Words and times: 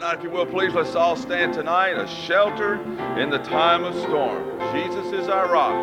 Tonight, 0.00 0.16
if 0.16 0.22
you 0.22 0.30
will, 0.30 0.46
please 0.46 0.72
let's 0.72 0.94
all 0.94 1.14
stand 1.14 1.52
tonight, 1.52 1.90
a 1.90 2.08
shelter 2.08 2.76
in 3.20 3.28
the 3.28 3.36
time 3.36 3.84
of 3.84 3.94
storm. 3.94 4.58
Jesus 4.72 5.12
is 5.12 5.28
our 5.28 5.52
rock. 5.52 5.74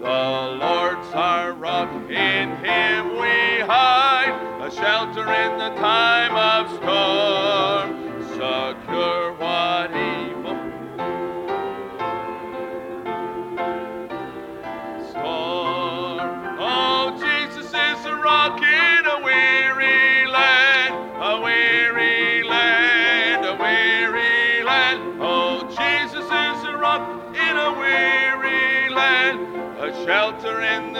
The 0.00 0.04
Lord's 0.04 1.08
our 1.14 1.54
rock, 1.54 1.90
in 2.10 2.50
him 2.56 3.12
we 3.14 3.64
hide, 3.64 4.36
a 4.60 4.70
shelter 4.70 5.32
in 5.32 5.56
the 5.56 5.70
time 5.80 6.36
of 6.36 6.68
storm, 6.76 8.01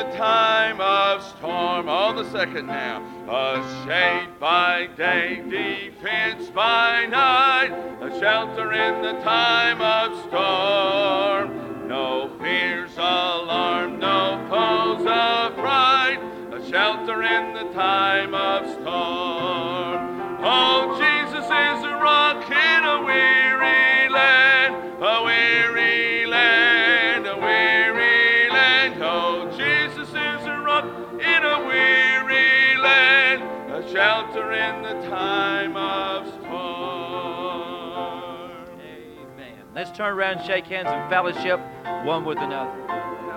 the 0.03 0.17
time 0.17 0.81
of 0.81 1.23
storm. 1.23 1.89
On 1.89 2.17
the 2.17 2.29
second 2.33 2.67
now, 2.67 3.03
a 3.29 3.87
shade 3.87 4.29
by 4.41 4.89
day, 4.97 5.43
defense 5.49 6.49
by 6.51 7.07
night, 7.07 7.71
a 8.01 8.19
shelter 8.19 8.73
in 8.73 9.03
the 9.03 9.13
time 9.23 9.81
of 9.81 10.19
storm. 10.27 11.89
No 11.89 12.31
fears, 12.41 12.97
alarm, 12.97 14.01
no 14.01 14.45
foes 14.51 15.07
affright, 15.07 16.19
a 16.53 16.69
shelter 16.69 17.23
in 17.23 17.55
the 17.55 17.73
time 17.73 18.35
of 18.35 18.69
storm. 18.73 20.41
Oh, 20.45 20.99
Jesus 20.99 21.45
is 21.45 21.85
a 21.85 21.95
rock 22.03 22.51
in 22.51 22.85
a 22.85 23.05
weary 23.05 23.32
turn 39.95 40.15
around 40.15 40.45
shake 40.47 40.67
hands 40.67 40.89
and 40.89 41.11
fellowship 41.11 41.61
one 42.05 42.25
with 42.25 42.39
another. 42.39 43.32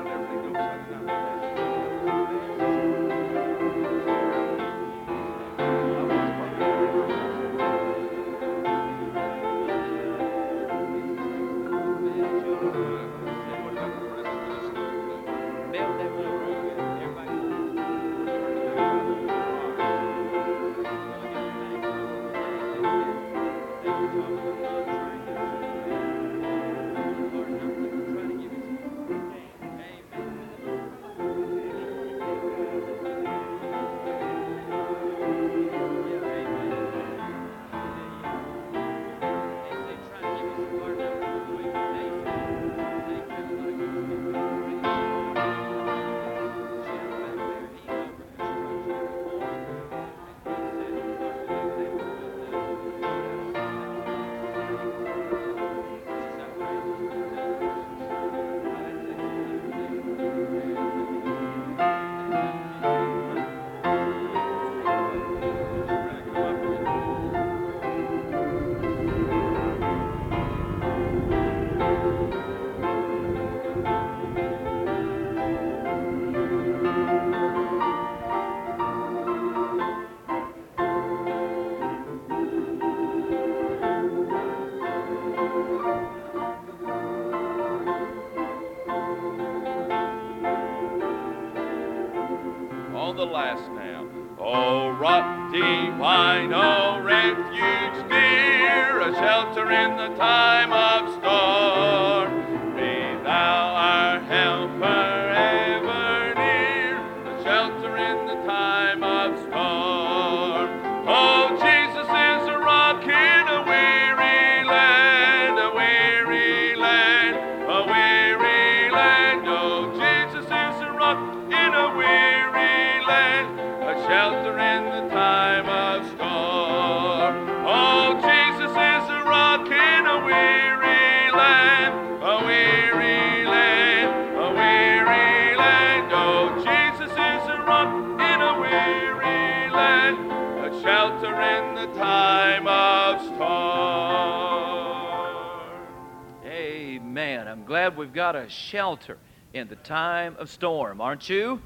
Amen. 147.25 147.47
I'm 147.47 147.65
glad 147.65 147.97
we've 147.97 148.13
got 148.13 148.35
a 148.35 148.47
shelter 148.47 149.17
in 149.51 149.67
the 149.67 149.77
time 149.77 150.35
of 150.37 150.47
storm, 150.47 151.01
aren't 151.01 151.27
you? 151.27 151.59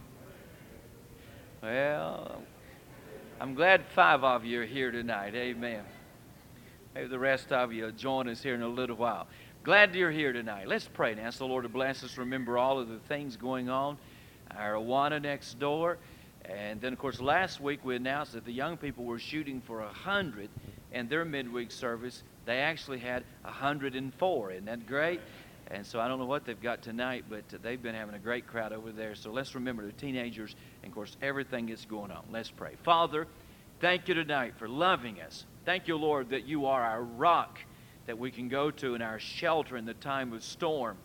Well, 1.61 2.43
I'm 3.41 3.55
glad 3.55 3.83
five 3.93 4.23
of 4.23 4.45
you 4.45 4.61
are 4.61 4.65
here 4.65 4.89
tonight. 4.89 5.35
Amen. 5.35 5.83
Maybe 6.95 7.09
the 7.09 7.19
rest 7.19 7.51
of 7.51 7.73
you 7.73 7.83
will 7.83 7.91
join 7.91 8.29
us 8.29 8.41
here 8.41 8.55
in 8.55 8.61
a 8.61 8.69
little 8.69 8.95
while. 8.95 9.27
Glad 9.65 9.93
you're 9.93 10.11
here 10.11 10.31
tonight. 10.31 10.69
Let's 10.69 10.87
pray 10.87 11.11
and 11.11 11.19
ask 11.19 11.39
the 11.39 11.45
Lord 11.45 11.63
to 11.63 11.69
bless 11.69 12.05
us. 12.05 12.17
Remember 12.17 12.57
all 12.57 12.79
of 12.79 12.87
the 12.87 12.99
things 13.09 13.35
going 13.35 13.69
on. 13.69 13.97
Our 14.55 14.75
Awana 14.75 15.21
next 15.21 15.59
door. 15.59 15.97
And 16.45 16.79
then, 16.79 16.93
of 16.93 16.99
course, 16.99 17.19
last 17.19 17.59
week 17.59 17.83
we 17.83 17.97
announced 17.97 18.31
that 18.31 18.45
the 18.45 18.53
young 18.53 18.77
people 18.77 19.03
were 19.03 19.19
shooting 19.19 19.61
for 19.67 19.81
100 19.81 20.49
in 20.93 21.09
their 21.09 21.25
midweek 21.25 21.69
service. 21.69 22.23
They 22.45 22.59
actually 22.59 22.99
had 22.99 23.23
104. 23.43 24.51
Isn't 24.51 24.65
that 24.65 24.87
great? 24.87 25.19
And 25.71 25.85
so 25.85 25.99
I 25.99 26.07
don't 26.07 26.17
know 26.17 26.25
what 26.25 26.45
they've 26.45 26.59
got 26.59 26.81
tonight, 26.81 27.25
but 27.29 27.43
they've 27.61 27.81
been 27.81 27.95
having 27.95 28.15
a 28.15 28.19
great 28.19 28.47
crowd 28.47 28.73
over 28.73 28.91
there. 28.91 29.13
So 29.13 29.31
let's 29.31 29.53
remember 29.53 29.85
the 29.85 29.91
teenagers 29.91 30.55
and, 30.81 30.91
of 30.91 30.95
course, 30.95 31.15
everything 31.21 31.67
that's 31.67 31.85
going 31.85 32.11
on. 32.11 32.23
Let's 32.31 32.49
pray. 32.49 32.73
Father, 32.83 33.27
thank 33.79 34.07
you 34.07 34.15
tonight 34.15 34.53
for 34.57 34.67
loving 34.67 35.21
us. 35.21 35.45
Thank 35.65 35.87
you, 35.87 35.95
Lord, 35.95 36.29
that 36.31 36.47
you 36.47 36.65
are 36.65 36.83
our 36.83 37.03
rock 37.03 37.59
that 38.07 38.17
we 38.17 38.31
can 38.31 38.49
go 38.49 38.71
to 38.71 38.95
and 38.95 39.03
our 39.03 39.19
shelter 39.19 39.77
in 39.77 39.85
the 39.85 39.93
time 39.93 40.33
of 40.33 40.43
storm. 40.43 40.97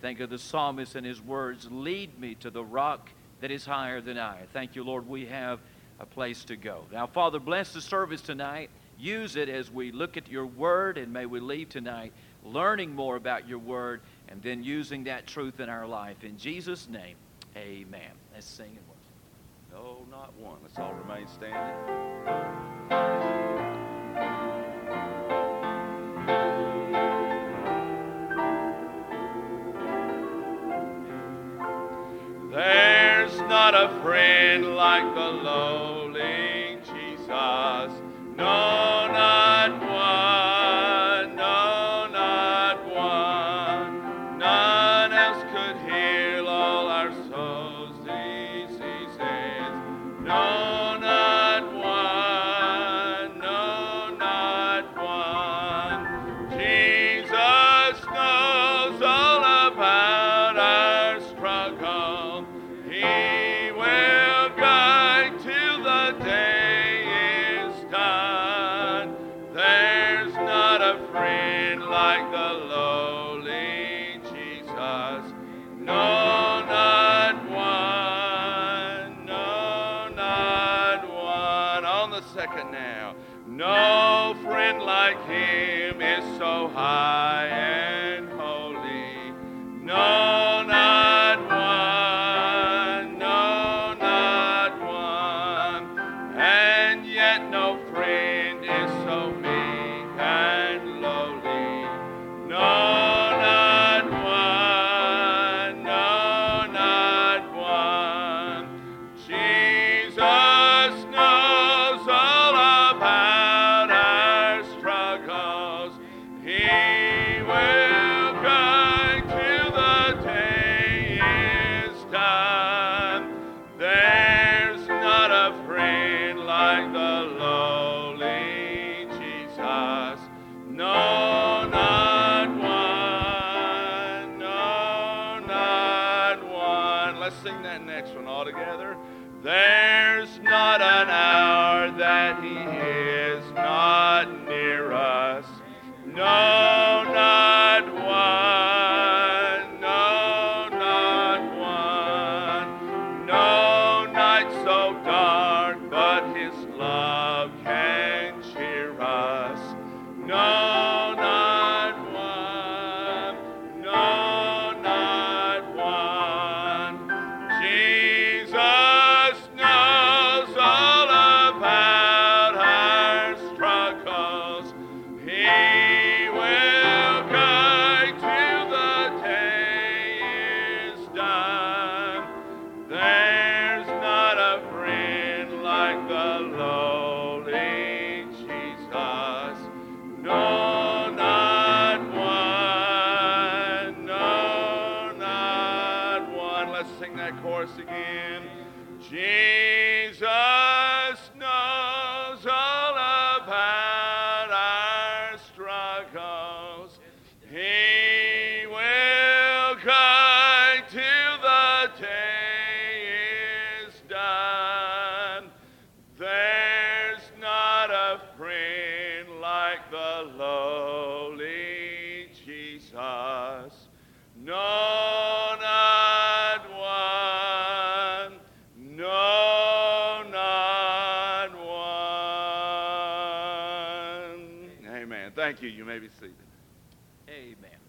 Think 0.00 0.18
of 0.18 0.30
the 0.30 0.38
psalmist 0.38 0.96
and 0.96 1.06
his 1.06 1.20
words 1.20 1.68
Lead 1.70 2.18
me 2.18 2.34
to 2.36 2.50
the 2.50 2.64
rock 2.64 3.10
that 3.40 3.52
is 3.52 3.64
higher 3.64 4.00
than 4.00 4.18
I. 4.18 4.38
Thank 4.52 4.74
you, 4.74 4.82
Lord, 4.82 5.08
we 5.08 5.26
have 5.26 5.60
a 6.00 6.06
place 6.06 6.44
to 6.46 6.56
go. 6.56 6.84
Now, 6.92 7.06
Father, 7.06 7.38
bless 7.38 7.72
the 7.72 7.80
service 7.80 8.20
tonight. 8.20 8.70
Use 8.98 9.36
it 9.36 9.48
as 9.48 9.70
we 9.70 9.92
look 9.92 10.16
at 10.16 10.28
your 10.28 10.46
word, 10.46 10.98
and 10.98 11.12
may 11.12 11.26
we 11.26 11.38
leave 11.38 11.68
tonight 11.68 12.12
learning 12.48 12.94
more 12.94 13.16
about 13.16 13.48
your 13.48 13.58
word, 13.58 14.00
and 14.28 14.42
then 14.42 14.62
using 14.62 15.04
that 15.04 15.26
truth 15.26 15.60
in 15.60 15.68
our 15.68 15.86
life. 15.86 16.24
In 16.24 16.36
Jesus' 16.38 16.88
name, 16.88 17.16
amen. 17.56 18.10
Let's 18.34 18.46
sing 18.46 18.70
it 18.74 18.82
once. 18.88 18.98
No, 19.72 20.04
not 20.10 20.34
one. 20.38 20.58
Let's 20.62 20.78
all 20.78 20.94
remain 20.94 21.26
standing. 21.28 21.76
There's 32.50 33.38
not 33.42 33.74
a 33.74 34.00
friend 34.02 34.74
like 34.74 35.14
the 35.14 35.20
lowly 35.20 36.78
Jesus. 36.84 37.92
No. 38.36 38.87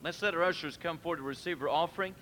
Let's 0.10 0.24
let 0.24 0.34
our 0.34 0.42
ushers 0.42 0.76
come 0.76 0.98
forward 0.98 1.18
to 1.18 1.22
receive 1.22 1.62
our 1.62 1.70
offering. 1.70 2.16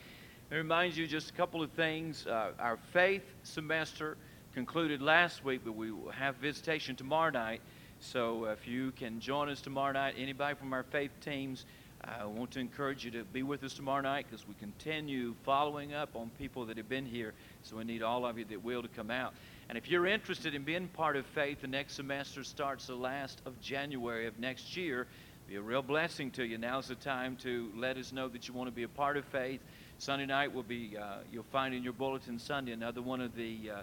It 0.51 0.56
reminds 0.56 0.98
you 0.98 1.08
just 1.08 1.29
a 1.29 1.34
couple 1.34 1.63
of 1.63 1.72
things. 1.72 2.27
Uh, 2.27 2.51
our 2.60 2.77
faith 2.91 3.24
semester 3.44 4.17
concluded 4.53 5.01
last 5.01 5.46
week, 5.46 5.62
but 5.63 5.74
we 5.74 5.91
will 5.91 6.12
have 6.12 6.36
visitation 6.36 6.98
tomorrow 6.98 7.29
night. 7.29 7.62
So 8.01 8.44
if 8.44 8.67
you 8.67 8.91
can 8.91 9.22
join 9.22 9.48
us 9.48 9.62
tomorrow 9.62 9.94
night, 9.94 10.15
anybody 10.17 10.53
from 10.56 10.74
our 10.74 10.84
faith 10.84 11.12
teams, 11.22 11.63
I 12.03 12.25
want 12.25 12.51
to 12.51 12.60
encourage 12.60 13.06
you 13.06 13.12
to 13.12 13.24
be 13.24 13.41
with 13.41 13.63
us 13.63 13.74
tomorrow 13.74 14.01
night 14.01 14.25
because 14.29 14.46
we 14.46 14.53
continue 14.56 15.34
following 15.46 15.94
up 15.94 16.13
on 16.13 16.29
people 16.38 16.65
that 16.65 16.75
have 16.75 16.89
been 16.89 17.06
here. 17.06 17.34
So 17.63 17.77
we 17.77 17.86
need 17.86 18.03
all 18.03 18.25
of 18.25 18.38
you 18.38 18.44
that 18.50 18.62
will 18.62 18.82
to 18.82 18.89
come 18.89 19.12
out. 19.12 19.34
And 19.70 19.77
if 19.77 19.89
you're 19.89 20.08
interested 20.08 20.53
in 20.53 20.63
being 20.63 20.89
part 20.89 21.15
of 21.15 21.25
faith, 21.27 21.62
the 21.62 21.67
next 21.67 21.94
semester 21.94 22.44
starts 22.44 22.88
the 22.88 22.96
last 22.96 23.41
of 23.46 23.60
January 23.62 24.27
of 24.27 24.38
next 24.39 24.75
year. 24.75 25.08
Be 25.48 25.56
a 25.56 25.62
real 25.62 25.82
blessing 25.82 26.32
to 26.32 26.46
you. 26.46 26.58
Now's 26.58 26.89
the 26.89 26.96
time 26.96 27.38
to 27.38 27.72
let 27.74 27.96
us 27.96 28.12
know 28.12 28.27
that 28.27 28.50
you 28.50 28.54
want 28.54 28.68
to 28.68 28.75
be 28.75 28.84
a 28.84 28.89
part 28.89 29.16
of 29.16 29.24
faith. 29.24 29.62
Sunday 29.98 30.25
night 30.25 30.54
will 30.54 30.62
be, 30.62 30.98
uh, 30.98 31.20
you'll 31.32 31.46
find 31.54 31.74
in 31.74 31.84
your 31.84 31.94
bulletin 31.94 32.38
Sunday 32.38 32.74
another 32.74 33.01
one 33.01 33.22
of 33.22 33.34
the 33.34 33.58
uh, 33.72 33.82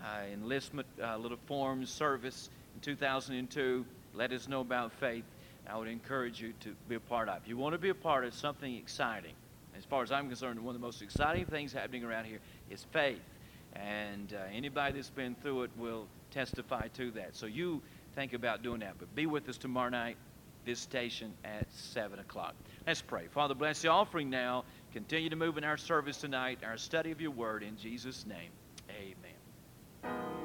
uh, 0.00 0.20
enlistment 0.32 0.86
uh, 1.02 1.16
little 1.16 1.38
forms 1.46 1.90
service 1.90 2.48
in 2.76 2.80
2002. 2.82 3.84
Let 4.14 4.30
us 4.30 4.46
know 4.46 4.60
about 4.60 4.92
faith. 4.92 5.24
I 5.68 5.76
would 5.76 5.88
encourage 5.88 6.40
you 6.40 6.52
to 6.60 6.76
be 6.88 6.94
a 6.94 7.00
part 7.00 7.28
of. 7.28 7.38
If 7.42 7.48
you 7.48 7.56
want 7.56 7.72
to 7.72 7.78
be 7.78 7.88
a 7.88 7.94
part 7.94 8.24
of 8.24 8.32
something 8.32 8.76
exciting, 8.76 9.34
as 9.76 9.84
far 9.84 10.04
as 10.04 10.12
I'm 10.12 10.28
concerned, 10.28 10.60
one 10.60 10.76
of 10.76 10.80
the 10.80 10.86
most 10.86 11.02
exciting 11.02 11.44
things 11.44 11.72
happening 11.72 12.04
around 12.04 12.26
here 12.26 12.38
is 12.70 12.86
faith. 12.92 13.18
And 13.74 14.32
uh, 14.32 14.44
anybody 14.52 14.94
that's 14.94 15.10
been 15.10 15.34
through 15.42 15.64
it 15.64 15.70
will 15.76 16.06
testify 16.30 16.86
to 16.94 17.10
that. 17.12 17.34
So 17.34 17.46
you 17.46 17.82
think 18.14 18.32
about 18.32 18.62
doing 18.62 18.78
that. 18.80 18.94
But 18.96 19.12
be 19.16 19.26
with 19.26 19.48
us 19.48 19.58
tomorrow 19.58 19.90
night, 19.90 20.16
visitation 20.64 21.32
at 21.44 21.70
7 21.72 22.18
o'clock. 22.18 22.54
Let's 22.86 23.02
pray. 23.02 23.26
Father, 23.28 23.54
bless 23.54 23.82
the 23.82 23.88
offering 23.88 24.30
now. 24.30 24.64
Continue 24.92 25.30
to 25.30 25.36
move 25.36 25.58
in 25.58 25.64
our 25.64 25.76
service 25.76 26.16
tonight, 26.18 26.58
our 26.64 26.76
study 26.76 27.10
of 27.10 27.20
your 27.20 27.30
word. 27.30 27.62
In 27.62 27.76
Jesus' 27.76 28.26
name, 28.26 28.50
amen. 28.90 30.39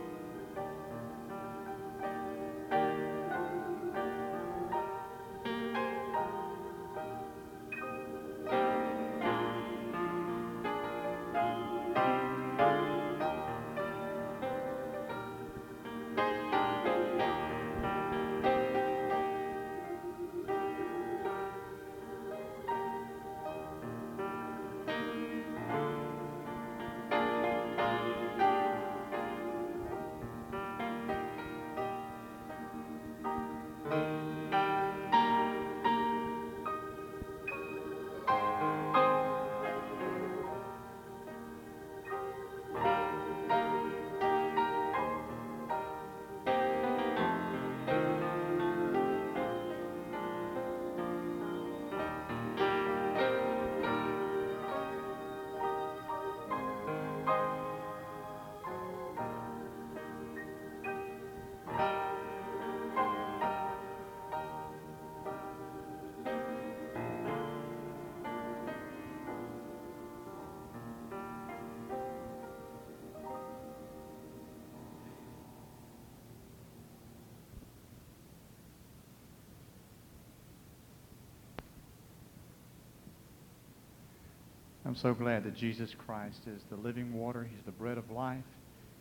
I'm 84.85 84.95
so 84.95 85.15
glad 85.15 85.43
that 85.45 85.55
Jesus 85.55 85.95
Christ 86.05 86.43
is 86.45 86.61
the 86.69 86.75
living 86.75 87.11
water. 87.11 87.43
He's 87.43 87.63
the 87.65 87.71
bread 87.71 87.97
of 87.97 88.11
life. 88.11 88.43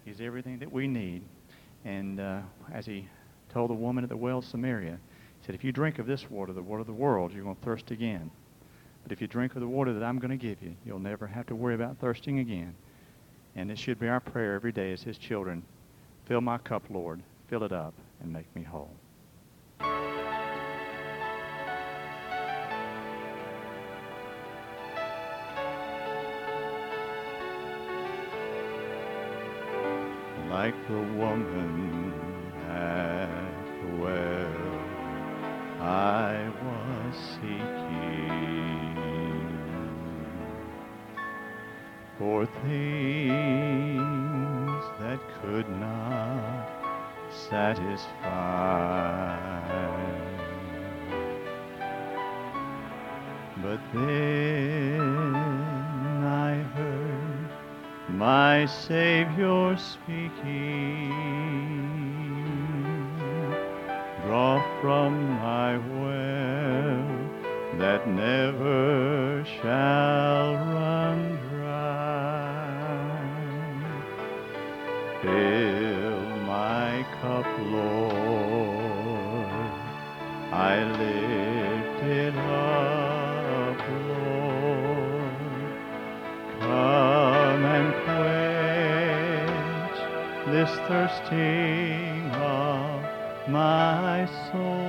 He's 0.07 0.19
everything 0.19 0.59
that 0.61 0.73
we 0.73 0.89
need. 0.89 1.23
And 1.85 2.21
uh, 2.21 2.41
as 2.73 2.87
he 2.87 3.07
told 3.51 3.69
the 3.69 3.75
woman 3.75 4.03
at 4.03 4.09
the 4.09 4.17
well 4.17 4.39
of 4.39 4.47
Samaria, 4.47 4.99
he 5.41 5.47
said, 5.47 5.55
If 5.55 5.63
you 5.63 5.73
drink 5.73 5.99
of 5.99 6.07
this 6.07 6.31
water, 6.31 6.55
the 6.55 6.63
water 6.63 6.81
of 6.81 6.87
the 6.87 6.95
world, 6.95 7.35
you're 7.35 7.45
going 7.45 7.57
to 7.57 7.63
thirst 7.63 7.91
again. 7.91 8.31
But 9.03 9.13
if 9.13 9.21
you 9.21 9.27
drink 9.27 9.55
of 9.57 9.61
the 9.61 9.69
water 9.69 9.93
that 9.93 10.03
I'm 10.03 10.19
going 10.19 10.31
to 10.31 10.39
give 10.39 10.63
you, 10.63 10.75
you'll 10.87 10.99
never 10.99 11.27
have 11.27 11.47
to 11.49 11.55
worry 11.55 11.75
about 11.75 11.99
thirsting 11.99 12.39
again. 12.39 12.75
And 13.55 13.71
it 13.71 13.79
should 13.79 14.01
be 14.01 14.09
our 14.09 14.21
prayer 14.21 14.55
every 14.55 14.73
day 14.73 14.91
as 14.91 15.03
his 15.03 15.19
children. 15.19 15.63
Fill 16.25 16.41
my 16.41 16.57
cup, 16.57 16.85
Lord. 16.89 17.21
Fill 17.49 17.63
it 17.63 17.73
up 17.73 17.93
and 18.23 18.33
make 18.33 18.47
me 18.57 18.63
whole. 18.63 18.91
Like 30.65 30.81
the 30.89 30.95
woman 30.95 32.15
at 32.71 33.65
the 33.83 33.89
well, 34.01 34.65
I 35.79 36.49
was 36.65 37.15
seeking 37.35 38.47
for 42.17 42.47
things 42.65 43.65
that 45.01 45.21
could 45.43 45.69
not 45.69 46.65
satisfy. 47.29 48.09
But 53.63 53.81
then 53.93 55.14
my 58.25 58.65
Savior 58.65 59.77
speaking, 59.77 61.11
draw 64.23 64.55
from 64.81 65.13
my 65.29 65.77
well 66.01 67.05
that 67.77 68.09
never 68.09 69.45
shall 69.45 70.55
run 70.73 71.37
dry. 71.51 73.05
Fill 75.21 76.21
my 76.47 77.05
cup, 77.21 77.54
this 90.65 90.77
thirsting 90.89 92.31
of 92.37 93.03
my 93.51 94.27
soul. 94.51 94.84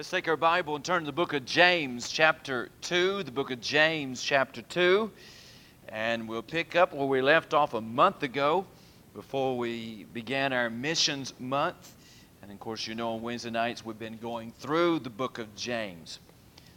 Let's 0.00 0.08
take 0.08 0.28
our 0.28 0.36
Bible 0.38 0.76
and 0.76 0.82
turn 0.82 1.02
to 1.02 1.04
the 1.04 1.12
book 1.12 1.34
of 1.34 1.44
James, 1.44 2.08
chapter 2.08 2.70
2. 2.80 3.22
The 3.22 3.30
book 3.30 3.50
of 3.50 3.60
James, 3.60 4.22
chapter 4.22 4.62
2. 4.62 5.10
And 5.90 6.26
we'll 6.26 6.40
pick 6.40 6.74
up 6.74 6.94
where 6.94 7.06
we 7.06 7.20
left 7.20 7.52
off 7.52 7.74
a 7.74 7.82
month 7.82 8.22
ago 8.22 8.64
before 9.12 9.58
we 9.58 10.06
began 10.14 10.54
our 10.54 10.70
missions 10.70 11.34
month. 11.38 11.94
And 12.40 12.50
of 12.50 12.58
course, 12.60 12.86
you 12.86 12.94
know, 12.94 13.10
on 13.10 13.20
Wednesday 13.20 13.50
nights 13.50 13.84
we've 13.84 13.98
been 13.98 14.16
going 14.16 14.52
through 14.52 15.00
the 15.00 15.10
book 15.10 15.38
of 15.38 15.54
James. 15.54 16.18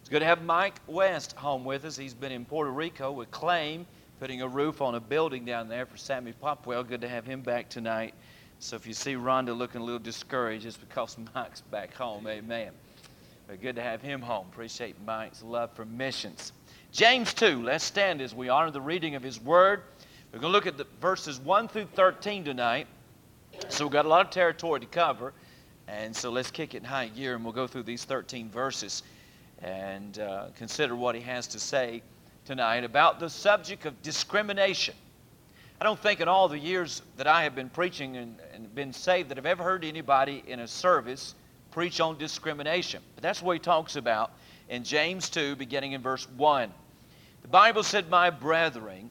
It's 0.02 0.10
good 0.10 0.20
to 0.20 0.26
have 0.26 0.44
Mike 0.44 0.82
West 0.86 1.32
home 1.38 1.64
with 1.64 1.86
us. 1.86 1.96
He's 1.96 2.14
been 2.14 2.34
in 2.34 2.44
Puerto 2.44 2.72
Rico 2.72 3.14
with 3.14 3.32
Claim, 3.32 3.88
putting 4.20 4.42
a 4.42 4.48
roof 4.50 4.82
on 4.82 4.96
a 4.96 5.00
building 5.00 5.46
down 5.46 5.70
there 5.70 5.86
for 5.86 5.96
Sammy 5.96 6.34
Popwell. 6.44 6.86
Good 6.86 7.00
to 7.00 7.08
have 7.08 7.26
him 7.26 7.40
back 7.40 7.70
tonight. 7.70 8.16
So 8.60 8.76
if 8.76 8.86
you 8.86 8.94
see 8.94 9.14
Rhonda 9.14 9.58
looking 9.58 9.80
a 9.80 9.84
little 9.86 9.98
discouraged, 9.98 10.66
it's 10.66 10.76
because 10.76 11.18
Mike's 11.34 11.62
back 11.62 11.94
home. 11.94 12.28
Amen. 12.28 12.74
But 13.48 13.62
good 13.62 13.76
to 13.76 13.82
have 13.82 14.02
him 14.02 14.22
home. 14.22 14.48
Appreciate 14.52 14.96
Mike's 15.06 15.44
love 15.44 15.72
for 15.74 15.86
missions. 15.86 16.54
James 16.92 17.34
2, 17.34 17.62
let's 17.62 17.84
stand 17.84 18.22
as 18.22 18.34
we 18.34 18.50
honor 18.50 18.72
the 18.72 18.82
reading 18.82 19.16
of 19.16 19.24
his 19.24 19.42
word. 19.42 19.84
We're 20.32 20.40
going 20.40 20.52
to 20.52 20.56
look 20.56 20.68
at 20.68 20.78
the 20.78 20.88
verses 21.02 21.40
1 21.40 21.68
through 21.68 21.88
13 21.94 22.46
tonight. 22.46 22.88
So 23.68 23.86
we've 23.86 23.92
got 23.92 24.06
a 24.06 24.10
lot 24.10 24.26
of 24.26 24.32
territory 24.32 24.80
to 24.80 24.86
cover. 24.86 25.34
And 25.88 26.16
so 26.16 26.30
let's 26.30 26.50
kick 26.50 26.74
it 26.74 26.78
in 26.78 26.84
high 26.86 27.10
gear 27.10 27.36
and 27.36 27.44
we'll 27.44 27.54
go 27.54 27.68
through 27.68 27.84
these 27.84 28.06
13 28.06 28.50
verses 28.50 29.04
and 29.62 30.20
uh, 30.20 30.48
consider 30.56 30.96
what 30.96 31.14
he 31.14 31.22
has 31.22 31.46
to 31.48 31.60
say 31.60 32.02
tonight 32.46 32.84
about 32.84 33.20
the 33.20 33.30
subject 33.30 33.86
of 33.86 34.02
discrimination. 34.02 34.96
I 35.82 35.84
don't 35.84 36.00
think 36.00 36.22
in 36.22 36.28
all 36.28 36.48
the 36.48 36.58
years 36.58 37.02
that 37.18 37.28
I 37.28 37.44
have 37.44 37.56
been 37.56 37.70
preaching 37.70 38.18
and, 38.18 38.38
and 38.54 38.74
been 38.74 38.94
saved 38.94 39.30
that 39.30 39.38
I've 39.38 39.46
ever 39.46 39.64
heard 39.64 39.84
anybody 39.84 40.44
in 40.48 40.62
a 40.62 40.68
service 40.68 41.36
preach 41.74 42.00
on 42.00 42.18
discrimination. 42.20 43.02
But 43.16 43.24
that's 43.24 43.42
what 43.42 43.54
he 43.54 43.60
talks 43.60 43.96
about 43.96 44.32
in 44.70 44.84
James 44.84 45.28
2, 45.30 45.56
beginning 45.56 45.94
in 45.94 46.02
verse 46.02 46.30
1. 46.38 46.72
The 47.42 47.48
Bible 47.48 47.82
said, 47.82 48.10
My 48.10 48.30
brethren, 48.30 49.10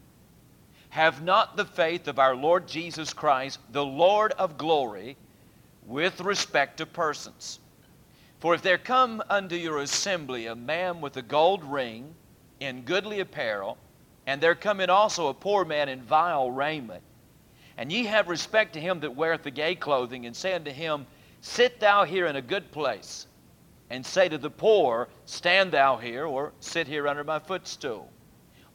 have 0.90 1.22
not 1.24 1.56
the 1.56 1.64
faith 1.64 2.06
of 2.06 2.20
our 2.20 2.36
Lord 2.36 2.68
Jesus 2.68 3.12
Christ, 3.12 3.58
the 3.72 3.84
Lord 3.84 4.32
of 4.32 4.58
glory, 4.58 5.16
with 5.86 6.20
respect 6.20 6.76
to 6.76 6.86
persons. 6.86 7.58
For 8.38 8.54
if 8.54 8.62
there 8.62 8.78
come 8.78 9.22
unto 9.28 9.56
your 9.56 9.78
assembly 9.78 10.46
a 10.46 10.54
man 10.54 11.00
with 11.00 11.16
a 11.16 11.22
gold 11.22 11.64
ring, 11.64 12.14
in 12.60 12.82
goodly 12.82 13.18
apparel, 13.18 13.76
and 14.24 14.40
there 14.40 14.54
come 14.54 14.78
in 14.80 14.88
also 14.88 15.26
a 15.26 15.34
poor 15.34 15.64
man 15.64 15.88
in 15.88 16.00
vile 16.00 16.48
raiment, 16.48 17.02
and 17.76 17.90
ye 17.90 18.04
have 18.04 18.28
respect 18.28 18.74
to 18.74 18.80
him 18.80 19.00
that 19.00 19.16
weareth 19.16 19.42
the 19.42 19.50
gay 19.50 19.74
clothing, 19.74 20.26
and 20.26 20.36
say 20.36 20.52
unto 20.52 20.70
him, 20.70 21.06
Sit 21.42 21.80
thou 21.80 22.04
here 22.04 22.28
in 22.28 22.36
a 22.36 22.40
good 22.40 22.70
place, 22.70 23.26
and 23.90 24.06
say 24.06 24.28
to 24.28 24.38
the 24.38 24.48
poor, 24.48 25.08
Stand 25.26 25.72
thou 25.72 25.96
here, 25.96 26.24
or 26.24 26.52
sit 26.60 26.86
here 26.86 27.08
under 27.08 27.24
my 27.24 27.40
footstool. 27.40 28.08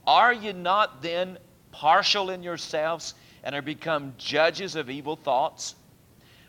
Are 0.06 0.34
ye 0.34 0.52
not 0.52 1.00
then 1.00 1.38
partial 1.72 2.28
in 2.28 2.42
yourselves, 2.42 3.14
and 3.42 3.54
are 3.54 3.62
become 3.62 4.14
judges 4.18 4.76
of 4.76 4.90
evil 4.90 5.16
thoughts? 5.16 5.76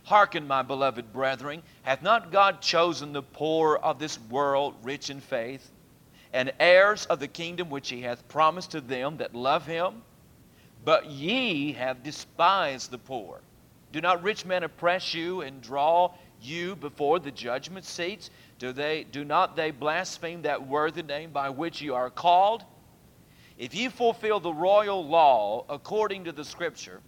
Hearken, 0.03 0.45
my 0.45 0.61
beloved 0.61 1.13
brethren, 1.13 1.63
hath 1.83 2.01
not 2.01 2.33
God 2.33 2.61
chosen 2.61 3.13
the 3.13 3.23
poor 3.23 3.77
of 3.77 3.97
this 3.97 4.19
world 4.19 4.75
rich 4.83 5.09
in 5.09 5.21
faith, 5.21 5.71
and 6.33 6.51
heirs 6.59 7.05
of 7.05 7.19
the 7.21 7.29
kingdom 7.29 7.69
which 7.69 7.89
he 7.89 8.01
hath 8.01 8.27
promised 8.27 8.71
to 8.71 8.81
them 8.81 9.17
that 9.17 9.33
love 9.33 9.65
him? 9.65 10.03
But 10.83 11.05
ye 11.05 11.71
have 11.73 12.03
despised 12.03 12.91
the 12.91 12.97
poor. 12.97 13.39
Do 13.91 14.01
not 14.01 14.23
rich 14.23 14.45
men 14.45 14.63
oppress 14.63 15.13
you 15.13 15.41
and 15.41 15.61
draw 15.61 16.13
you 16.41 16.75
before 16.75 17.19
the 17.19 17.31
judgment 17.31 17.85
seats? 17.85 18.29
Do, 18.59 18.71
they, 18.71 19.03
do 19.03 19.25
not 19.25 19.55
they 19.55 19.71
blaspheme 19.71 20.43
that 20.43 20.67
worthy 20.67 21.03
name 21.03 21.31
by 21.31 21.49
which 21.49 21.81
you 21.81 21.95
are 21.95 22.09
called? 22.09 22.63
If 23.57 23.75
you 23.75 23.89
fulfill 23.89 24.39
the 24.39 24.53
royal 24.53 25.05
law 25.05 25.65
according 25.69 26.25
to 26.25 26.31
the 26.31 26.45
scripture, 26.45 27.01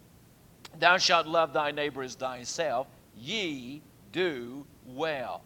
thou 0.78 0.98
shalt 0.98 1.26
love 1.26 1.52
thy 1.52 1.70
neighbor 1.70 2.02
as 2.02 2.14
thyself, 2.14 2.86
ye 3.16 3.82
do 4.10 4.66
well. 4.86 5.42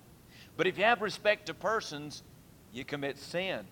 But 0.57 0.67
if 0.67 0.79
you 0.79 0.85
have 0.85 1.03
respect 1.03 1.47
to 1.47 1.55
persons, 1.55 2.23
you 2.73 2.85
commit 2.85 3.19
sin 3.19 3.67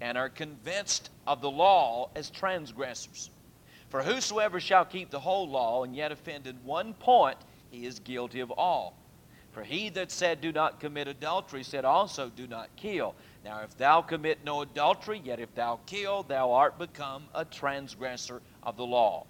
and 0.00 0.18
are 0.18 0.28
convinced 0.28 1.10
of 1.26 1.40
the 1.40 1.50
law 1.50 2.10
as 2.16 2.30
transgressors. 2.30 3.30
For 3.94 4.02
whosoever 4.02 4.58
shall 4.58 4.84
keep 4.84 5.12
the 5.12 5.20
whole 5.20 5.48
law 5.48 5.84
and 5.84 5.94
yet 5.94 6.10
offend 6.10 6.48
in 6.48 6.56
one 6.64 6.94
point, 6.94 7.36
he 7.70 7.86
is 7.86 8.00
guilty 8.00 8.40
of 8.40 8.50
all. 8.50 8.98
For 9.52 9.62
he 9.62 9.88
that 9.90 10.10
said, 10.10 10.40
Do 10.40 10.50
not 10.50 10.80
commit 10.80 11.06
adultery, 11.06 11.62
said 11.62 11.84
also, 11.84 12.28
Do 12.28 12.48
not 12.48 12.74
kill. 12.74 13.14
Now, 13.44 13.60
if 13.60 13.76
thou 13.76 14.02
commit 14.02 14.44
no 14.44 14.62
adultery, 14.62 15.22
yet 15.22 15.38
if 15.38 15.54
thou 15.54 15.78
kill, 15.86 16.24
thou 16.24 16.50
art 16.50 16.76
become 16.76 17.28
a 17.36 17.44
transgressor 17.44 18.42
of 18.64 18.76
the 18.76 18.84
law. 18.84 19.28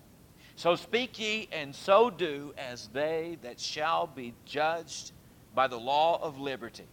So 0.57 0.77
speak 0.77 1.18
ye, 1.18 1.46
and 1.53 1.74
so 1.74 2.09
do, 2.09 2.55
as 2.57 2.88
they 2.88 3.37
that 3.42 3.61
shall 3.61 4.07
be 4.07 4.33
judged 4.46 5.12
by 5.55 5.66
the 5.66 5.79
law 5.79 6.18
of 6.22 6.40
liberty. 6.40 6.87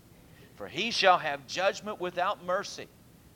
For 0.57 0.67
he 0.67 0.91
shall 0.91 1.19
have 1.19 1.47
judgment 1.47 2.01
without 2.01 2.43
mercy, 2.43 2.89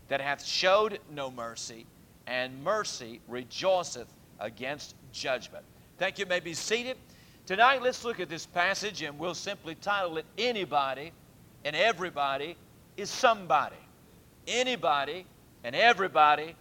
that 0.10 0.20
hath 0.20 0.44
showed 0.44 1.00
no 1.10 1.32
mercy, 1.32 1.86
and 2.28 2.62
mercy 2.66 3.22
rejoiceth 3.30 4.10
against 4.40 4.96
judgment. 5.12 5.64
Thank 5.98 6.20
you. 6.20 6.26
you 6.26 6.30
may 6.30 6.40
be 6.40 6.54
seated. 6.54 6.98
Tonight, 7.46 7.82
let's 7.82 8.04
look 8.04 8.20
at 8.20 8.30
this 8.30 8.46
passage, 8.46 9.02
and 9.02 9.18
we'll 9.20 9.36
simply 9.36 9.76
title 9.76 10.18
it 10.18 10.26
Anybody 10.38 11.12
and 11.64 11.76
Everybody 11.76 12.58
is 12.98 13.10
Somebody. 13.10 13.76
Anybody 14.48 15.26
and 15.64 15.76
everybody 15.76 16.56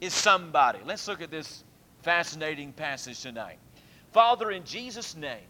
is 0.00 0.12
somebody. 0.12 0.78
Let's 0.84 1.08
look 1.08 1.22
at 1.22 1.30
this 1.30 1.64
fascinating 2.02 2.72
passage 2.72 3.20
tonight. 3.20 3.58
Father, 4.12 4.50
in 4.50 4.64
Jesus' 4.64 5.16
name, 5.16 5.46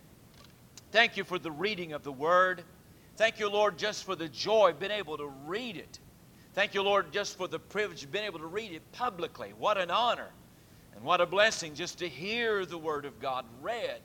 thank 0.93 1.17
you 1.17 1.25
for 1.25 1.39
the 1.39 1.51
reading 1.51 1.93
of 1.93 2.05
the 2.05 2.13
Word. 2.13 2.63
Thank 3.17 3.39
you, 3.39 3.51
Lord, 3.51 3.77
just 3.77 4.05
for 4.05 4.15
the 4.15 4.29
joy 4.29 4.71
of 4.71 4.79
being 4.79 4.93
able 4.93 5.17
to 5.19 5.27
read 5.47 5.77
it. 5.77 5.99
Thank 6.55 6.75
you, 6.75 6.83
Lord, 6.83 7.13
just 7.13 7.37
for 7.37 7.49
the 7.49 7.59
privilege 7.59 8.05
of 8.05 8.13
being 8.13 8.25
able 8.25 8.39
to 8.39 8.47
read 8.47 8.73
it 8.73 8.83
publicly. 8.93 9.53
What 9.59 9.77
an 9.77 9.91
honor 9.91 10.29
and 10.95 11.05
what 11.05 11.21
a 11.21 11.27
blessing 11.27 11.75
just 11.75 11.99
to 11.99 12.09
hear 12.09 12.65
the 12.67 12.79
Word 12.79 13.05
of 13.05 13.21
God 13.21 13.45
read. 13.63 14.01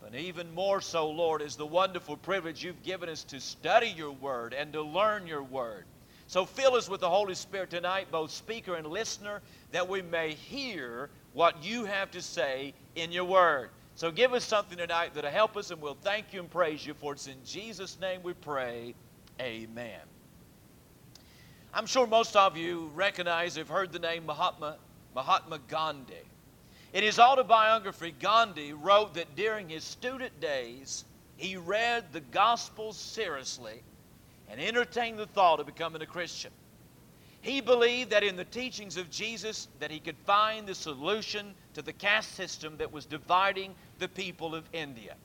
But 0.00 0.14
even 0.14 0.54
more 0.54 0.80
so, 0.80 1.10
Lord, 1.10 1.42
is 1.42 1.56
the 1.56 1.66
wonderful 1.66 2.16
privilege 2.16 2.62
you've 2.62 2.82
given 2.82 3.08
us 3.08 3.24
to 3.24 3.40
study 3.40 3.88
your 3.88 4.12
Word 4.12 4.54
and 4.54 4.72
to 4.72 4.82
learn 4.82 5.26
your 5.26 5.42
Word. 5.42 5.84
So 6.26 6.44
fill 6.44 6.74
us 6.74 6.88
with 6.88 7.00
the 7.00 7.08
Holy 7.08 7.34
Spirit 7.34 7.70
tonight, 7.70 8.08
both 8.10 8.30
speaker 8.30 8.74
and 8.74 8.86
listener, 8.86 9.40
that 9.72 9.88
we 9.88 10.02
may 10.02 10.34
hear 10.34 11.08
what 11.32 11.64
you 11.64 11.84
have 11.86 12.10
to 12.12 12.22
say 12.22 12.74
in 12.94 13.10
your 13.10 13.24
Word. 13.24 13.70
So 13.94 14.12
give 14.12 14.32
us 14.32 14.44
something 14.44 14.78
tonight 14.78 15.14
that'll 15.14 15.30
help 15.30 15.56
us, 15.56 15.70
and 15.70 15.80
we'll 15.80 15.96
thank 16.02 16.32
you 16.32 16.40
and 16.40 16.50
praise 16.50 16.86
you 16.86 16.94
for 16.94 17.14
it's 17.14 17.26
in 17.26 17.42
Jesus' 17.44 17.98
name 17.98 18.22
we 18.22 18.34
pray. 18.34 18.94
Amen. 19.40 20.00
I'm 21.74 21.86
sure 21.86 22.06
most 22.06 22.36
of 22.36 22.56
you 22.56 22.90
recognize, 22.94 23.56
have 23.56 23.68
heard 23.68 23.92
the 23.92 23.98
name 23.98 24.26
Mahatma, 24.26 24.76
Mahatma 25.18 25.58
Gandhi. 25.66 26.14
In 26.92 27.02
his 27.02 27.18
autobiography, 27.18 28.14
Gandhi 28.20 28.72
wrote 28.72 29.14
that 29.14 29.34
during 29.34 29.68
his 29.68 29.82
student 29.82 30.40
days, 30.40 31.04
he 31.36 31.56
read 31.56 32.04
the 32.12 32.20
Gospels 32.20 32.96
seriously 32.96 33.82
and 34.48 34.60
entertained 34.60 35.18
the 35.18 35.26
thought 35.26 35.58
of 35.58 35.66
becoming 35.66 36.02
a 36.02 36.06
Christian. 36.06 36.52
He 37.40 37.60
believed 37.60 38.10
that 38.10 38.22
in 38.22 38.36
the 38.36 38.44
teachings 38.44 38.96
of 38.96 39.10
Jesus 39.10 39.66
that 39.80 39.90
he 39.90 39.98
could 39.98 40.16
find 40.18 40.68
the 40.68 40.74
solution 40.76 41.52
to 41.74 41.82
the 41.82 41.92
caste 41.92 42.36
system 42.36 42.76
that 42.76 42.92
was 42.92 43.04
dividing 43.04 43.74
the 43.98 44.06
people 44.06 44.54
of 44.54 44.62
India. 44.72 45.16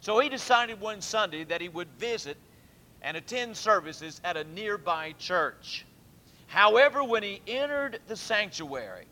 So 0.00 0.18
he 0.20 0.30
decided 0.30 0.80
one 0.80 1.02
Sunday 1.02 1.44
that 1.44 1.60
he 1.60 1.68
would 1.68 1.88
visit 1.98 2.38
and 3.02 3.14
attend 3.14 3.58
services 3.58 4.22
at 4.24 4.38
a 4.38 4.44
nearby 4.44 5.12
church. 5.18 5.84
However, 6.46 7.04
when 7.04 7.22
he 7.22 7.42
entered 7.46 8.00
the 8.08 8.16
sanctuary, 8.16 9.04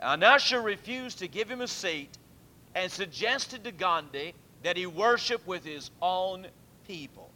an 0.00 0.22
usher 0.22 0.60
refused 0.60 1.18
to 1.20 1.28
give 1.28 1.48
him 1.48 1.60
a 1.60 1.68
seat 1.68 2.18
and 2.74 2.90
suggested 2.90 3.64
to 3.64 3.72
Gandhi 3.72 4.34
that 4.62 4.76
he 4.76 4.86
worship 4.86 5.46
with 5.46 5.64
his 5.64 5.90
own 6.02 6.46
people. 6.86 7.30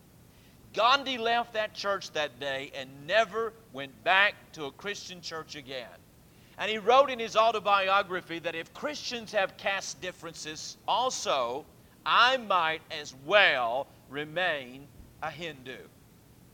Gandhi 0.75 1.19
left 1.19 1.55
that 1.55 1.75
church 1.75 2.11
that 2.13 2.39
day 2.41 2.71
and 2.75 2.89
never 3.07 3.53
went 3.73 4.05
back 4.05 4.35
to 4.53 4.65
a 4.65 4.73
Christian 4.73 5.21
church 5.21 5.57
again. 5.57 5.87
And 6.59 6.71
he 6.71 6.79
wrote 6.79 7.11
in 7.11 7.19
his 7.19 7.37
autobiography 7.37 8.41
that 8.41 8.55
if 8.55 8.75
Christians 8.75 9.33
have 9.33 9.57
caste 9.57 10.01
differences, 10.01 10.77
also, 10.87 11.65
I 12.05 12.37
might 12.37 12.83
as 12.91 13.15
well 13.25 13.87
remain 14.09 14.87
a 15.23 15.31
Hindu. 15.31 15.77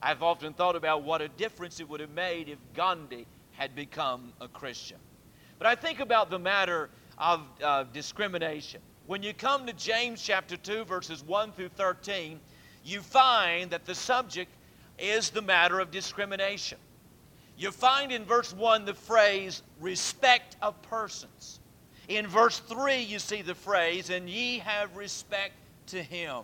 I've 0.03 0.23
often 0.23 0.53
thought 0.53 0.77
about 0.77 1.03
what 1.03 1.23
a 1.23 1.29
difference 1.29 1.81
it 1.81 1.89
would 1.89 2.01
have 2.01 2.11
made 2.11 2.49
if 2.49 2.59
Gandhi 2.75 3.27
had 3.53 3.75
become 3.75 4.33
a 4.41 4.49
Christian. 4.49 4.99
But 5.59 5.67
I 5.67 5.75
think 5.75 6.01
about 6.01 6.31
the 6.31 6.39
matter 6.39 6.91
of 7.19 7.43
uh, 7.63 7.85
discrimination. 7.93 8.81
When 9.07 9.23
you 9.23 9.35
come 9.35 9.67
to 9.67 9.73
James 9.73 10.23
chapter 10.23 10.57
2, 10.57 10.85
verses 10.85 11.23
1 11.25 11.53
through 11.53 11.69
13, 11.71 12.41
you 12.85 13.01
find 13.01 13.71
that 13.71 13.85
the 13.85 13.95
subject 13.95 14.51
is 14.99 15.31
the 15.31 15.43
matter 15.43 15.81
of 15.81 15.91
discrimination. 15.91 16.79
You 17.57 17.71
find 17.71 18.11
in 18.11 18.25
verse 18.25 18.53
1 18.53 18.85
the 18.85 18.95
phrase 18.95 19.63
respect 19.81 20.57
of 20.61 20.81
persons. 20.83 21.61
In 22.09 22.27
verse 22.27 22.59
3, 22.61 22.97
you 22.97 23.19
see 23.19 23.43
the 23.43 23.55
phrase, 23.55 24.11
and 24.11 24.29
ye 24.29 24.59
have 24.59 24.97
respect 24.97 25.55
to 25.87 26.03
him. 26.03 26.43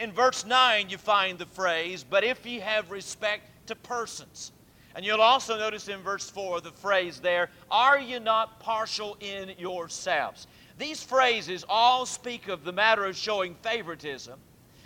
In 0.00 0.12
verse 0.12 0.46
9, 0.46 0.90
you 0.90 0.98
find 0.98 1.38
the 1.38 1.46
phrase, 1.46 2.04
but 2.08 2.24
if 2.24 2.44
ye 2.46 2.60
have 2.60 2.90
respect 2.90 3.48
to 3.66 3.74
persons. 3.74 4.52
And 4.94 5.04
you'll 5.04 5.20
also 5.20 5.58
notice 5.58 5.88
in 5.88 6.00
verse 6.00 6.28
4 6.28 6.60
the 6.60 6.72
phrase 6.72 7.20
there, 7.20 7.50
Are 7.70 7.98
you 7.98 8.20
not 8.20 8.60
partial 8.60 9.16
in 9.20 9.52
yourselves? 9.58 10.46
These 10.78 11.02
phrases 11.02 11.64
all 11.68 12.06
speak 12.06 12.48
of 12.48 12.64
the 12.64 12.72
matter 12.72 13.04
of 13.04 13.16
showing 13.16 13.54
favoritism 13.56 14.38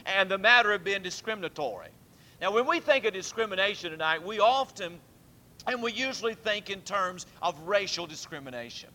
and 0.07 0.31
the 0.31 0.39
matter 0.39 0.73
of 0.73 0.85
being 0.85 1.03
discriminatory. 1.03 1.89
Now, 2.41 2.51
when 2.51 2.67
we 2.67 2.81
think 2.81 3.05
of 3.05 3.13
discrimination 3.15 3.91
tonight, 3.91 4.23
we 4.23 4.41
often 4.41 4.99
and 5.67 5.83
we 5.83 5.93
usually 5.93 6.35
think 6.35 6.71
in 6.71 6.81
terms 6.81 7.27
of 7.41 7.59
racial 7.61 8.07
discrimination. 8.07 8.91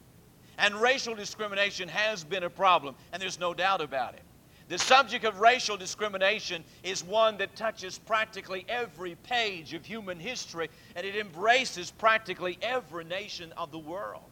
And 0.58 0.76
racial 0.76 1.16
discrimination 1.16 1.88
has 1.88 2.24
been 2.24 2.44
a 2.44 2.50
problem, 2.50 2.96
and 3.14 3.22
there's 3.22 3.40
no 3.40 3.54
doubt 3.54 3.80
about 3.80 4.16
it. 4.16 4.24
The 4.70 4.78
subject 4.78 5.24
of 5.24 5.40
racial 5.40 5.78
discrimination 5.78 6.64
is 6.84 7.04
one 7.04 7.38
that 7.38 7.56
touches 7.56 7.98
practically 8.00 8.66
every 8.68 9.16
page 9.24 9.74
of 9.74 9.86
human 9.86 10.20
history, 10.20 10.70
and 10.96 11.06
it 11.06 11.16
embraces 11.16 11.92
practically 11.92 12.58
every 12.62 13.06
nation 13.06 13.54
of 13.56 13.72
the 13.72 13.80
world. 13.80 14.30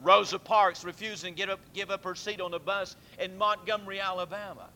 Rosa 0.00 0.38
Parks 0.38 0.84
refusing 0.84 1.34
to 1.34 1.38
give 1.38 1.50
up, 1.50 1.60
give 1.74 1.90
up 1.90 2.04
her 2.04 2.14
seat 2.14 2.40
on 2.40 2.54
a 2.54 2.58
bus 2.58 2.96
in 3.18 3.36
Montgomery, 3.36 4.00
Alabama. 4.00 4.68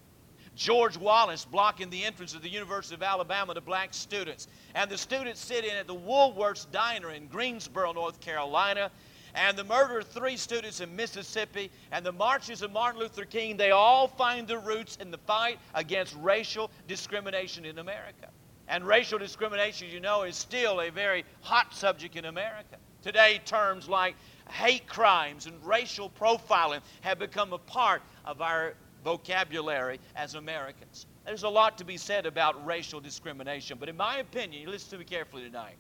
George 0.57 0.97
Wallace 0.97 1.45
blocking 1.45 1.91
the 1.91 2.03
entrance 2.03 2.35
of 2.35 2.43
the 2.43 2.49
University 2.49 2.95
of 2.95 3.03
Alabama 3.03 3.55
to 3.55 3.61
black 3.61 3.93
students. 3.93 4.49
And 4.75 4.91
the 4.91 4.97
students 4.97 5.45
sit 5.45 5.65
in 5.65 5.77
at 5.77 5.87
the 5.87 5.95
Woolworths 5.95 6.67
Diner 6.73 7.11
in 7.11 7.27
Greensboro, 7.27 7.93
North 7.93 8.21
Carolina. 8.21 8.91
And 9.37 9.57
the 9.57 9.65
murder 9.65 9.99
of 9.99 10.09
three 10.09 10.39
students 10.39 10.81
in 10.81 10.97
Mississippi 10.97 11.71
and 11.93 12.05
the 12.05 12.13
marches 12.13 12.63
of 12.63 12.73
Martin 12.73 13.01
Luther 13.01 13.27
King, 13.27 13.59
they 13.59 13.71
all 13.71 14.09
find 14.09 14.49
their 14.49 14.61
roots 14.61 14.97
in 14.97 15.11
the 15.11 15.19
fight 15.19 15.59
against 15.75 16.17
racial 16.23 16.71
discrimination 16.89 17.67
in 17.67 17.79
America. 17.79 18.31
And 18.67 18.85
racial 18.87 19.19
discrimination, 19.19 19.89
you 19.91 20.01
know, 20.01 20.23
is 20.23 20.37
still 20.37 20.81
a 20.81 20.91
very 20.91 21.25
hot 21.43 21.75
subject 21.75 22.17
in 22.17 22.25
America. 22.25 22.77
Today, 23.03 23.41
terms 23.45 23.91
like 23.91 24.17
hate 24.49 24.87
crimes 24.87 25.45
and 25.45 25.63
racial 25.65 26.11
profiling 26.19 26.81
have 27.03 27.19
become 27.19 27.53
a 27.53 27.59
part 27.59 28.01
of 28.25 28.41
our 28.41 28.73
vocabulary 29.05 30.01
as 30.17 30.35
Americans. 30.35 31.05
There's 31.27 31.43
a 31.43 31.49
lot 31.49 31.77
to 31.79 31.85
be 31.85 31.99
said 31.99 32.25
about 32.25 32.65
racial 32.65 33.01
discrimination, 33.01 33.77
but 33.79 33.91
in 33.91 33.97
my 33.97 34.19
opinion, 34.19 34.71
listen 34.71 34.91
to 34.93 34.99
me 34.99 35.05
carefully 35.05 35.43
tonight. 35.43 35.77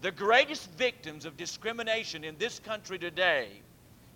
The 0.00 0.10
greatest 0.10 0.70
victims 0.72 1.26
of 1.26 1.36
discrimination 1.36 2.24
in 2.24 2.38
this 2.38 2.58
country 2.58 2.98
today 2.98 3.48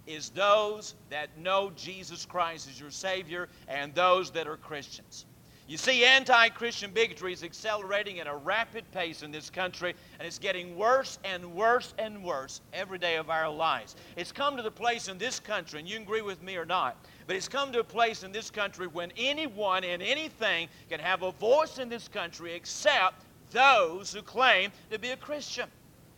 is 0.07 0.31
those 0.31 0.95
that 1.11 1.37
know 1.39 1.73
Jesus 1.77 2.25
Christ 2.25 2.69
as 2.69 2.81
your 2.81 2.91
Savior 2.91 3.49
and 3.69 3.95
those 3.95 4.31
that 4.31 4.47
are 4.47 4.57
Christians. 4.57 5.27
You 5.67 5.77
see, 5.79 6.05
anti 6.05 6.49
Christian 6.51 6.91
bigotry 6.91 7.33
is 7.33 7.43
accelerating 7.43 8.19
at 8.19 8.27
a 8.27 8.35
rapid 8.35 8.91
pace 8.93 9.23
in 9.23 9.31
this 9.31 9.49
country, 9.49 9.95
and 10.19 10.27
it's 10.27 10.39
getting 10.39 10.77
worse 10.77 11.19
and 11.25 11.55
worse 11.55 11.95
and 11.99 12.23
worse 12.23 12.63
every 12.73 12.99
day 12.99 13.17
of 13.17 13.31
our 13.31 13.51
lives. 13.51 13.97
It's 14.17 14.33
come 14.33 14.57
to 14.59 14.63
the 14.63 14.71
place 14.71 15.09
in 15.09 15.17
this 15.17 15.41
country, 15.41 15.81
and 15.81 15.89
you 15.89 15.99
agree 15.99 16.21
with 16.21 16.43
me 16.43 16.57
or 16.57 16.67
not, 16.67 16.97
but 17.27 17.37
it's 17.37 17.49
come 17.49 17.73
to 17.73 17.81
a 17.81 17.85
place 17.85 18.25
in 18.25 18.33
this 18.33 18.51
country 18.51 18.87
when 18.87 19.11
anyone 19.17 19.85
and 19.85 20.03
anything 20.03 20.69
can 20.91 21.01
have 21.01 21.23
a 21.23 21.33
voice 21.33 21.79
in 21.79 21.89
this 21.89 22.09
country 22.09 22.55
except 22.55 23.25
those 23.55 24.13
who 24.13 24.21
claim 24.21 24.71
to 24.91 24.99
be 24.99 25.11
a 25.11 25.17
Christian. 25.17 25.69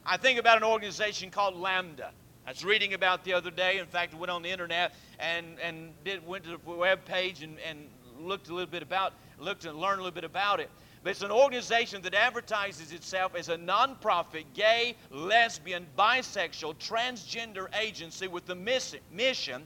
I 0.05 0.17
think 0.17 0.41
about 0.41 0.57
an 0.57 0.65
organization 0.65 1.31
called 1.31 1.57
Lambda. 1.57 2.11
I 2.47 2.51
was 2.51 2.65
reading 2.65 2.95
about 2.95 3.25
the 3.25 3.35
other 3.35 3.51
day. 3.51 3.79
In 3.79 3.87
fact, 3.87 4.15
I 4.15 4.17
went 4.17 4.31
on 4.31 4.43
the 4.43 4.51
internet 4.51 4.95
and, 5.21 5.59
and 5.61 5.93
did, 6.05 6.27
went 6.27 6.45
to 6.45 6.51
the 6.51 6.59
web 6.71 7.05
page 7.05 7.43
and, 7.43 7.59
and 7.61 7.87
looked 8.19 8.49
a 8.49 8.53
little 8.53 8.71
bit 8.71 8.83
about 8.83 9.13
looked 9.39 9.65
and 9.67 9.79
learned 9.79 10.01
a 10.01 10.03
little 10.03 10.15
bit 10.15 10.25
about 10.25 10.61
it. 10.61 10.71
But 11.03 11.11
it's 11.11 11.23
an 11.23 11.31
organization 11.31 12.03
that 12.03 12.15
advertises 12.15 12.93
itself 12.93 13.35
as 13.37 13.49
a 13.49 13.57
nonprofit 13.57 14.45
gay, 14.55 14.97
lesbian, 15.11 15.87
bisexual, 15.97 16.77
transgender 16.77 17.69
agency 17.79 18.29
with 18.29 18.47
the 18.47 18.55
mission 18.55 19.63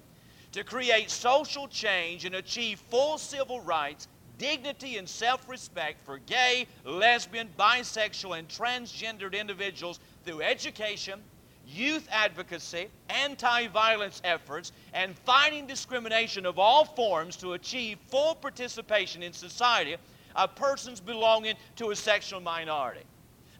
to 0.52 0.64
create 0.64 1.10
social 1.10 1.68
change 1.68 2.24
and 2.24 2.34
achieve 2.34 2.80
full 2.90 3.16
civil 3.16 3.60
rights, 3.60 4.08
dignity, 4.40 4.96
and 4.96 5.08
self 5.08 5.48
respect 5.48 6.04
for 6.04 6.18
gay, 6.18 6.66
lesbian, 6.84 7.50
bisexual, 7.58 8.38
and 8.38 8.48
transgendered 8.48 9.38
individuals 9.38 10.00
through 10.24 10.42
education, 10.42 11.20
youth 11.66 12.08
advocacy, 12.10 12.88
anti 13.10 13.68
violence 13.68 14.20
efforts, 14.24 14.72
and 14.94 15.16
fighting 15.18 15.66
discrimination 15.66 16.46
of 16.46 16.58
all 16.58 16.84
forms 16.84 17.36
to 17.36 17.52
achieve 17.52 17.98
full 18.08 18.34
participation 18.34 19.22
in 19.22 19.32
society 19.32 19.94
of 20.34 20.54
persons 20.56 21.00
belonging 21.00 21.54
to 21.76 21.90
a 21.90 21.96
sexual 21.96 22.40
minority. 22.40 23.02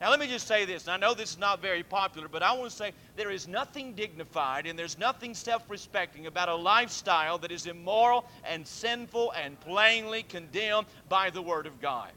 Now, 0.00 0.08
let 0.08 0.18
me 0.18 0.26
just 0.26 0.48
say 0.48 0.64
this. 0.64 0.88
I 0.88 0.96
know 0.96 1.12
this 1.12 1.32
is 1.32 1.38
not 1.38 1.60
very 1.60 1.82
popular, 1.82 2.26
but 2.26 2.42
I 2.42 2.52
want 2.52 2.70
to 2.70 2.76
say 2.76 2.92
there 3.16 3.30
is 3.30 3.46
nothing 3.46 3.92
dignified 3.92 4.66
and 4.66 4.78
there's 4.78 4.96
nothing 4.96 5.34
self 5.34 5.68
respecting 5.68 6.26
about 6.26 6.48
a 6.48 6.54
lifestyle 6.54 7.36
that 7.38 7.52
is 7.52 7.66
immoral 7.66 8.24
and 8.44 8.66
sinful 8.66 9.32
and 9.32 9.60
plainly 9.60 10.22
condemned 10.22 10.86
by 11.10 11.28
the 11.28 11.42
Word 11.42 11.66
of 11.66 11.82
God. 11.82 12.10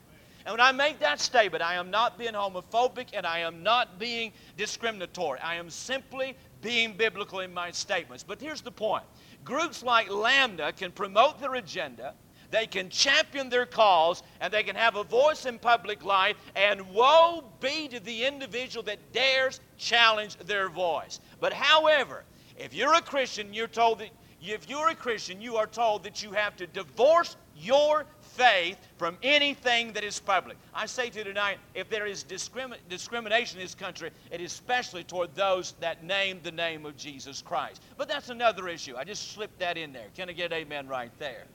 And 0.45 0.53
when 0.53 0.61
I 0.61 0.71
make 0.71 0.99
that 0.99 1.19
statement, 1.19 1.61
I 1.61 1.75
am 1.75 1.89
not 1.89 2.17
being 2.17 2.33
homophobic 2.33 3.07
and 3.13 3.25
I 3.25 3.39
am 3.39 3.63
not 3.63 3.99
being 3.99 4.31
discriminatory. 4.57 5.39
I 5.39 5.55
am 5.55 5.69
simply 5.69 6.37
being 6.61 6.93
biblical 6.93 7.39
in 7.41 7.53
my 7.53 7.71
statements. 7.71 8.23
But 8.23 8.41
here's 8.41 8.61
the 8.61 8.71
point 8.71 9.03
groups 9.43 9.83
like 9.83 10.09
Lambda 10.09 10.71
can 10.71 10.91
promote 10.91 11.41
their 11.41 11.55
agenda, 11.55 12.13
they 12.53 12.67
can 12.67 12.87
champion 12.89 13.49
their 13.49 13.65
cause, 13.65 14.21
and 14.39 14.53
they 14.53 14.61
can 14.61 14.75
have 14.75 14.95
a 14.95 15.03
voice 15.03 15.47
in 15.47 15.57
public 15.57 16.05
life, 16.05 16.37
and 16.55 16.87
woe 16.93 17.43
be 17.59 17.87
to 17.87 17.99
the 17.99 18.25
individual 18.25 18.83
that 18.83 19.11
dares 19.11 19.59
challenge 19.79 20.35
their 20.35 20.69
voice. 20.69 21.19
But 21.39 21.51
however, 21.51 22.23
if 22.55 22.71
you're 22.71 22.93
a 22.93 23.01
Christian, 23.01 23.55
you're 23.55 23.67
told 23.67 23.99
that 23.99 24.11
if 24.39 24.69
you're 24.69 24.89
a 24.89 24.95
Christian, 24.95 25.41
you 25.41 25.55
are 25.55 25.65
told 25.65 26.03
that 26.03 26.21
you 26.21 26.31
have 26.33 26.55
to 26.57 26.67
divorce 26.67 27.37
your 27.55 28.05
faith 28.19 28.77
from 28.97 29.17
anything 29.23 29.93
that 29.93 30.03
is 30.03 30.19
public. 30.19 30.57
I 30.75 30.85
say 30.85 31.09
to 31.09 31.19
you 31.19 31.23
tonight, 31.23 31.57
if 31.73 31.89
there 31.89 32.05
is 32.05 32.23
discrimin- 32.23 32.77
discrimination 32.87 33.59
in 33.59 33.65
this 33.65 33.73
country, 33.73 34.11
it 34.29 34.41
is 34.41 34.51
especially 34.51 35.03
toward 35.03 35.33
those 35.33 35.73
that 35.79 36.03
name 36.03 36.39
the 36.43 36.51
name 36.51 36.85
of 36.85 36.97
Jesus 36.97 37.41
Christ. 37.41 37.81
But 37.97 38.07
that's 38.07 38.29
another 38.29 38.67
issue. 38.67 38.95
I 38.95 39.05
just 39.05 39.31
slipped 39.31 39.57
that 39.59 39.75
in 39.75 39.91
there. 39.91 40.09
Can 40.15 40.29
I 40.29 40.33
get 40.33 40.53
amen 40.53 40.87
right 40.87 41.11
there? 41.17 41.45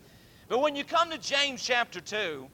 But 0.48 0.60
when 0.60 0.74
you 0.74 0.84
come 0.84 1.10
to 1.10 1.18
James 1.18 1.62
chapter 1.62 2.00
2, 2.00 2.48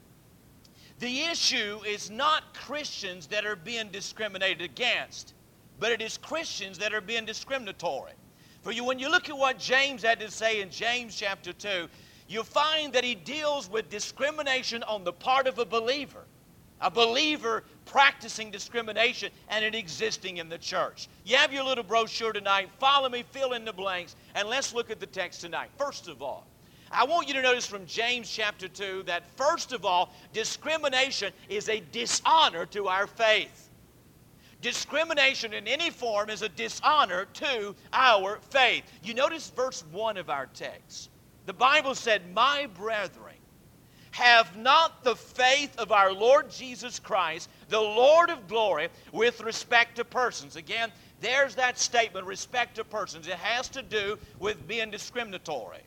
the 0.99 1.21
issue 1.23 1.81
is 1.87 2.11
not 2.11 2.55
Christians 2.55 3.29
that 3.29 3.45
are 3.47 3.57
being 3.57 3.89
discriminated 3.91 4.63
against, 4.63 5.35
but 5.79 5.93
it 5.93 6.03
is 6.03 6.19
Christians 6.19 6.79
that 6.79 6.93
are 6.93 7.01
being 7.01 7.25
discriminatory. 7.25 8.13
For 8.63 8.73
you, 8.73 8.85
when 8.85 8.99
you 8.99 9.11
look 9.11 9.29
at 9.29 9.37
what 9.37 9.59
James 9.59 10.03
had 10.03 10.19
to 10.21 10.31
say 10.31 10.61
in 10.61 10.71
James 10.71 11.15
chapter 11.15 11.53
2, 11.53 11.89
you 12.29 12.43
find 12.43 12.93
that 12.95 13.05
he 13.05 13.15
deals 13.15 13.71
with 13.71 13.91
discrimination 13.91 14.83
on 14.85 15.05
the 15.05 15.13
part 15.13 15.47
of 15.47 15.59
a 15.59 15.65
believer. 15.65 16.25
A 16.81 16.91
believer 16.91 17.65
practicing 17.85 18.51
discrimination 18.51 19.31
and 19.49 19.65
it 19.65 19.75
existing 19.75 20.39
in 20.39 20.49
the 20.49 20.59
church. 20.59 21.09
You 21.25 21.37
have 21.37 21.53
your 21.53 21.65
little 21.65 21.85
brochure 21.85 22.33
tonight. 22.33 22.71
Follow 22.79 23.09
me, 23.09 23.25
fill 23.31 23.53
in 23.53 23.65
the 23.65 23.73
blanks, 23.73 24.17
and 24.35 24.49
let's 24.49 24.75
look 24.75 24.91
at 24.91 25.01
the 25.01 25.07
text 25.07 25.43
tonight. 25.43 25.71
First 25.79 26.09
of 26.09 26.23
all, 26.23 26.47
I 26.95 27.05
want 27.05 27.27
you 27.27 27.35
to 27.35 27.43
notice 27.43 27.67
from 27.67 27.87
James 27.87 28.31
chapter 28.31 28.69
2 28.69 29.03
that 29.07 29.29
first 29.37 29.73
of 29.73 29.85
all, 29.85 30.15
discrimination 30.33 31.33
is 31.49 31.69
a 31.69 31.81
dishonor 31.91 32.67
to 32.67 32.87
our 32.87 33.07
faith. 33.09 33.69
Discrimination 34.61 35.53
in 35.53 35.67
any 35.67 35.91
form 35.91 36.31
is 36.31 36.43
a 36.43 36.49
dishonor 36.49 37.27
to 37.35 37.75
our 37.93 38.39
faith. 38.51 38.85
You 39.03 39.13
notice 39.13 39.51
verse 39.51 39.85
1 39.91 40.17
of 40.17 40.31
our 40.31 40.47
text. 40.47 41.11
The 41.47 41.53
Bible 41.53 41.95
said, 41.95 42.33
My 42.33 42.67
brethren, 42.67 43.35
have 44.13 44.57
not 44.57 45.03
the 45.03 45.17
faith 45.17 45.77
of 45.77 45.91
our 45.91 46.13
Lord 46.13 46.49
Jesus 46.49 47.01
Christ, 47.01 47.51
the 47.69 47.81
Lord 47.81 48.31
of 48.31 48.47
glory, 48.47 48.89
with 49.13 49.41
respect 49.41 49.97
to 49.97 50.05
persons. 50.05 50.55
Again, 50.55 50.93
there's 51.21 51.57
that 51.57 51.79
statement, 51.79 52.25
respect 52.25 52.77
to 52.77 52.85
persons. 52.85 53.27
It 53.27 53.35
has 53.35 53.69
to 53.71 53.83
do 53.83 54.17
with 54.39 54.69
being 54.69 54.91
discriminatory. 54.91 55.83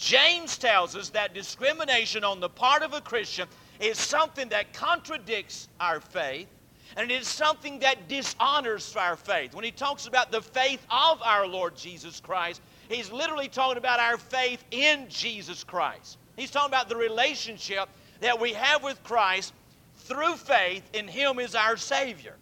James 0.00 0.56
tells 0.56 0.96
us 0.96 1.10
that 1.10 1.34
discrimination 1.34 2.24
on 2.24 2.40
the 2.40 2.48
part 2.48 2.82
of 2.82 2.94
a 2.94 3.02
Christian 3.02 3.46
is 3.80 3.98
something 3.98 4.48
that 4.48 4.72
contradicts 4.72 5.68
our 5.78 6.00
faith 6.00 6.48
and 6.96 7.10
it 7.10 7.20
is 7.20 7.28
something 7.28 7.78
that 7.80 8.08
dishonors 8.08 8.96
our 8.96 9.14
faith. 9.14 9.54
When 9.54 9.62
he 9.62 9.70
talks 9.70 10.06
about 10.06 10.32
the 10.32 10.40
faith 10.40 10.84
of 10.90 11.22
our 11.22 11.46
Lord 11.46 11.76
Jesus 11.76 12.18
Christ, 12.18 12.62
He's 12.88 13.12
literally 13.12 13.48
talking 13.48 13.78
about 13.78 14.00
our 14.00 14.16
faith 14.16 14.64
in 14.72 15.06
Jesus 15.08 15.62
Christ. 15.62 16.18
He's 16.36 16.50
talking 16.50 16.70
about 16.70 16.88
the 16.88 16.96
relationship 16.96 17.88
that 18.20 18.40
we 18.40 18.52
have 18.54 18.82
with 18.82 19.00
Christ 19.04 19.52
through 19.98 20.34
faith 20.34 20.82
in 20.92 21.06
Him 21.06 21.38
as 21.38 21.54
our 21.54 21.76
Savior. 21.76 22.34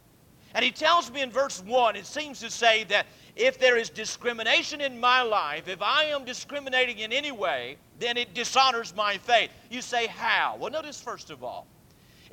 And 0.54 0.64
he 0.64 0.70
tells 0.70 1.10
me 1.12 1.20
in 1.20 1.30
verse 1.30 1.62
1, 1.62 1.96
it 1.96 2.06
seems 2.06 2.40
to 2.40 2.50
say 2.50 2.84
that 2.84 3.06
if 3.38 3.56
there 3.58 3.76
is 3.76 3.88
discrimination 3.88 4.80
in 4.80 4.98
my 4.98 5.22
life, 5.22 5.68
if 5.68 5.80
I 5.80 6.04
am 6.06 6.24
discriminating 6.24 6.98
in 6.98 7.12
any 7.12 7.30
way, 7.30 7.76
then 8.00 8.16
it 8.16 8.34
dishonors 8.34 8.94
my 8.96 9.16
faith. 9.16 9.50
You 9.70 9.80
say, 9.80 10.08
how? 10.08 10.56
Well, 10.58 10.72
notice 10.72 11.00
first 11.00 11.30
of 11.30 11.44
all, 11.44 11.68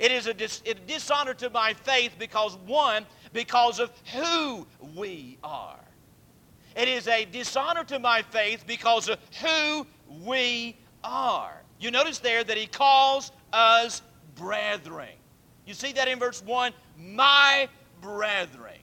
it 0.00 0.10
is 0.10 0.26
a, 0.26 0.34
dis- 0.34 0.62
a 0.66 0.74
dishonor 0.74 1.32
to 1.34 1.48
my 1.48 1.74
faith 1.74 2.16
because, 2.18 2.56
one, 2.66 3.06
because 3.32 3.78
of 3.78 3.92
who 4.14 4.66
we 4.96 5.38
are. 5.44 5.78
It 6.74 6.88
is 6.88 7.06
a 7.06 7.24
dishonor 7.24 7.84
to 7.84 8.00
my 8.00 8.22
faith 8.22 8.64
because 8.66 9.08
of 9.08 9.18
who 9.40 9.86
we 10.24 10.76
are. 11.04 11.62
You 11.78 11.92
notice 11.92 12.18
there 12.18 12.42
that 12.42 12.56
he 12.56 12.66
calls 12.66 13.30
us 13.52 14.02
brethren. 14.34 15.14
You 15.66 15.74
see 15.74 15.92
that 15.92 16.08
in 16.08 16.18
verse 16.18 16.42
1? 16.42 16.72
My 16.98 17.68
brethren. 18.00 18.75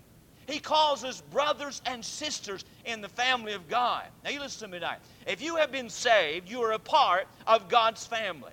He 0.48 0.60
calls 0.60 1.04
us 1.04 1.22
brothers 1.32 1.82
and 1.86 2.04
sisters 2.04 2.66
in 2.86 3.02
the 3.02 3.10
family 3.10 3.54
of 3.54 3.68
God. 3.68 4.06
Now, 4.24 4.32
you 4.32 4.40
listen 4.40 4.68
to 4.68 4.74
me 4.74 4.80
tonight. 4.80 5.00
If 5.26 5.42
you 5.42 5.56
have 5.56 5.72
been 5.72 5.90
saved, 5.90 6.50
you 6.50 6.62
are 6.62 6.74
a 6.74 6.80
part 6.80 7.28
of 7.48 7.70
God's 7.70 8.06
family. 8.06 8.52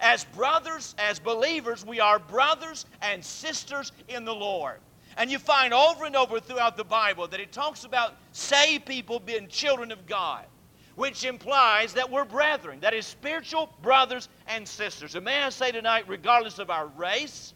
As 0.00 0.24
brothers, 0.24 0.94
as 0.98 1.18
believers, 1.18 1.84
we 1.84 2.00
are 2.00 2.18
brothers 2.18 2.86
and 3.02 3.24
sisters 3.24 3.92
in 4.08 4.24
the 4.24 4.34
Lord. 4.34 4.78
And 5.16 5.30
you 5.30 5.38
find 5.38 5.72
over 5.72 6.04
and 6.04 6.14
over 6.14 6.40
throughout 6.40 6.76
the 6.76 6.84
Bible 6.84 7.26
that 7.28 7.40
it 7.40 7.52
talks 7.52 7.84
about 7.84 8.16
saved 8.32 8.84
people 8.84 9.18
being 9.18 9.48
children 9.48 9.90
of 9.90 10.06
God, 10.06 10.44
which 10.94 11.24
implies 11.24 11.94
that 11.94 12.10
we're 12.10 12.26
brethren, 12.26 12.80
that 12.80 12.92
is, 12.92 13.06
spiritual 13.06 13.70
brothers 13.82 14.28
and 14.46 14.68
sisters. 14.68 15.14
And 15.14 15.24
may 15.24 15.42
I 15.42 15.48
say 15.48 15.72
tonight, 15.72 16.04
regardless 16.06 16.58
of 16.58 16.70
our 16.70 16.88
race, 16.88 17.54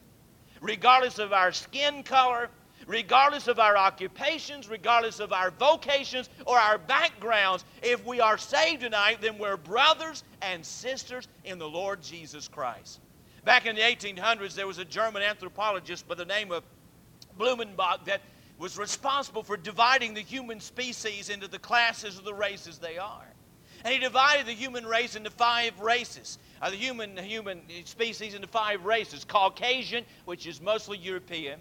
regardless 0.62 1.18
of 1.18 1.34
our 1.34 1.52
skin 1.52 2.02
color, 2.02 2.48
regardless 2.90 3.46
of 3.46 3.60
our 3.60 3.76
occupations, 3.76 4.68
regardless 4.68 5.20
of 5.20 5.32
our 5.32 5.52
vocations 5.52 6.28
or 6.44 6.58
our 6.58 6.76
backgrounds, 6.76 7.64
if 7.82 8.04
we 8.04 8.20
are 8.20 8.36
saved 8.36 8.80
tonight, 8.80 9.18
then 9.20 9.38
we're 9.38 9.56
brothers 9.56 10.24
and 10.42 10.66
sisters 10.66 11.28
in 11.44 11.60
the 11.60 11.68
Lord 11.68 12.02
Jesus 12.02 12.48
Christ. 12.48 12.98
Back 13.44 13.66
in 13.66 13.76
the 13.76 13.82
1800s, 13.82 14.56
there 14.56 14.66
was 14.66 14.78
a 14.78 14.84
German 14.84 15.22
anthropologist 15.22 16.08
by 16.08 16.16
the 16.16 16.24
name 16.24 16.50
of 16.50 16.64
Blumenbach 17.38 18.06
that 18.06 18.22
was 18.58 18.76
responsible 18.76 19.44
for 19.44 19.56
dividing 19.56 20.12
the 20.12 20.20
human 20.20 20.58
species 20.58 21.30
into 21.30 21.46
the 21.46 21.60
classes 21.60 22.18
of 22.18 22.24
the 22.24 22.34
races 22.34 22.78
they 22.78 22.98
are. 22.98 23.26
And 23.84 23.94
he 23.94 24.00
divided 24.00 24.46
the 24.46 24.52
human 24.52 24.84
race 24.84 25.14
into 25.14 25.30
five 25.30 25.78
races. 25.80 26.38
Uh, 26.60 26.70
the 26.70 26.76
human, 26.76 27.16
human 27.16 27.62
species 27.84 28.34
into 28.34 28.48
five 28.48 28.84
races 28.84 29.24
Caucasian, 29.24 30.04
which 30.24 30.46
is 30.46 30.60
mostly 30.60 30.98
European, 30.98 31.60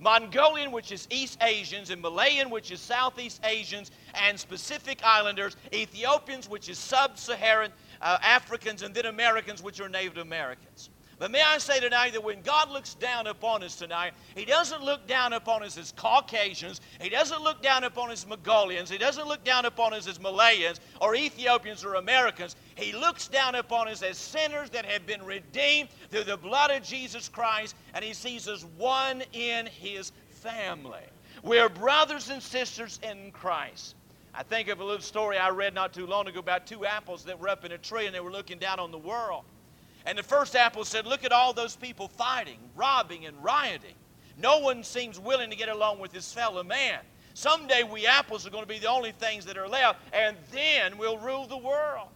Mongolian, 0.00 0.72
which 0.72 0.90
is 0.92 1.06
East 1.10 1.38
Asians, 1.42 1.90
and 1.90 2.00
Malayan, 2.00 2.48
which 2.48 2.70
is 2.70 2.80
Southeast 2.80 3.40
Asians, 3.44 3.90
and 4.14 4.44
Pacific 4.48 5.00
Islanders, 5.04 5.56
Ethiopians, 5.74 6.48
which 6.48 6.70
is 6.70 6.78
sub 6.78 7.18
Saharan 7.18 7.70
uh, 8.00 8.16
Africans, 8.22 8.82
and 8.82 8.94
then 8.94 9.06
Americans, 9.06 9.62
which 9.62 9.78
are 9.78 9.90
Native 9.90 10.16
Americans. 10.16 10.88
But 11.20 11.32
may 11.32 11.42
I 11.42 11.58
say 11.58 11.80
tonight 11.80 12.14
that 12.14 12.24
when 12.24 12.40
God 12.40 12.70
looks 12.70 12.94
down 12.94 13.26
upon 13.26 13.62
us 13.62 13.76
tonight, 13.76 14.14
He 14.34 14.46
doesn't 14.46 14.82
look 14.82 15.06
down 15.06 15.34
upon 15.34 15.62
us 15.62 15.76
as 15.76 15.92
Caucasians. 15.92 16.80
He 16.98 17.10
doesn't 17.10 17.42
look 17.42 17.60
down 17.60 17.84
upon 17.84 18.10
us 18.10 18.22
as 18.22 18.26
Mongolians. 18.26 18.88
He 18.88 18.96
doesn't 18.96 19.28
look 19.28 19.44
down 19.44 19.66
upon 19.66 19.92
us 19.92 20.08
as 20.08 20.18
Malayans 20.18 20.80
or 20.98 21.14
Ethiopians 21.14 21.84
or 21.84 21.96
Americans. 21.96 22.56
He 22.74 22.92
looks 22.92 23.28
down 23.28 23.54
upon 23.54 23.86
us 23.88 24.02
as 24.02 24.16
sinners 24.16 24.70
that 24.70 24.86
have 24.86 25.06
been 25.06 25.22
redeemed 25.22 25.90
through 26.08 26.24
the 26.24 26.38
blood 26.38 26.70
of 26.70 26.82
Jesus 26.82 27.28
Christ, 27.28 27.76
and 27.92 28.02
He 28.02 28.14
sees 28.14 28.48
us 28.48 28.64
one 28.78 29.22
in 29.34 29.66
His 29.66 30.12
family. 30.30 31.04
We're 31.42 31.68
brothers 31.68 32.30
and 32.30 32.42
sisters 32.42 32.98
in 33.02 33.30
Christ. 33.32 33.94
I 34.32 34.42
think 34.42 34.68
of 34.68 34.80
a 34.80 34.84
little 34.84 35.02
story 35.02 35.36
I 35.36 35.50
read 35.50 35.74
not 35.74 35.92
too 35.92 36.06
long 36.06 36.28
ago 36.28 36.40
about 36.40 36.66
two 36.66 36.86
apples 36.86 37.24
that 37.24 37.38
were 37.38 37.50
up 37.50 37.66
in 37.66 37.72
a 37.72 37.78
tree 37.78 38.06
and 38.06 38.14
they 38.14 38.20
were 38.20 38.32
looking 38.32 38.58
down 38.58 38.80
on 38.80 38.90
the 38.90 38.96
world. 38.96 39.44
And 40.06 40.16
the 40.16 40.22
first 40.22 40.56
apple 40.56 40.84
said, 40.84 41.06
Look 41.06 41.24
at 41.24 41.32
all 41.32 41.52
those 41.52 41.76
people 41.76 42.08
fighting, 42.08 42.58
robbing, 42.74 43.26
and 43.26 43.42
rioting. 43.42 43.94
No 44.36 44.58
one 44.58 44.82
seems 44.82 45.20
willing 45.20 45.50
to 45.50 45.56
get 45.56 45.68
along 45.68 45.98
with 45.98 46.12
his 46.12 46.32
fellow 46.32 46.62
man. 46.62 47.00
Someday 47.34 47.82
we 47.82 48.06
apples 48.06 48.46
are 48.46 48.50
going 48.50 48.64
to 48.64 48.68
be 48.68 48.78
the 48.78 48.88
only 48.88 49.12
things 49.12 49.44
that 49.44 49.56
are 49.56 49.68
left, 49.68 50.00
and 50.12 50.36
then 50.50 50.98
we'll 50.98 51.18
rule 51.18 51.46
the 51.46 51.56
world. 51.56 52.08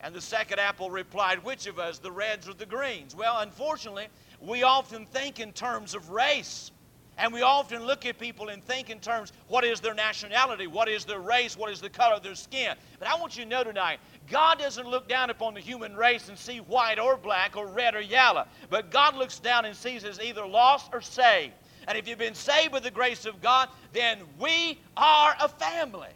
And 0.00 0.14
the 0.14 0.20
second 0.20 0.60
apple 0.60 0.90
replied, 0.90 1.42
Which 1.42 1.66
of 1.66 1.78
us, 1.78 1.98
the 1.98 2.12
reds 2.12 2.48
or 2.48 2.54
the 2.54 2.66
greens? 2.66 3.14
Well, 3.14 3.38
unfortunately, 3.38 4.08
we 4.40 4.62
often 4.62 5.06
think 5.06 5.40
in 5.40 5.52
terms 5.52 5.94
of 5.94 6.10
race. 6.10 6.70
And 7.18 7.32
we 7.32 7.42
often 7.42 7.84
look 7.84 8.06
at 8.06 8.16
people 8.16 8.48
and 8.48 8.64
think 8.64 8.90
in 8.90 9.00
terms 9.00 9.32
what 9.48 9.64
is 9.64 9.80
their 9.80 9.92
nationality, 9.92 10.68
what 10.68 10.88
is 10.88 11.04
their 11.04 11.18
race, 11.18 11.56
what 11.56 11.70
is 11.70 11.80
the 11.80 11.90
color 11.90 12.14
of 12.14 12.22
their 12.22 12.36
skin. 12.36 12.76
But 13.00 13.08
I 13.08 13.16
want 13.16 13.36
you 13.36 13.42
to 13.42 13.50
know 13.50 13.64
tonight 13.64 13.98
God 14.30 14.60
doesn't 14.60 14.86
look 14.86 15.08
down 15.08 15.28
upon 15.28 15.54
the 15.54 15.60
human 15.60 15.96
race 15.96 16.28
and 16.28 16.38
see 16.38 16.58
white 16.58 17.00
or 17.00 17.16
black 17.16 17.56
or 17.56 17.66
red 17.66 17.96
or 17.96 18.00
yellow, 18.00 18.44
but 18.70 18.92
God 18.92 19.16
looks 19.16 19.40
down 19.40 19.64
and 19.64 19.74
sees 19.74 20.04
as 20.04 20.20
either 20.20 20.46
lost 20.46 20.90
or 20.92 21.00
saved. 21.00 21.54
And 21.88 21.98
if 21.98 22.06
you've 22.06 22.18
been 22.18 22.34
saved 22.34 22.72
with 22.72 22.84
the 22.84 22.90
grace 22.90 23.26
of 23.26 23.42
God, 23.42 23.68
then 23.92 24.18
we 24.38 24.78
are 24.96 25.34
a 25.40 25.48
family. 25.48 26.10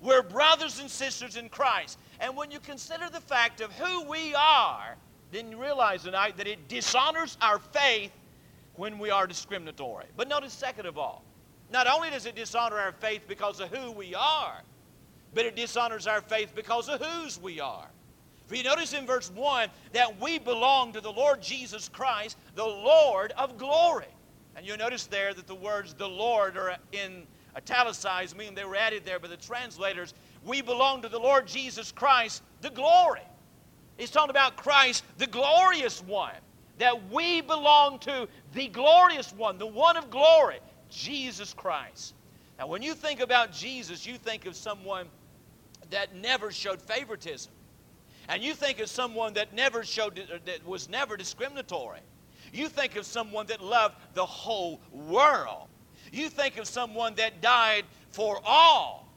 We're 0.00 0.22
brothers 0.22 0.80
and 0.80 0.90
sisters 0.90 1.36
in 1.36 1.48
Christ. 1.50 1.98
And 2.18 2.36
when 2.36 2.50
you 2.50 2.58
consider 2.60 3.08
the 3.10 3.20
fact 3.20 3.60
of 3.60 3.70
who 3.72 4.04
we 4.04 4.34
are, 4.34 4.96
then 5.30 5.50
you 5.50 5.60
realize 5.60 6.02
tonight 6.02 6.36
that 6.38 6.46
it 6.46 6.68
dishonors 6.68 7.36
our 7.40 7.58
faith 7.58 8.10
when 8.78 8.98
we 8.98 9.10
are 9.10 9.26
discriminatory. 9.26 10.06
But 10.16 10.28
notice, 10.28 10.54
second 10.54 10.86
of 10.86 10.96
all, 10.96 11.24
not 11.70 11.86
only 11.86 12.10
does 12.10 12.24
it 12.24 12.36
dishonor 12.36 12.76
our 12.76 12.92
faith 12.92 13.22
because 13.26 13.60
of 13.60 13.68
who 13.68 13.90
we 13.90 14.14
are, 14.14 14.62
but 15.34 15.44
it 15.44 15.56
dishonors 15.56 16.06
our 16.06 16.22
faith 16.22 16.52
because 16.54 16.88
of 16.88 17.02
whose 17.02 17.40
we 17.42 17.60
are. 17.60 17.88
For 18.46 18.54
you 18.54 18.62
notice 18.62 18.94
in 18.94 19.04
verse 19.04 19.30
1 19.34 19.68
that 19.92 20.18
we 20.20 20.38
belong 20.38 20.92
to 20.92 21.00
the 21.02 21.12
Lord 21.12 21.42
Jesus 21.42 21.88
Christ, 21.88 22.38
the 22.54 22.64
Lord 22.64 23.32
of 23.36 23.58
glory. 23.58 24.06
And 24.56 24.64
you'll 24.64 24.78
notice 24.78 25.06
there 25.06 25.34
that 25.34 25.46
the 25.46 25.54
words 25.54 25.92
the 25.92 26.08
Lord 26.08 26.56
are 26.56 26.76
in 26.92 27.26
italicized, 27.56 28.36
meaning 28.36 28.54
they 28.54 28.64
were 28.64 28.76
added 28.76 29.04
there 29.04 29.18
by 29.18 29.28
the 29.28 29.36
translators. 29.36 30.14
We 30.44 30.62
belong 30.62 31.02
to 31.02 31.08
the 31.08 31.18
Lord 31.18 31.46
Jesus 31.46 31.92
Christ, 31.92 32.42
the 32.60 32.70
glory. 32.70 33.22
He's 33.96 34.10
talking 34.10 34.30
about 34.30 34.56
Christ, 34.56 35.04
the 35.18 35.26
glorious 35.26 36.00
one. 36.02 36.32
That 36.78 37.10
we 37.10 37.40
belong 37.40 37.98
to 38.00 38.28
the 38.54 38.68
glorious 38.68 39.32
one, 39.32 39.58
the 39.58 39.66
one 39.66 39.96
of 39.96 40.10
glory, 40.10 40.60
Jesus 40.90 41.52
Christ. 41.52 42.14
Now, 42.58 42.66
when 42.66 42.82
you 42.82 42.94
think 42.94 43.20
about 43.20 43.52
Jesus, 43.52 44.06
you 44.06 44.16
think 44.16 44.46
of 44.46 44.56
someone 44.56 45.06
that 45.90 46.14
never 46.14 46.50
showed 46.50 46.80
favoritism. 46.80 47.52
And 48.28 48.42
you 48.42 48.54
think 48.54 48.80
of 48.80 48.90
someone 48.90 49.34
that 49.34 49.54
never 49.54 49.84
showed 49.84 50.18
uh, 50.18 50.38
that 50.44 50.66
was 50.66 50.88
never 50.88 51.16
discriminatory. 51.16 52.00
You 52.52 52.68
think 52.68 52.96
of 52.96 53.06
someone 53.06 53.46
that 53.46 53.62
loved 53.62 53.96
the 54.14 54.26
whole 54.26 54.80
world. 54.92 55.68
You 56.12 56.28
think 56.28 56.58
of 56.58 56.66
someone 56.66 57.14
that 57.16 57.40
died 57.40 57.84
for 58.10 58.40
all. 58.44 59.08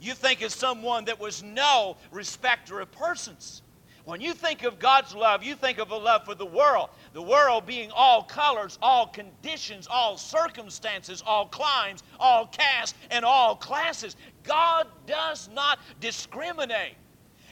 You 0.00 0.14
think 0.14 0.42
of 0.42 0.52
someone 0.52 1.04
that 1.06 1.20
was 1.20 1.42
no 1.42 1.96
respecter 2.10 2.80
of 2.80 2.90
persons. 2.90 3.62
When 4.10 4.20
you 4.20 4.34
think 4.34 4.64
of 4.64 4.80
God's 4.80 5.14
love, 5.14 5.44
you 5.44 5.54
think 5.54 5.78
of 5.78 5.92
a 5.92 5.96
love 5.96 6.24
for 6.24 6.34
the 6.34 6.44
world. 6.44 6.88
The 7.12 7.22
world 7.22 7.64
being 7.64 7.92
all 7.94 8.24
colors, 8.24 8.76
all 8.82 9.06
conditions, 9.06 9.86
all 9.88 10.16
circumstances, 10.16 11.22
all 11.24 11.46
climes, 11.46 12.02
all 12.18 12.48
castes, 12.48 12.98
and 13.12 13.24
all 13.24 13.54
classes. 13.54 14.16
God 14.42 14.88
does 15.06 15.48
not 15.54 15.78
discriminate. 16.00 16.96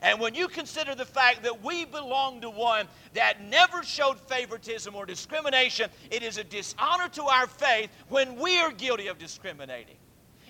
And 0.03 0.19
when 0.19 0.35
you 0.35 0.49
consider 0.49 0.97
the 0.97 1.05
fact 1.05 1.45
that 1.45 1.63
we 1.63 1.85
belong 1.85 2.41
to 2.41 2.51
one 2.51 2.89
that 3.15 3.41
never 3.41 3.85
showed 3.85 4.19
favoritism 4.23 4.97
or 4.97 5.07
discrimination, 5.07 5.89
it 6.11 6.25
is 6.25 6.39
a 6.39 6.45
dishonor 6.45 7.09
to 7.11 7.23
our 7.23 7.47
faith 7.47 7.89
when 8.09 8.35
we 8.35 8.59
are 8.59 8.73
guilty 8.73 9.07
of 9.07 9.17
discriminating. 9.17 9.97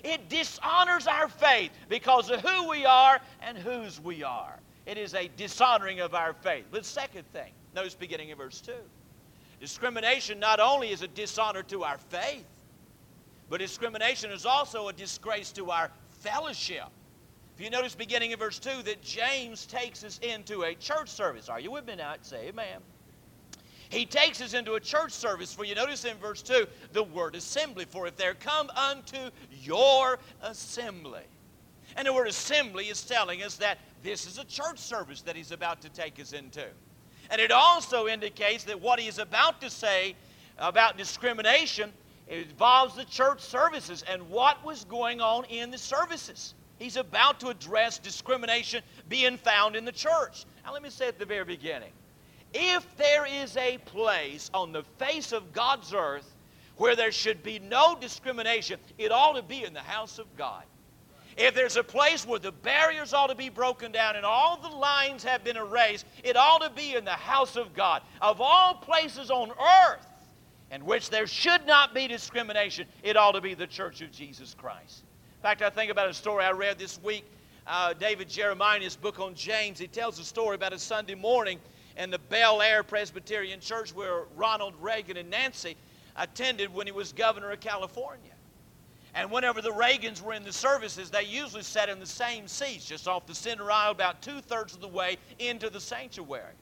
It 0.03 0.31
dishonors 0.31 1.07
our 1.07 1.29
faith 1.29 1.71
because 1.90 2.31
of 2.31 2.40
who 2.40 2.66
we 2.71 2.87
are 2.87 3.21
and 3.42 3.59
whose 3.59 4.01
we 4.01 4.25
are. 4.25 4.59
It 4.88 4.96
is 4.96 5.12
a 5.12 5.29
dishonoring 5.37 6.01
of 6.01 6.14
our 6.14 6.33
faith. 6.33 6.64
But 6.70 6.87
second 6.87 7.27
thing, 7.31 7.53
notice 7.74 7.94
beginning 7.94 8.31
in 8.31 8.38
verse 8.38 8.62
2. 8.62 8.72
Discrimination 9.61 10.40
not 10.40 10.61
only 10.61 10.90
is 10.90 11.03
a 11.03 11.09
dishonor 11.09 11.62
to 11.64 11.85
our 11.85 11.98
faith, 11.98 12.46
but 13.51 13.59
discrimination 13.59 14.31
is 14.31 14.46
also 14.46 14.88
a 14.88 14.92
disgrace 14.94 15.53
to 15.53 15.70
our 15.70 15.90
fellowship. 16.20 16.87
If 17.55 17.62
you 17.62 17.68
notice 17.68 17.94
beginning 17.94 18.31
in 18.31 18.38
verse 18.38 18.59
2 18.59 18.83
that 18.85 19.03
James 19.03 19.66
takes 19.66 20.05
us 20.05 20.18
into 20.22 20.62
a 20.62 20.74
church 20.74 21.11
service. 21.11 21.51
Are 21.51 21.61
you 21.61 21.70
with 21.70 21.87
me 21.87 21.96
now? 21.96 22.14
Say 22.22 22.48
amen. 22.48 22.81
He 23.90 24.07
takes 24.07 24.40
us 24.40 24.55
into 24.55 24.74
a 24.74 24.81
church 24.81 25.12
service, 25.12 25.53
for 25.53 25.64
you 25.64 25.74
notice 25.74 26.07
in 26.07 26.16
verse 26.16 26.40
2 26.40 26.66
the 26.92 27.03
word 27.03 27.35
assembly. 27.35 27.85
For 27.85 28.07
if 28.07 28.16
there 28.16 28.33
come 28.33 28.70
unto 28.70 29.18
your 29.62 30.18
assembly. 30.40 31.24
And 31.96 32.07
the 32.07 32.12
word 32.12 32.29
assembly 32.29 32.87
is 32.87 33.03
telling 33.03 33.42
us 33.42 33.57
that 33.57 33.79
this 34.03 34.27
is 34.27 34.39
a 34.39 34.45
church 34.45 34.79
service 34.79 35.23
that 35.23 35.37
he's 35.37 35.53
about 35.53 35.81
to 35.83 35.89
take 35.89 36.21
us 36.21 36.33
into. 36.33 36.65
And 37.31 37.41
it 37.41 37.53
also 37.53 38.09
indicates 38.09 38.65
that 38.65 38.81
what 38.81 38.99
he 38.99 39.09
is 39.09 39.19
about 39.19 39.61
to 39.61 39.71
say 39.71 40.15
about 40.59 40.97
discrimination 40.97 41.93
involves 42.27 42.95
the 42.95 43.05
church 43.05 43.41
services 43.41 44.05
and 44.09 44.29
what 44.29 44.65
was 44.65 44.85
going 44.85 45.21
on 45.21 45.45
in 45.45 45.71
the 45.71 45.79
services. 45.79 46.55
He's 46.79 46.97
about 46.97 47.41
to 47.41 47.49
address 47.49 47.99
discrimination 47.99 48.83
being 49.09 49.37
found 49.37 49.77
in 49.77 49.85
the 49.85 49.93
church. 49.93 50.45
Now, 50.65 50.73
let 50.73 50.83
me 50.83 50.91
say 50.91 51.09
at 51.09 51.19
the 51.19 51.27
very 51.27 51.45
beginning 51.45 51.93
if 52.55 52.97
there 52.97 53.27
is 53.27 53.57
a 53.59 53.79
place 53.79 54.51
on 54.55 54.73
the 54.73 54.83
face 54.99 55.33
of 55.33 55.53
God's 55.53 55.93
earth 55.93 56.35
where 56.77 56.97
there 56.97 57.13
should 57.13 57.43
be 57.43 57.59
no 57.59 57.97
discrimination, 58.01 58.79
it 58.97 59.13
ought 59.13 59.35
to 59.35 59.43
be 59.43 59.65
in 59.65 59.75
the 59.75 59.81
house 59.81 60.19
of 60.19 60.35
God. 60.37 60.63
If 61.38 61.55
there's 61.55 61.77
a 61.77 61.85
place 61.85 62.27
where 62.27 62.40
the 62.40 62.51
barriers 62.51 63.14
ought 63.14 63.29
to 63.29 63.37
be 63.37 63.48
broken 63.48 63.92
down 63.92 64.16
and 64.16 64.27
all 64.27 64.57
the 64.57 64.77
lines 64.77 65.22
have 65.22 65.44
been 65.44 65.57
erased, 65.57 66.05
it 66.24 66.37
ought 66.37 66.62
to 66.62 66.70
be 66.70 66.96
in 66.96 67.05
the 67.05 67.12
house 67.12 67.55
of 67.55 67.74
God. 67.74 68.03
Of 68.20 68.40
all 68.40 68.74
places 68.74 69.31
on 69.31 69.53
earth 69.53 70.05
in 70.72 70.85
which 70.85 71.11
there 71.11 71.29
should 71.29 71.64
not 71.64 71.94
be 71.94 72.09
discrimination, 72.09 72.88
it 73.05 73.16
ought 73.16 73.33
to 73.33 73.40
be 73.40 73.55
the 73.55 73.68
church 73.68 74.01
of 74.01 74.11
Jesus 74.11 74.53
Christ. 74.53 75.05
In 75.37 75.42
fact, 75.42 75.62
I 75.62 75.70
think 75.70 75.92
about 75.92 76.09
a 76.09 76.14
story 76.14 76.44
I 76.44 76.51
read 76.51 76.77
this 76.77 77.01
week. 77.05 77.24
Uh, 77.68 77.92
David 77.92 78.29
Jeremiah, 78.29 78.77
in 78.77 78.83
his 78.83 78.96
book 78.96 79.20
on 79.20 79.35
James, 79.37 79.79
he 79.79 79.87
tells 79.87 80.18
a 80.18 80.24
story 80.24 80.57
about 80.57 80.72
a 80.72 80.79
Sunday 80.79 81.14
morning 81.14 81.61
in 81.96 82.11
the 82.11 82.18
Bel 82.18 82.61
Air 82.61 82.83
Presbyterian 82.83 83.61
Church 83.61 83.94
where 83.94 84.22
Ronald 84.35 84.74
Reagan 84.81 85.16
and 85.16 85.31
Nancy 85.31 85.77
attended 86.16 86.74
when 86.74 86.88
he 86.88 86.92
was 86.92 87.12
governor 87.12 87.53
of 87.53 87.61
California. 87.61 88.33
And 89.14 89.31
whenever 89.31 89.62
the 89.62 89.73
Reagans 89.73 90.21
were 90.23 90.35
in 90.35 90.44
the 90.44 90.53
services, 90.53 91.11
they 91.11 91.25
usually 91.25 91.62
sat 91.62 91.88
in 91.88 91.99
the 91.99 92.07
same 92.07 92.47
seats, 92.47 92.85
just 92.85 93.09
off 93.09 93.27
the 93.27 93.35
center 93.35 93.71
aisle, 93.71 93.90
about 93.90 94.23
two 94.23 94.40
thirds 94.40 94.75
of 94.75 94.81
the 94.81 94.88
way 94.88 95.16
into 95.38 95.71
the 95.71 95.81
sanctuary. 95.81 96.55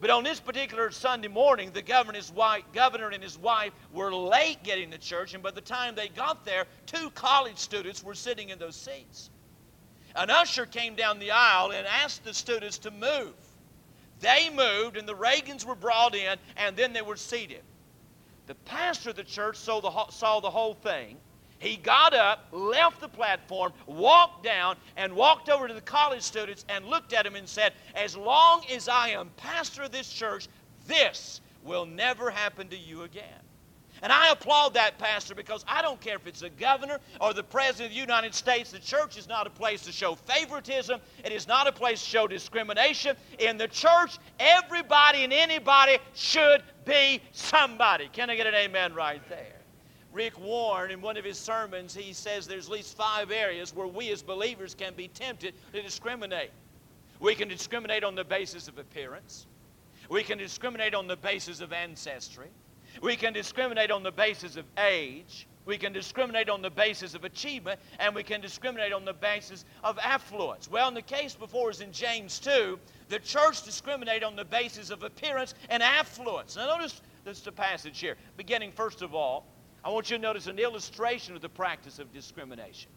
But 0.00 0.10
on 0.10 0.24
this 0.24 0.40
particular 0.40 0.90
Sunday 0.90 1.28
morning, 1.28 1.70
the 1.72 1.82
governor 1.82 2.18
and, 3.08 3.22
his 3.22 3.38
wife, 3.38 3.72
were 3.92 4.12
late 4.12 4.62
getting 4.62 4.90
to 4.90 4.98
church, 4.98 5.34
and 5.34 5.42
by 5.42 5.52
the 5.52 5.60
time 5.60 5.94
they 5.94 6.08
got 6.08 6.44
there, 6.44 6.66
two 6.86 7.10
college 7.10 7.56
students 7.56 8.02
were 8.02 8.14
sitting 8.14 8.50
in 8.50 8.58
those 8.58 8.76
seats. 8.76 9.30
An 10.14 10.30
usher 10.30 10.66
came 10.66 10.96
down 10.96 11.18
the 11.18 11.30
aisle 11.30 11.72
and 11.72 11.86
asked 11.86 12.24
the 12.24 12.34
students 12.34 12.78
to 12.78 12.90
move. 12.90 13.34
They 14.20 14.50
moved, 14.50 14.96
and 14.96 15.06
the 15.06 15.14
Reagans 15.14 15.64
were 15.64 15.74
brought 15.74 16.14
in, 16.14 16.36
and 16.56 16.76
then 16.76 16.92
they 16.92 17.02
were 17.02 17.16
seated. 17.16 17.62
The 18.46 18.54
pastor 18.54 19.10
of 19.10 19.16
the 19.16 19.24
church 19.24 19.56
saw 19.56 19.80
the 19.80 20.50
whole 20.50 20.74
thing. 20.74 21.18
He 21.58 21.76
got 21.76 22.14
up, 22.14 22.46
left 22.52 23.00
the 23.00 23.08
platform, 23.08 23.72
walked 23.86 24.44
down, 24.44 24.76
and 24.96 25.12
walked 25.14 25.48
over 25.48 25.66
to 25.66 25.74
the 25.74 25.80
college 25.80 26.22
students 26.22 26.64
and 26.68 26.84
looked 26.84 27.12
at 27.12 27.24
them 27.24 27.34
and 27.34 27.48
said, 27.48 27.72
As 27.94 28.16
long 28.16 28.64
as 28.70 28.88
I 28.88 29.10
am 29.10 29.30
pastor 29.36 29.84
of 29.84 29.92
this 29.92 30.12
church, 30.12 30.48
this 30.86 31.40
will 31.64 31.86
never 31.86 32.30
happen 32.30 32.68
to 32.68 32.76
you 32.76 33.02
again. 33.02 33.40
And 34.02 34.12
I 34.12 34.30
applaud 34.30 34.74
that 34.74 34.98
pastor 34.98 35.34
because 35.34 35.64
I 35.66 35.80
don't 35.80 36.00
care 36.00 36.16
if 36.16 36.26
it's 36.26 36.40
the 36.40 36.50
governor 36.50 36.98
or 37.20 37.32
the 37.32 37.42
president 37.42 37.86
of 37.86 37.94
the 37.94 38.00
United 38.00 38.34
States. 38.34 38.70
The 38.70 38.78
church 38.78 39.16
is 39.16 39.26
not 39.26 39.46
a 39.46 39.50
place 39.50 39.82
to 39.82 39.92
show 39.92 40.14
favoritism. 40.14 41.00
It 41.24 41.32
is 41.32 41.48
not 41.48 41.66
a 41.66 41.72
place 41.72 42.02
to 42.02 42.08
show 42.10 42.26
discrimination. 42.26 43.16
In 43.38 43.56
the 43.56 43.68
church, 43.68 44.18
everybody 44.38 45.24
and 45.24 45.32
anybody 45.32 45.98
should 46.14 46.62
be 46.84 47.22
somebody. 47.32 48.08
Can 48.12 48.28
I 48.28 48.36
get 48.36 48.46
an 48.46 48.54
amen 48.54 48.92
right 48.92 49.26
there? 49.30 49.55
Rick 50.16 50.40
Warren, 50.40 50.90
in 50.90 51.02
one 51.02 51.18
of 51.18 51.26
his 51.26 51.38
sermons, 51.38 51.94
he 51.94 52.14
says 52.14 52.46
there's 52.46 52.68
at 52.68 52.72
least 52.72 52.96
five 52.96 53.30
areas 53.30 53.76
where 53.76 53.86
we 53.86 54.10
as 54.10 54.22
believers 54.22 54.74
can 54.74 54.94
be 54.94 55.08
tempted 55.08 55.52
to 55.74 55.82
discriminate. 55.82 56.52
We 57.20 57.34
can 57.34 57.48
discriminate 57.48 58.02
on 58.02 58.14
the 58.14 58.24
basis 58.24 58.66
of 58.66 58.78
appearance. 58.78 59.46
We 60.08 60.22
can 60.22 60.38
discriminate 60.38 60.94
on 60.94 61.06
the 61.06 61.16
basis 61.16 61.60
of 61.60 61.70
ancestry. 61.70 62.48
We 63.02 63.14
can 63.14 63.34
discriminate 63.34 63.90
on 63.90 64.02
the 64.02 64.10
basis 64.10 64.56
of 64.56 64.64
age. 64.78 65.46
We 65.66 65.76
can 65.76 65.92
discriminate 65.92 66.48
on 66.48 66.62
the 66.62 66.70
basis 66.70 67.14
of 67.14 67.24
achievement, 67.24 67.78
and 67.98 68.14
we 68.14 68.22
can 68.22 68.40
discriminate 68.40 68.94
on 68.94 69.04
the 69.04 69.12
basis 69.12 69.66
of 69.84 69.98
affluence. 69.98 70.70
Well, 70.70 70.88
in 70.88 70.94
the 70.94 71.02
case 71.02 71.34
before 71.34 71.68
us 71.68 71.82
in 71.82 71.92
James 71.92 72.38
2, 72.38 72.78
the 73.10 73.18
church 73.18 73.64
discriminate 73.64 74.22
on 74.22 74.34
the 74.34 74.46
basis 74.46 74.88
of 74.88 75.02
appearance 75.02 75.52
and 75.68 75.82
affluence. 75.82 76.56
Now, 76.56 76.68
notice 76.68 77.02
this 77.24 77.40
the 77.40 77.52
passage 77.52 78.00
here, 78.00 78.16
beginning 78.38 78.72
first 78.72 79.02
of 79.02 79.14
all. 79.14 79.44
I 79.86 79.88
want 79.90 80.10
you 80.10 80.16
to 80.16 80.22
notice 80.22 80.48
an 80.48 80.58
illustration 80.58 81.36
of 81.36 81.42
the 81.42 81.48
practice 81.48 82.00
of 82.00 82.12
discrimination. 82.12 82.90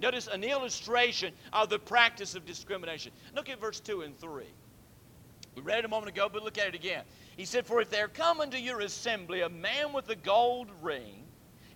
Notice 0.00 0.28
an 0.28 0.42
illustration 0.42 1.34
of 1.52 1.68
the 1.68 1.78
practice 1.78 2.34
of 2.34 2.46
discrimination. 2.46 3.12
Look 3.36 3.50
at 3.50 3.60
verse 3.60 3.80
2 3.80 4.00
and 4.00 4.18
3. 4.18 4.44
We 5.56 5.60
read 5.60 5.80
it 5.80 5.84
a 5.84 5.88
moment 5.88 6.08
ago, 6.08 6.30
but 6.32 6.42
look 6.42 6.56
at 6.56 6.68
it 6.68 6.74
again. 6.74 7.02
He 7.36 7.44
said, 7.44 7.66
For 7.66 7.82
if 7.82 7.90
there 7.90 8.08
come 8.08 8.40
unto 8.40 8.56
your 8.56 8.80
assembly 8.80 9.42
a 9.42 9.50
man 9.50 9.92
with 9.92 10.08
a 10.08 10.16
gold 10.16 10.68
ring, 10.80 11.22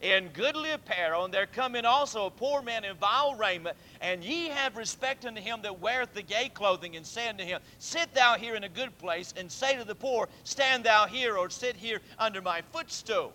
in 0.01 0.29
goodly 0.29 0.71
apparel, 0.71 1.27
and 1.27 1.35
there 1.35 1.45
come 1.45 1.75
in 1.75 1.85
also 1.85 2.25
a 2.25 2.31
poor 2.31 2.63
man 2.63 2.87
in 2.87 2.97
vile 2.97 3.35
raiment, 3.35 3.77
and 4.01 4.25
ye 4.25 4.49
have 4.49 4.79
respect 4.79 5.27
unto 5.27 5.43
him 5.43 5.61
that 5.65 5.81
weareth 5.81 6.15
the 6.15 6.23
gay 6.23 6.49
clothing, 6.49 6.97
and 6.97 7.07
say 7.07 7.29
unto 7.29 7.45
him, 7.45 7.61
Sit 7.79 8.15
thou 8.15 8.37
here 8.37 8.55
in 8.55 8.65
a 8.65 8.71
good 8.71 8.97
place, 8.97 9.35
and 9.37 9.53
say 9.53 9.77
to 9.77 9.85
the 9.85 9.95
poor, 9.95 10.31
Stand 10.45 10.85
thou 10.85 11.07
here, 11.07 11.37
or 11.37 11.51
sit 11.51 11.77
here 11.77 12.01
under 12.19 12.41
my 12.41 12.63
footstool. 12.73 13.35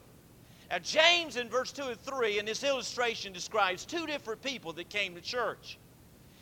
Now, 0.71 0.79
James 0.79 1.35
in 1.35 1.49
verse 1.49 1.73
2 1.73 1.83
and 1.83 1.99
3 1.99 2.39
in 2.39 2.45
this 2.45 2.63
illustration 2.63 3.33
describes 3.33 3.83
two 3.83 4.07
different 4.07 4.41
people 4.41 4.71
that 4.73 4.87
came 4.87 5.13
to 5.15 5.21
church. 5.21 5.77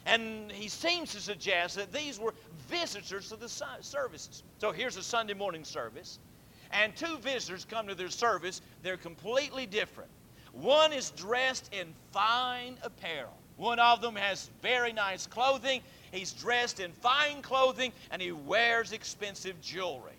And 0.05 0.51
he 0.51 0.69
seems 0.69 1.11
to 1.13 1.19
suggest 1.19 1.75
that 1.77 1.91
these 1.91 2.19
were 2.19 2.35
visitors 2.69 3.29
to 3.29 3.35
the 3.35 3.49
services. 3.81 4.43
So 4.59 4.71
here's 4.71 4.97
a 4.97 5.03
Sunday 5.03 5.33
morning 5.33 5.63
service, 5.63 6.19
and 6.71 6.95
two 6.95 7.17
visitors 7.17 7.65
come 7.65 7.87
to 7.87 7.95
their 7.95 8.09
service. 8.09 8.61
They're 8.83 8.97
completely 8.97 9.65
different. 9.65 10.11
One 10.53 10.93
is 10.93 11.09
dressed 11.11 11.73
in 11.73 11.87
fine 12.11 12.77
apparel. 12.83 13.35
One 13.57 13.79
of 13.79 13.99
them 13.99 14.15
has 14.15 14.51
very 14.61 14.93
nice 14.93 15.25
clothing. 15.25 15.81
He's 16.11 16.33
dressed 16.33 16.79
in 16.79 16.91
fine 16.91 17.41
clothing 17.41 17.91
and 18.09 18.21
he 18.21 18.31
wears 18.31 18.93
expensive 18.93 19.59
jewelry. 19.59 20.18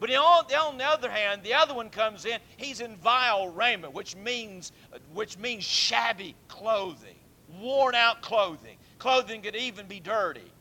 But 0.00 0.10
on 0.14 0.78
the 0.78 0.84
other 0.84 1.10
hand, 1.10 1.42
the 1.42 1.54
other 1.54 1.74
one 1.74 1.90
comes 1.90 2.24
in, 2.24 2.38
he's 2.56 2.80
in 2.80 2.96
vile 2.96 3.48
raiment, 3.48 3.92
which 3.92 4.14
means, 4.14 4.72
which 5.12 5.36
means 5.38 5.64
shabby 5.64 6.36
clothing, 6.46 7.16
worn 7.60 7.94
out 7.94 8.22
clothing. 8.22 8.76
Clothing 8.98 9.42
could 9.42 9.56
even 9.56 9.86
be 9.86 9.98
dirty. 9.98 10.52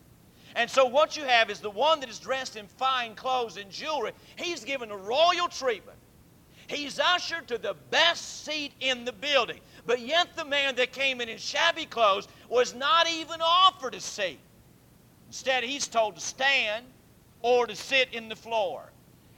And 0.56 0.70
so 0.70 0.86
what 0.86 1.16
you 1.16 1.24
have 1.24 1.52
is 1.52 1.60
the 1.60 1.70
one 1.70 2.00
that 2.00 2.10
is 2.10 2.18
dressed 2.18 2.56
in 2.56 2.66
fine 2.66 3.14
clothes 3.14 3.58
and 3.58 3.70
jewelry, 3.70 4.14
he's 4.38 4.64
given 4.64 4.90
a 4.90 4.98
royal 4.98 5.48
treatment. 5.48 5.98
He's 6.66 7.00
ushered 7.00 7.48
to 7.50 7.58
the 7.58 7.76
best 7.92 8.44
seat 8.44 8.74
in 8.80 9.06
the 9.06 9.14
building. 9.14 9.60
But 9.86 10.02
yet 10.02 10.36
the 10.36 10.44
man 10.46 10.76
that 10.76 10.92
came 10.92 11.22
in 11.22 11.30
in 11.30 11.38
shabby 11.38 11.86
clothes 11.86 12.28
was 12.50 12.74
not 12.74 13.08
even 13.10 13.40
offered 13.42 13.94
a 13.94 14.02
seat. 14.02 14.40
Instead, 15.28 15.64
he's 15.64 15.88
told 15.88 16.16
to 16.16 16.22
stand 16.22 16.86
or 17.42 17.68
to 17.68 17.76
sit 17.76 18.14
in 18.14 18.28
the 18.28 18.36
floor. 18.36 18.92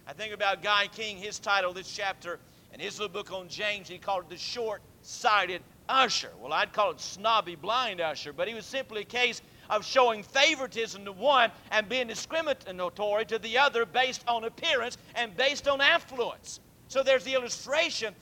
I 0.10 0.14
think 0.14 0.34
about 0.34 0.64
Guy 0.64 0.88
King, 0.88 1.18
his 1.18 1.38
title, 1.38 1.72
this 1.72 1.96
chapter, 1.96 2.40
and 2.74 2.82
his 2.82 3.00
little 3.00 3.14
book 3.14 3.32
on 3.32 3.48
James, 3.48 3.88
he 3.88 4.00
called 4.00 4.24
it 4.24 4.30
The 4.30 4.38
Short 4.38 4.82
Sighted 5.04 5.62
Usher. 5.88 6.32
Well, 6.42 6.52
I'd 6.52 6.74
call 6.74 6.90
it 6.90 7.00
Snobby 7.00 7.54
Blind 7.54 8.02
Usher, 8.02 8.34
but 8.34 8.48
he 8.48 8.56
was 8.56 8.66
simply 8.66 9.02
a 9.02 9.06
case 9.06 9.44
of 9.70 9.86
showing 9.86 10.24
favoritism 10.24 11.06
to 11.06 11.12
one 11.12 11.52
and 11.70 11.88
being 11.88 12.08
discriminatory 12.08 13.26
to 13.26 13.38
the 13.38 13.60
other 13.60 13.86
based 13.86 14.24
on 14.28 14.46
appearance 14.46 14.98
and 15.14 15.38
based 15.38 15.68
on 15.68 15.80
affluence. 15.80 16.60
So 16.88 17.04
there's 17.04 17.24
the 17.24 17.36
illustration 17.36 18.16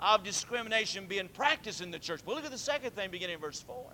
of 0.00 0.24
discrimination 0.24 1.04
being 1.04 1.28
practiced 1.28 1.82
in 1.82 1.90
the 1.90 1.98
church. 1.98 2.22
But 2.24 2.36
look 2.36 2.46
at 2.46 2.52
the 2.52 2.56
second 2.56 2.92
thing 2.92 3.10
beginning 3.10 3.34
in 3.34 3.40
verse 3.42 3.60
4. 3.60 3.84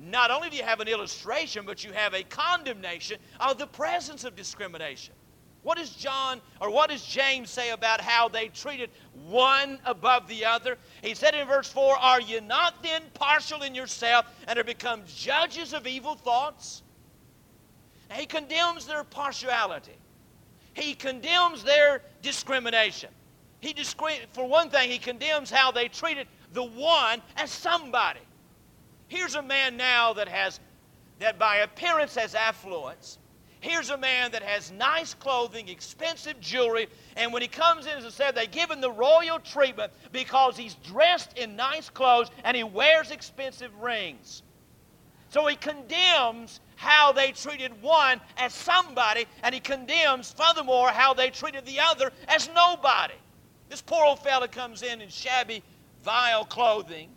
Not 0.00 0.32
only 0.32 0.50
do 0.50 0.56
you 0.56 0.64
have 0.64 0.80
an 0.80 0.88
illustration, 0.88 1.66
but 1.66 1.84
you 1.84 1.92
have 1.92 2.14
a 2.14 2.24
condemnation 2.24 3.18
of 3.38 3.58
the 3.58 3.68
presence 3.68 4.24
of 4.24 4.34
discrimination. 4.34 5.14
What 5.64 5.78
does 5.78 5.90
John 5.90 6.42
or 6.60 6.70
what 6.70 6.90
does 6.90 7.02
James 7.02 7.50
say 7.50 7.70
about 7.70 8.00
how 8.02 8.28
they 8.28 8.48
treated 8.48 8.90
one 9.26 9.78
above 9.86 10.28
the 10.28 10.44
other? 10.44 10.76
He 11.02 11.14
said 11.14 11.34
in 11.34 11.48
verse 11.48 11.68
4 11.72 11.96
Are 11.96 12.20
you 12.20 12.42
not 12.42 12.82
then 12.82 13.02
partial 13.14 13.62
in 13.62 13.74
yourself 13.74 14.26
and 14.46 14.58
are 14.58 14.64
become 14.64 15.02
judges 15.06 15.72
of 15.72 15.86
evil 15.86 16.16
thoughts? 16.16 16.82
Now, 18.10 18.16
he 18.16 18.26
condemns 18.26 18.86
their 18.86 19.04
partiality, 19.04 19.96
he 20.74 20.94
condemns 20.94 21.64
their 21.64 22.02
discrimination. 22.20 23.08
He 23.60 23.72
discri- 23.72 24.26
for 24.34 24.46
one 24.46 24.68
thing, 24.68 24.90
he 24.90 24.98
condemns 24.98 25.50
how 25.50 25.72
they 25.72 25.88
treated 25.88 26.28
the 26.52 26.62
one 26.62 27.22
as 27.38 27.50
somebody. 27.50 28.20
Here's 29.08 29.34
a 29.34 29.42
man 29.42 29.78
now 29.78 30.12
that 30.12 30.28
has 30.28 30.60
that 31.20 31.38
by 31.38 31.58
appearance 31.58 32.14
has 32.16 32.34
affluence 32.34 33.18
Here's 33.64 33.88
a 33.88 33.96
man 33.96 34.32
that 34.32 34.42
has 34.42 34.70
nice 34.72 35.14
clothing, 35.14 35.70
expensive 35.70 36.38
jewelry, 36.38 36.86
and 37.16 37.32
when 37.32 37.40
he 37.40 37.48
comes 37.48 37.86
in, 37.86 37.92
as 37.96 38.04
I 38.04 38.10
said, 38.10 38.34
they 38.34 38.46
give 38.46 38.70
him 38.70 38.82
the 38.82 38.90
royal 38.90 39.38
treatment 39.38 39.90
because 40.12 40.54
he's 40.54 40.74
dressed 40.74 41.38
in 41.38 41.56
nice 41.56 41.88
clothes 41.88 42.30
and 42.44 42.54
he 42.54 42.62
wears 42.62 43.10
expensive 43.10 43.74
rings. 43.80 44.42
So 45.30 45.46
he 45.46 45.56
condemns 45.56 46.60
how 46.76 47.12
they 47.12 47.32
treated 47.32 47.80
one 47.80 48.20
as 48.36 48.52
somebody, 48.52 49.24
and 49.42 49.54
he 49.54 49.62
condemns, 49.62 50.30
furthermore, 50.30 50.90
how 50.90 51.14
they 51.14 51.30
treated 51.30 51.64
the 51.64 51.80
other 51.80 52.12
as 52.28 52.50
nobody. 52.54 53.14
This 53.70 53.80
poor 53.80 54.04
old 54.04 54.18
fella 54.18 54.46
comes 54.46 54.82
in 54.82 55.00
in 55.00 55.08
shabby, 55.08 55.62
vile 56.02 56.44
clothing, 56.44 57.08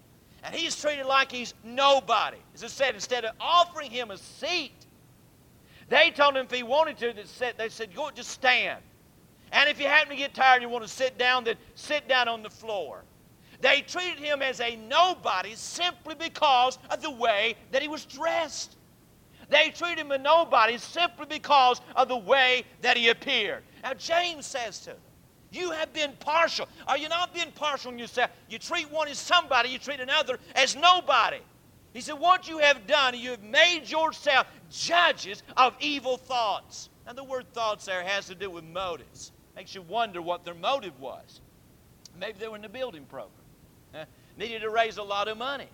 and 0.46 0.56
he's 0.56 0.80
treated 0.80 1.08
like 1.08 1.30
he's 1.30 1.54
nobody. 1.66 2.38
As 2.56 2.64
I 2.64 2.68
said, 2.68 2.96
instead 2.96 3.26
of 3.26 3.36
offering 3.38 3.92
him 3.92 4.12
a 4.12 4.18
seat, 4.18 4.77
they 5.90 6.12
told 6.12 6.36
him 6.36 6.46
if 6.46 6.52
he 6.52 6.64
wanted 6.64 6.98
to, 6.98 7.14
they 7.58 7.70
said, 7.70 7.96
go 7.96 8.10
just 8.12 8.32
stand. 8.32 8.82
And 9.52 9.70
if 9.70 9.80
you 9.80 9.88
happen 9.88 10.10
to 10.10 10.16
get 10.16 10.34
tired 10.34 10.56
and 10.56 10.64
you 10.64 10.70
want 10.70 10.84
to 10.84 10.90
sit 10.90 11.18
down, 11.18 11.46
then 11.46 11.56
sit 11.76 12.08
down 12.08 12.28
on 12.28 12.44
the 12.44 12.50
floor. 12.50 13.04
They 13.62 13.82
treated 13.82 14.20
him 14.20 14.42
as 14.42 14.60
a 14.60 14.76
nobody 14.76 15.56
simply 15.56 16.16
because 16.16 16.78
of 16.90 17.02
the 17.02 17.10
way 17.10 17.56
that 17.72 17.82
he 17.82 17.88
was 17.88 18.06
dressed. 18.06 18.76
They 19.50 19.70
treated 19.70 20.00
him 20.00 20.12
a 20.12 20.18
nobody 20.18 20.78
simply 20.78 21.26
because 21.26 21.82
of 21.96 22.10
the 22.10 22.18
way 22.18 22.66
that 22.82 22.98
he 22.98 23.10
appeared. 23.10 23.64
Now, 23.82 23.94
James 23.94 24.46
says 24.46 24.80
to 24.80 24.86
them, 24.88 24.98
You 25.52 25.72
have 25.72 25.94
been 25.94 26.12
partial. 26.20 26.68
Are 26.88 26.98
you 26.98 27.08
not 27.08 27.34
being 27.34 27.52
partial 27.56 27.92
in 27.92 27.98
yourself? 27.98 28.30
You 28.50 28.60
treat 28.60 28.92
one 28.92 29.08
as 29.08 29.18
somebody, 29.18 29.70
you 29.70 29.80
treat 29.80 30.02
another 30.02 30.38
as 30.54 30.76
nobody. 30.76 31.40
He 31.98 32.02
said, 32.02 32.20
What 32.20 32.48
you 32.48 32.60
have 32.60 32.86
done, 32.86 33.18
you 33.18 33.32
have 33.32 33.42
made 33.42 33.90
yourself 33.90 34.46
judges 34.70 35.42
of 35.58 35.76
evil 35.80 36.16
thoughts. 36.16 36.90
Now, 37.08 37.14
the 37.14 37.24
word 37.24 37.52
thoughts 37.54 37.86
there 37.86 38.04
has 38.04 38.28
to 38.28 38.36
do 38.36 38.52
with 38.52 38.64
motives. 38.66 39.32
Makes 39.56 39.74
you 39.74 39.82
wonder 39.82 40.22
what 40.22 40.46
their 40.46 40.54
motive 40.54 41.00
was. 41.00 41.42
Maybe 42.20 42.38
they 42.38 42.48
were 42.48 42.56
in 42.56 42.62
the 42.62 42.70
building 42.70 43.06
program, 43.06 44.06
needed 44.38 44.62
to 44.62 44.70
raise 44.70 44.98
a 44.98 45.04
lot 45.04 45.28
of 45.28 45.40
money. 45.40 45.70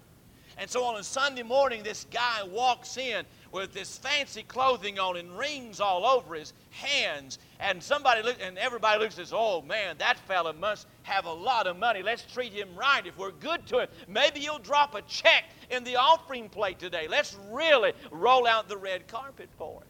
And 0.58 0.70
so 0.70 0.86
on 0.86 0.96
a 0.96 1.04
Sunday 1.04 1.44
morning, 1.44 1.84
this 1.84 2.06
guy 2.10 2.44
walks 2.44 2.96
in 2.96 3.26
with 3.54 3.74
this 3.74 3.98
fancy 3.98 4.44
clothing 4.44 5.00
on 5.00 5.16
and 5.16 5.38
rings 5.38 5.80
all 5.80 6.06
over 6.06 6.36
his 6.36 6.54
hands. 6.72 7.38
And 7.60 7.82
somebody 7.82 8.24
look, 8.24 8.38
and 8.42 8.58
everybody 8.58 9.00
looks 9.00 9.18
and 9.18 9.28
says, 9.28 9.34
"Oh 9.36 9.62
man, 9.62 9.98
that 10.00 10.18
fella 10.28 10.54
must 10.54 10.88
have 11.04 11.26
a 11.26 11.32
lot 11.32 11.68
of 11.68 11.78
money. 11.78 12.02
Let's 12.02 12.24
treat 12.34 12.52
him 12.52 12.76
right. 12.76 13.06
If 13.06 13.18
we're 13.18 13.32
good 13.32 13.66
to 13.68 13.80
him, 13.80 13.88
maybe 14.08 14.40
he'll 14.40 14.60
drop 14.60 14.96
a 14.96 15.02
check 15.04 15.46
in 15.70 15.84
the 15.84 15.96
offering 15.96 16.50
plate 16.50 16.80
today. 16.80 17.08
Let's 17.08 17.38
really 17.52 17.94
roll 18.12 18.48
out 18.48 18.68
the 18.68 18.78
red 18.78 19.08
carpet 19.08 19.50
for 19.58 19.82
him." 19.82 19.88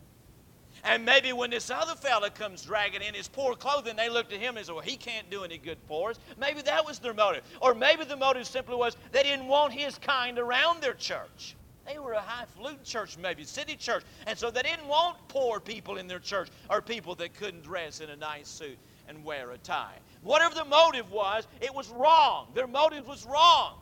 And 0.83 1.05
maybe 1.05 1.31
when 1.31 1.49
this 1.49 1.69
other 1.69 1.95
fella 1.95 2.29
comes 2.29 2.63
dragging 2.63 3.01
in 3.01 3.13
his 3.13 3.29
poor 3.29 3.55
clothing, 3.55 3.95
they 3.95 4.09
look 4.09 4.27
to 4.29 4.37
him 4.37 4.57
and 4.57 4.65
say, 4.65 4.73
well, 4.73 4.81
he 4.81 4.97
can't 4.97 5.29
do 5.29 5.45
any 5.45 5.57
good 5.57 5.77
for 5.87 6.09
us. 6.09 6.19
Maybe 6.37 6.61
that 6.63 6.85
was 6.85 6.99
their 6.99 7.13
motive. 7.13 7.43
Or 7.61 7.73
maybe 7.73 8.03
the 8.03 8.17
motive 8.17 8.45
simply 8.45 8.75
was 8.75 8.97
they 9.13 9.23
didn't 9.23 9.47
want 9.47 9.71
his 9.71 9.97
kind 9.97 10.37
around 10.37 10.81
their 10.81 10.93
church. 10.93 11.55
They 11.85 11.99
were 11.99 12.13
a 12.13 12.21
highfalutin 12.21 12.83
church, 12.83 13.17
maybe 13.17 13.43
city 13.43 13.75
church. 13.75 14.03
And 14.25 14.37
so 14.37 14.49
they 14.49 14.61
didn't 14.61 14.87
want 14.87 15.17
poor 15.27 15.59
people 15.59 15.97
in 15.97 16.07
their 16.07 16.19
church 16.19 16.49
or 16.69 16.81
people 16.81 17.15
that 17.15 17.33
couldn't 17.35 17.63
dress 17.63 17.99
in 17.99 18.09
a 18.09 18.15
nice 18.15 18.47
suit 18.47 18.77
and 19.07 19.23
wear 19.23 19.51
a 19.51 19.57
tie. 19.57 19.97
Whatever 20.21 20.55
the 20.55 20.65
motive 20.65 21.11
was, 21.11 21.47
it 21.61 21.73
was 21.73 21.89
wrong. 21.89 22.47
Their 22.53 22.67
motive 22.67 23.05
was 23.05 23.25
wrong. 23.25 23.79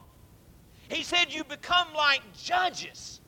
He 0.90 1.04
said, 1.04 1.32
You 1.32 1.44
become 1.44 1.88
like 1.96 2.22
judges 2.34 3.22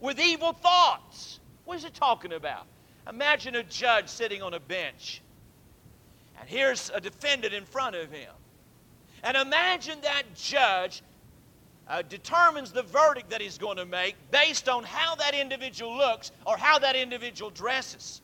with 0.00 0.20
evil 0.20 0.52
thoughts. 0.52 1.40
What 1.64 1.78
is 1.78 1.84
he 1.84 1.90
talking 1.90 2.34
about? 2.34 2.66
Imagine 3.08 3.56
a 3.56 3.62
judge 3.64 4.08
sitting 4.08 4.42
on 4.42 4.54
a 4.54 4.60
bench, 4.60 5.22
and 6.38 6.48
here's 6.48 6.90
a 6.94 7.00
defendant 7.00 7.52
in 7.52 7.64
front 7.64 7.96
of 7.96 8.12
him. 8.12 8.30
And 9.24 9.36
imagine 9.36 9.98
that 10.02 10.22
judge 10.34 11.02
uh, 11.88 12.02
determines 12.08 12.72
the 12.72 12.82
verdict 12.82 13.30
that 13.30 13.40
he's 13.40 13.58
going 13.58 13.76
to 13.76 13.86
make 13.86 14.16
based 14.30 14.68
on 14.68 14.84
how 14.84 15.14
that 15.16 15.34
individual 15.34 15.96
looks 15.96 16.32
or 16.46 16.56
how 16.56 16.78
that 16.78 16.96
individual 16.96 17.50
dresses. 17.50 18.20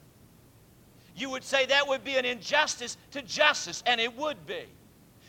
You 1.17 1.31
would 1.31 1.45
say 1.45 1.67
that 1.67 1.87
would 1.89 2.05
be 2.05 2.17
an 2.17 2.25
injustice 2.25 2.97
to 3.11 3.23
justice, 3.23 3.83
and 3.87 4.01
it 4.01 4.17
would 4.17 4.47
be. 4.47 4.63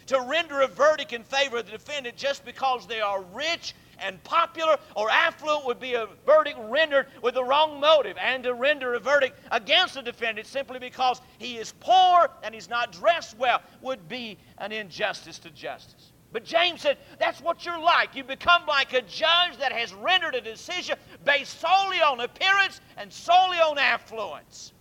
To 0.08 0.22
render 0.22 0.62
a 0.62 0.68
verdict 0.68 1.14
in 1.14 1.24
favor 1.24 1.58
of 1.58 1.66
the 1.66 1.72
defendant 1.72 2.16
just 2.16 2.46
because 2.46 2.88
they 2.88 3.02
are 3.02 3.22
rich 3.34 3.74
and 4.02 4.24
popular 4.24 4.78
or 4.96 5.10
affluent 5.10 5.66
would 5.66 5.80
be 5.80 5.94
a 5.94 6.08
verdict 6.26 6.58
rendered 6.70 7.08
with 7.22 7.34
the 7.34 7.44
wrong 7.44 7.80
motive, 7.80 8.18
and 8.18 8.44
to 8.44 8.54
render 8.54 8.94
a 8.94 9.00
verdict 9.00 9.40
against 9.52 9.96
the 9.96 10.02
defendant 10.02 10.48
simply 10.48 10.80
because 10.80 11.22
he 11.38 11.58
is 11.58 11.74
poor 11.80 12.30
and 12.44 12.54
he's 12.54 12.70
not 12.70 12.92
dressed 12.92 13.38
well 13.38 13.62
would 13.82 14.08
be 14.08 14.38
an 14.60 14.72
injustice 14.72 15.40
to 15.40 15.50
justice. 15.50 16.09
But 16.32 16.46
James 16.46 16.82
said, 16.82 16.98
that's 17.18 17.42
what 17.42 17.66
you're 17.66 17.80
like. 17.80 18.16
You 18.16 18.24
become 18.24 18.66
like 18.68 18.94
a 18.94 19.02
judge 19.02 19.58
that 19.60 19.72
has 19.72 19.94
rendered 19.94 20.36
a 20.36 20.42
decision 20.42 20.98
based 21.26 21.60
solely 21.60 22.02
on 22.02 22.20
appearance 22.20 22.82
and 22.98 23.12
solely 23.12 23.58
on 23.58 23.80
affluence. 23.80 24.74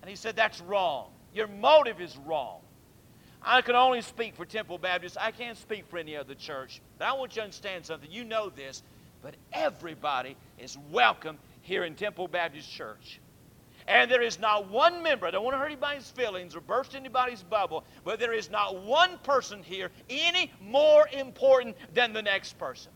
And 0.00 0.08
he 0.08 0.16
said, 0.16 0.36
that's 0.36 0.60
wrong. 0.60 1.10
Your 1.34 1.48
motive 1.48 2.00
is 2.00 2.16
wrong. 2.18 2.60
I 3.42 3.62
can 3.62 3.74
only 3.74 4.00
speak 4.00 4.36
for 4.36 4.44
Temple 4.44 4.78
Baptist. 4.78 5.16
I 5.20 5.32
can't 5.32 5.58
speak 5.58 5.86
for 5.86 5.98
any 5.98 6.16
other 6.16 6.34
church. 6.34 6.80
But 6.98 7.08
I 7.08 7.12
want 7.14 7.32
you 7.32 7.40
to 7.40 7.44
understand 7.44 7.84
something. 7.84 8.10
You 8.10 8.24
know 8.24 8.48
this, 8.48 8.82
but 9.22 9.34
everybody 9.52 10.36
is 10.58 10.78
welcome 10.92 11.38
here 11.62 11.84
in 11.84 11.94
Temple 11.94 12.28
Baptist 12.28 12.70
Church. 12.70 13.20
And 13.88 14.10
there 14.10 14.22
is 14.22 14.38
not 14.40 14.68
one 14.68 15.02
member, 15.02 15.26
I 15.26 15.30
don't 15.30 15.44
want 15.44 15.54
to 15.54 15.58
hurt 15.58 15.66
anybody's 15.66 16.10
feelings 16.10 16.56
or 16.56 16.60
burst 16.60 16.94
anybody's 16.94 17.42
bubble, 17.42 17.84
but 18.04 18.18
there 18.18 18.32
is 18.32 18.50
not 18.50 18.82
one 18.82 19.18
person 19.18 19.62
here 19.62 19.90
any 20.10 20.50
more 20.60 21.06
important 21.12 21.76
than 21.94 22.12
the 22.12 22.22
next 22.22 22.58
person. 22.58 22.90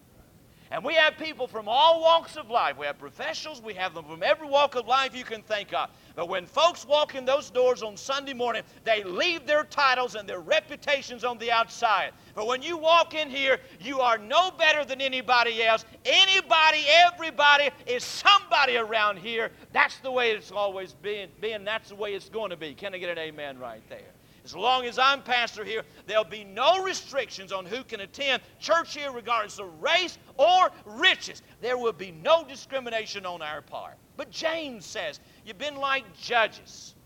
And 0.73 0.85
we 0.85 0.95
have 0.95 1.19
people 1.19 1.49
from 1.49 1.67
all 1.67 2.01
walks 2.01 2.37
of 2.37 2.49
life. 2.49 2.79
We 2.79 2.87
have 2.87 2.97
professionals, 2.97 3.61
we 3.61 3.75
have 3.75 3.93
them 3.93 4.05
from 4.05 4.23
every 4.23 4.47
walk 4.47 4.77
of 4.77 4.87
life 4.87 5.17
you 5.17 5.25
can 5.25 5.43
think 5.43 5.75
of. 5.75 5.91
But 6.15 6.29
when 6.29 6.47
folks 6.47 6.87
walk 6.87 7.17
in 7.17 7.25
those 7.25 7.51
doors 7.51 7.83
on 7.83 7.97
Sunday 7.97 8.35
morning, 8.35 8.63
they 8.85 9.03
leave 9.03 9.47
their 9.47 9.65
titles 9.65 10.15
and 10.15 10.29
their 10.29 10.39
reputations 10.39 11.25
on 11.25 11.39
the 11.39 11.51
outside. 11.51 12.13
But 12.37 12.47
when 12.47 12.63
you 12.63 12.77
walk 12.77 13.15
in 13.15 13.29
here, 13.29 13.59
you 13.81 14.01
are 14.01 14.17
no 14.17 14.53
better 14.53 14.85
than 14.85 15.01
anybody 15.01 15.61
else. 15.65 15.85
Anybody, 16.05 16.85
everybody 16.89 17.71
is 17.87 18.05
somebody 18.05 18.77
around 18.77 19.19
here. 19.19 19.51
That's 19.73 19.99
the 19.99 20.13
way 20.13 20.31
it's 20.31 20.53
always 20.53 20.93
been, 20.93 21.31
been. 21.41 21.65
That's 21.65 21.89
the 21.89 21.97
way 21.97 22.15
it's 22.15 22.29
going 22.29 22.51
to 22.51 22.57
be. 22.57 22.75
Can 22.75 22.95
I 22.95 22.99
get 22.99 23.11
an 23.11 23.19
amen 23.19 23.59
right 23.59 23.83
there? 23.89 24.20
As 24.51 24.57
long 24.57 24.85
as 24.85 24.99
I'm 24.99 25.23
pastor 25.23 25.65
here, 25.65 25.85
there'll 26.07 26.25
be 26.25 26.43
no 26.43 26.83
restrictions 26.83 27.53
on 27.53 27.65
who 27.65 27.85
can 27.85 28.01
attend 28.01 28.43
church 28.59 28.97
here, 28.97 29.13
regardless 29.13 29.61
of 29.61 29.81
race 29.81 30.19
or 30.37 30.73
riches. 30.85 31.43
There 31.61 31.79
will 31.79 31.93
be 31.93 32.11
no 32.11 32.43
discrimination 32.43 33.25
on 33.25 33.43
our 33.43 33.63
part. 33.63 33.95
But 34.17 34.33
James 34.33 34.85
says, 34.85 35.21
You've 35.45 35.59
been 35.59 35.77
like 35.77 36.05
judges 36.21 36.97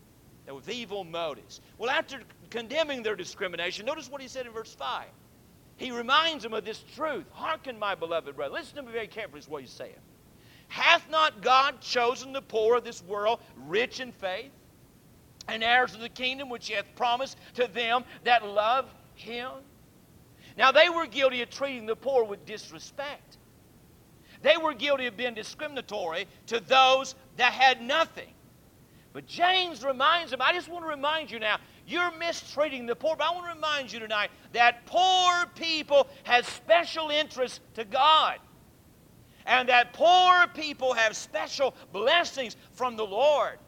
with 0.50 0.70
evil 0.70 1.04
motives. 1.04 1.60
Well, 1.76 1.90
after 1.90 2.20
condemning 2.48 3.02
their 3.02 3.14
discrimination, 3.14 3.84
notice 3.84 4.10
what 4.10 4.22
he 4.22 4.28
said 4.28 4.46
in 4.46 4.52
verse 4.52 4.74
5. 4.74 5.04
He 5.76 5.90
reminds 5.90 6.44
them 6.44 6.54
of 6.54 6.64
this 6.64 6.82
truth. 6.96 7.26
Hearken, 7.32 7.78
my 7.78 7.94
beloved 7.94 8.34
brother. 8.36 8.54
Listen 8.54 8.76
to 8.76 8.82
me 8.84 8.92
very 8.92 9.06
carefully, 9.06 9.40
is 9.40 9.48
what 9.50 9.60
he's 9.60 9.70
saying. 9.70 9.92
Hath 10.68 11.10
not 11.10 11.42
God 11.42 11.82
chosen 11.82 12.32
the 12.32 12.40
poor 12.40 12.78
of 12.78 12.84
this 12.84 13.02
world 13.02 13.40
rich 13.66 14.00
in 14.00 14.12
faith? 14.12 14.50
And 15.48 15.62
heirs 15.62 15.94
of 15.94 16.00
the 16.00 16.08
kingdom 16.08 16.48
which 16.48 16.68
he 16.68 16.74
hath 16.74 16.94
promised 16.96 17.36
to 17.54 17.66
them 17.66 18.04
that 18.24 18.46
love 18.46 18.86
him. 19.14 19.50
Now, 20.56 20.72
they 20.72 20.88
were 20.88 21.06
guilty 21.06 21.42
of 21.42 21.50
treating 21.50 21.86
the 21.86 21.96
poor 21.96 22.24
with 22.24 22.46
disrespect. 22.46 23.38
They 24.42 24.56
were 24.56 24.74
guilty 24.74 25.06
of 25.06 25.16
being 25.16 25.34
discriminatory 25.34 26.26
to 26.46 26.60
those 26.60 27.14
that 27.36 27.52
had 27.52 27.80
nothing. 27.80 28.28
But 29.12 29.26
James 29.26 29.84
reminds 29.84 30.30
them, 30.30 30.42
I 30.42 30.52
just 30.52 30.68
want 30.68 30.84
to 30.84 30.88
remind 30.88 31.30
you 31.30 31.38
now, 31.38 31.58
you're 31.86 32.10
mistreating 32.18 32.86
the 32.86 32.96
poor, 32.96 33.16
but 33.16 33.26
I 33.26 33.30
want 33.30 33.46
to 33.46 33.54
remind 33.54 33.92
you 33.92 34.00
tonight 34.00 34.30
that 34.52 34.86
poor 34.86 35.46
people 35.54 36.08
have 36.24 36.46
special 36.46 37.10
interest 37.10 37.60
to 37.74 37.84
God. 37.84 38.38
And 39.46 39.68
that 39.68 39.92
poor 39.92 40.46
people 40.54 40.94
have 40.94 41.16
special 41.16 41.74
blessings 41.92 42.56
from 42.72 42.96
the 42.96 43.04
Lord. 43.04 43.58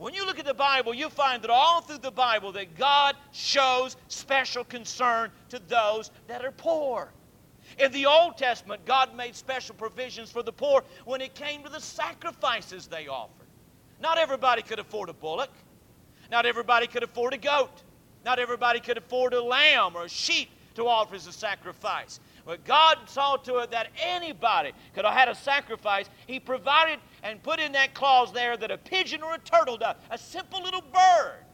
When 0.00 0.14
you 0.14 0.24
look 0.24 0.38
at 0.38 0.46
the 0.46 0.54
Bible, 0.54 0.94
you 0.94 1.10
find 1.10 1.42
that 1.42 1.50
all 1.50 1.82
through 1.82 1.98
the 1.98 2.10
Bible 2.10 2.52
that 2.52 2.74
God 2.74 3.16
shows 3.32 3.98
special 4.08 4.64
concern 4.64 5.30
to 5.50 5.58
those 5.68 6.10
that 6.26 6.42
are 6.42 6.52
poor. 6.52 7.12
In 7.78 7.92
the 7.92 8.06
Old 8.06 8.38
Testament, 8.38 8.86
God 8.86 9.14
made 9.14 9.36
special 9.36 9.74
provisions 9.74 10.30
for 10.30 10.42
the 10.42 10.52
poor 10.52 10.84
when 11.04 11.20
it 11.20 11.34
came 11.34 11.62
to 11.64 11.68
the 11.68 11.82
sacrifices 11.82 12.86
they 12.86 13.08
offered. 13.08 13.46
Not 14.00 14.16
everybody 14.16 14.62
could 14.62 14.78
afford 14.78 15.10
a 15.10 15.12
bullock. 15.12 15.52
Not 16.30 16.46
everybody 16.46 16.86
could 16.86 17.02
afford 17.02 17.34
a 17.34 17.38
goat. 17.38 17.82
Not 18.24 18.38
everybody 18.38 18.80
could 18.80 18.96
afford 18.96 19.34
a 19.34 19.42
lamb 19.42 19.94
or 19.94 20.04
a 20.04 20.08
sheep 20.08 20.48
to 20.76 20.88
offer 20.88 21.14
as 21.14 21.26
a 21.26 21.32
sacrifice. 21.32 22.20
But 22.44 22.64
God 22.64 22.98
saw 23.06 23.36
to 23.36 23.58
it 23.58 23.70
that 23.70 23.88
anybody 24.02 24.72
could 24.94 25.04
have 25.04 25.14
had 25.14 25.28
a 25.28 25.34
sacrifice. 25.34 26.08
He 26.26 26.40
provided 26.40 26.98
and 27.22 27.42
put 27.42 27.60
in 27.60 27.72
that 27.72 27.94
clause 27.94 28.32
there 28.32 28.56
that 28.56 28.70
a 28.70 28.78
pigeon 28.78 29.22
or 29.22 29.34
a 29.34 29.38
turtle 29.38 29.76
dove, 29.76 29.96
a 30.10 30.18
simple 30.18 30.62
little 30.62 30.82
bird, 30.82 31.44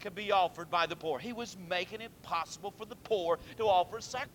could 0.00 0.14
be 0.14 0.32
offered 0.32 0.70
by 0.70 0.86
the 0.86 0.96
poor. 0.96 1.18
He 1.18 1.32
was 1.32 1.56
making 1.68 2.00
it 2.00 2.10
possible 2.22 2.70
for 2.70 2.84
the 2.84 2.96
poor 2.96 3.38
to 3.56 3.64
offer 3.64 3.98
a 3.98 4.02
sacrifice. 4.02 4.32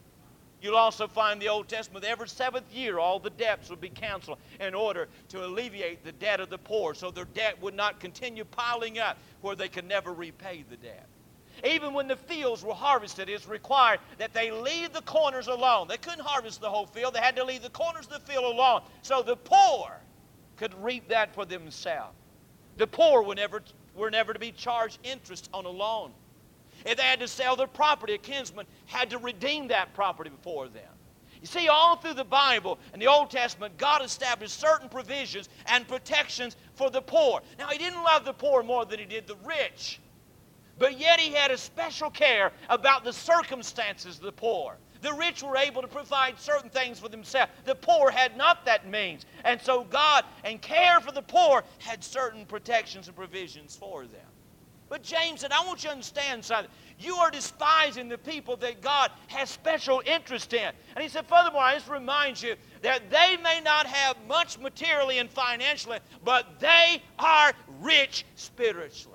You'll 0.62 0.78
also 0.78 1.10
find 1.10 1.42
the 1.42 1.50
Old 1.50 1.68
Testament 1.68 2.06
every 2.06 2.30
seventh 2.30 2.72
year 2.74 2.98
all 2.98 3.20
the 3.20 3.30
debts 3.30 3.70
would 3.70 3.82
be 3.82 3.90
canceled 3.90 4.38
in 4.62 4.74
order 4.74 5.10
to 5.28 5.46
alleviate 5.46 6.06
the 6.06 6.14
debt 6.14 6.40
of 6.40 6.50
the 6.50 6.58
poor 6.58 6.94
so 6.94 7.12
their 7.12 7.26
debt 7.26 7.62
would 7.62 7.74
not 7.74 8.00
continue 8.00 8.46
piling 8.46 8.98
up 8.98 9.18
where 9.42 9.58
they 9.58 9.68
could 9.68 9.86
never 9.86 10.14
repay 10.14 10.64
the 10.70 10.78
debt. 10.78 11.06
Even 11.64 11.94
when 11.94 12.08
the 12.08 12.16
fields 12.16 12.64
were 12.64 12.74
harvested, 12.74 13.30
it's 13.30 13.48
required 13.48 14.00
that 14.18 14.34
they 14.34 14.52
leave 14.52 14.92
the 14.92 15.02
corners 15.04 15.48
alone. 15.48 15.88
They 15.88 15.98
couldn't 15.98 16.26
harvest 16.26 16.60
the 16.60 16.70
whole 16.70 16.86
field, 16.86 17.14
they 17.14 17.20
had 17.20 17.38
to 17.38 17.44
leave 17.44 17.62
the 17.62 17.70
corners 17.70 18.06
of 18.08 18.12
the 18.12 18.32
field 18.32 18.44
alone. 18.44 18.82
So 19.02 19.22
the 19.22 19.38
poor 19.38 19.98
could 20.58 20.74
reap 20.84 21.08
that 21.08 21.34
for 21.34 21.46
themselves. 21.46 22.16
The 22.78 22.88
poor 22.88 23.24
were 23.24 23.36
never, 23.36 23.62
were 23.96 24.12
never 24.12 24.34
to 24.34 24.40
be 24.40 24.52
charged 24.52 25.00
interest 25.04 25.50
on 25.54 25.66
a 25.66 25.70
loan. 25.70 26.12
If 26.86 26.98
they 26.98 27.04
had 27.04 27.20
to 27.20 27.28
sell 27.28 27.56
their 27.56 27.68
property, 27.68 28.14
a 28.14 28.18
kinsman 28.18 28.66
had 28.86 29.10
to 29.12 29.18
redeem 29.18 29.70
that 29.70 29.94
property 29.94 30.30
before 30.30 30.68
them. 30.68 30.84
You 31.40 31.48
see, 31.48 31.68
all 31.68 31.96
through 31.96 32.14
the 32.14 32.24
Bible 32.24 32.80
and 32.94 33.02
the 33.02 33.08
Old 33.08 33.30
Testament, 33.30 33.78
God 33.78 34.02
established 34.02 34.60
certain 34.60 34.90
provisions 34.90 35.50
and 35.68 35.88
protections 35.88 36.56
for 36.76 36.90
the 36.90 37.02
poor. 37.02 37.42
Now, 37.60 37.68
He 37.68 37.78
didn't 37.78 38.02
love 38.04 38.26
the 38.26 38.34
poor 38.34 38.64
more 38.64 38.86
than 38.86 39.00
He 39.00 39.06
did 39.06 39.28
the 39.28 39.36
rich. 39.46 40.00
But 40.80 41.00
yet 41.00 41.20
he 41.20 41.34
had 41.34 41.52
a 41.52 41.58
special 41.58 42.10
care 42.10 42.52
about 42.70 43.04
the 43.04 43.14
circumstances 43.14 44.18
of 44.18 44.24
the 44.24 44.32
poor. 44.32 44.78
The 45.02 45.14
rich 45.14 45.44
were 45.44 45.58
able 45.58 45.82
to 45.82 45.88
provide 45.88 46.40
certain 46.40 46.70
things 46.70 47.00
for 47.00 47.10
themselves. 47.10 47.52
The 47.66 47.76
poor 47.76 48.10
had 48.10 48.38
not 48.38 48.66
that 48.66 48.88
means. 48.88 49.26
And 49.44 49.62
so 49.62 49.84
God 49.84 50.24
and 50.46 50.62
care 50.62 51.00
for 51.02 51.12
the 51.12 51.22
poor 51.22 51.64
had 51.80 52.04
certain 52.04 52.46
protections 52.46 53.08
and 53.08 53.16
provisions 53.16 53.76
for 53.76 54.06
them. 54.06 54.28
But 54.90 55.04
James 55.04 55.42
said, 55.42 55.52
I 55.52 55.66
want 55.66 55.84
you 55.84 55.90
to 55.90 55.94
understand 55.94 56.46
something. 56.46 56.72
You 57.00 57.16
are 57.16 57.32
despising 57.32 58.10
the 58.10 58.18
people 58.18 58.56
that 58.58 58.80
God 58.82 59.12
has 59.28 59.50
special 59.50 60.04
interest 60.06 60.54
in. 60.54 60.72
And 60.96 61.02
he 61.02 61.10
said, 61.10 61.26
furthermore, 61.26 61.64
I 61.64 61.74
just 61.74 61.90
remind 61.90 62.42
you 62.42 62.56
that 62.82 63.10
they 63.10 63.38
may 63.44 63.60
not 63.62 63.88
have 63.88 64.16
much 64.28 64.60
materially 64.60 65.18
and 65.18 65.30
financially, 65.30 65.98
but 66.24 66.60
they 66.60 67.02
are 67.18 67.54
rich 67.82 68.26
spiritually. 68.36 69.13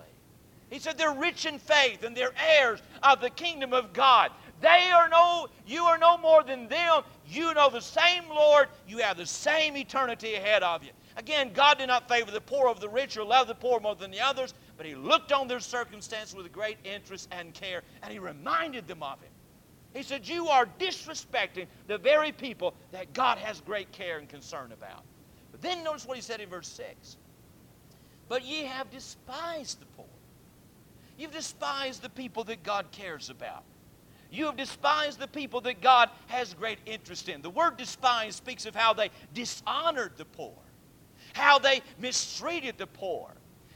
He 0.71 0.79
said 0.79 0.99
they're 0.99 1.12
rich 1.12 1.47
in 1.47 1.59
faith 1.59 2.03
and 2.03 2.16
they're 2.16 2.35
heirs 2.39 2.83
of 3.03 3.21
the 3.21 3.31
kingdom 3.31 3.73
of 3.73 3.93
God. 3.93 4.31
They 4.61 4.91
are 4.95 5.09
no, 5.09 5.49
you 5.66 5.85
are 5.85 5.99
no 5.99 6.19
more 6.19 6.43
than 6.43 6.69
them. 6.69 7.03
You 7.27 7.55
know 7.55 7.71
the 7.71 7.81
same 7.81 8.29
Lord. 8.29 8.69
You 8.87 8.99
have 8.99 9.16
the 9.16 9.27
same 9.27 9.77
eternity 9.77 10.35
ahead 10.35 10.62
of 10.62 10.83
you. 10.83 10.91
Again, 11.16 11.53
God 11.53 11.79
did 11.79 11.87
not 11.87 12.09
favor 12.09 12.31
the 12.31 12.41
poor 12.41 12.69
over 12.69 12.79
the 12.79 12.89
rich 12.89 13.16
or 13.16 13.25
love 13.25 13.49
the 13.49 13.55
poor 13.55 13.81
more 13.81 13.95
than 13.95 14.11
the 14.11 14.21
others, 14.21 14.55
but 14.77 14.87
He 14.87 14.95
looked 14.95 15.33
on 15.33 15.49
their 15.49 15.61
circumstances 15.61 16.35
with 16.35 16.51
great 16.53 16.79
interest 16.85 17.29
and 17.33 17.55
care, 17.55 17.83
and 18.03 18.12
He 18.12 18.19
reminded 18.19 18.87
them 18.87 19.03
of 19.03 19.23
it. 19.23 19.31
He 19.95 20.03
said, 20.03 20.29
You 20.29 20.49
are 20.49 20.66
disrespecting 20.79 21.66
the 21.87 21.99
very 21.99 22.31
people 22.31 22.75
that 22.93 23.12
God 23.14 23.39
has 23.39 23.61
great 23.61 23.91
care 23.91 24.19
and 24.19 24.29
concern 24.29 24.73
about. 24.73 25.03
But 25.51 25.61
then 25.61 25.83
notice 25.83 26.07
what 26.07 26.16
He 26.16 26.23
said 26.23 26.41
in 26.41 26.49
verse 26.49 26.69
6 26.69 27.16
But 28.29 28.45
ye 28.45 28.64
have 28.64 28.91
despised 28.91 29.81
the 29.81 29.87
poor. 29.87 30.08
You've 31.19 31.33
despised 31.33 32.01
the 32.01 32.09
people 32.09 32.45
that 32.45 32.62
God 32.62 32.87
cares 32.93 33.29
about. 33.29 33.64
You 34.31 34.47
have 34.47 34.57
despised 34.57 35.19
the 35.19 35.27
people 35.27 35.61
that 35.62 35.81
God 35.81 36.11
has 36.29 36.55
great 36.55 36.79
interest 36.87 37.29
in. 37.29 37.43
The 37.43 37.51
word 37.51 37.77
despise 37.77 38.37
speaks 38.37 38.66
of 38.66 38.75
how 38.75 38.93
they 38.93 39.11
dishonored 39.35 40.12
the 40.16 40.27
poor, 40.27 40.55
how 41.33 41.59
they 41.59 41.81
mistreated 41.99 42.79
the 42.79 42.87
poor. 42.87 43.33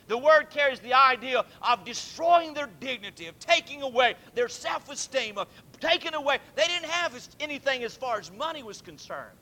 The 0.08 0.18
word 0.18 0.50
carries 0.50 0.78
the 0.80 0.92
idea 0.92 1.44
of 1.62 1.84
destroying 1.84 2.54
their 2.54 2.68
dignity, 2.80 3.26
of 3.26 3.38
taking 3.38 3.82
away 3.82 4.14
their 4.34 4.48
self 4.48 4.90
esteem, 4.90 5.38
of 5.38 5.48
taking 5.80 6.14
away. 6.14 6.38
They 6.54 6.66
didn't 6.66 6.90
have 6.90 7.18
anything 7.40 7.82
as 7.82 7.96
far 7.96 8.18
as 8.18 8.30
money 8.30 8.62
was 8.62 8.82
concerned. 8.82 9.38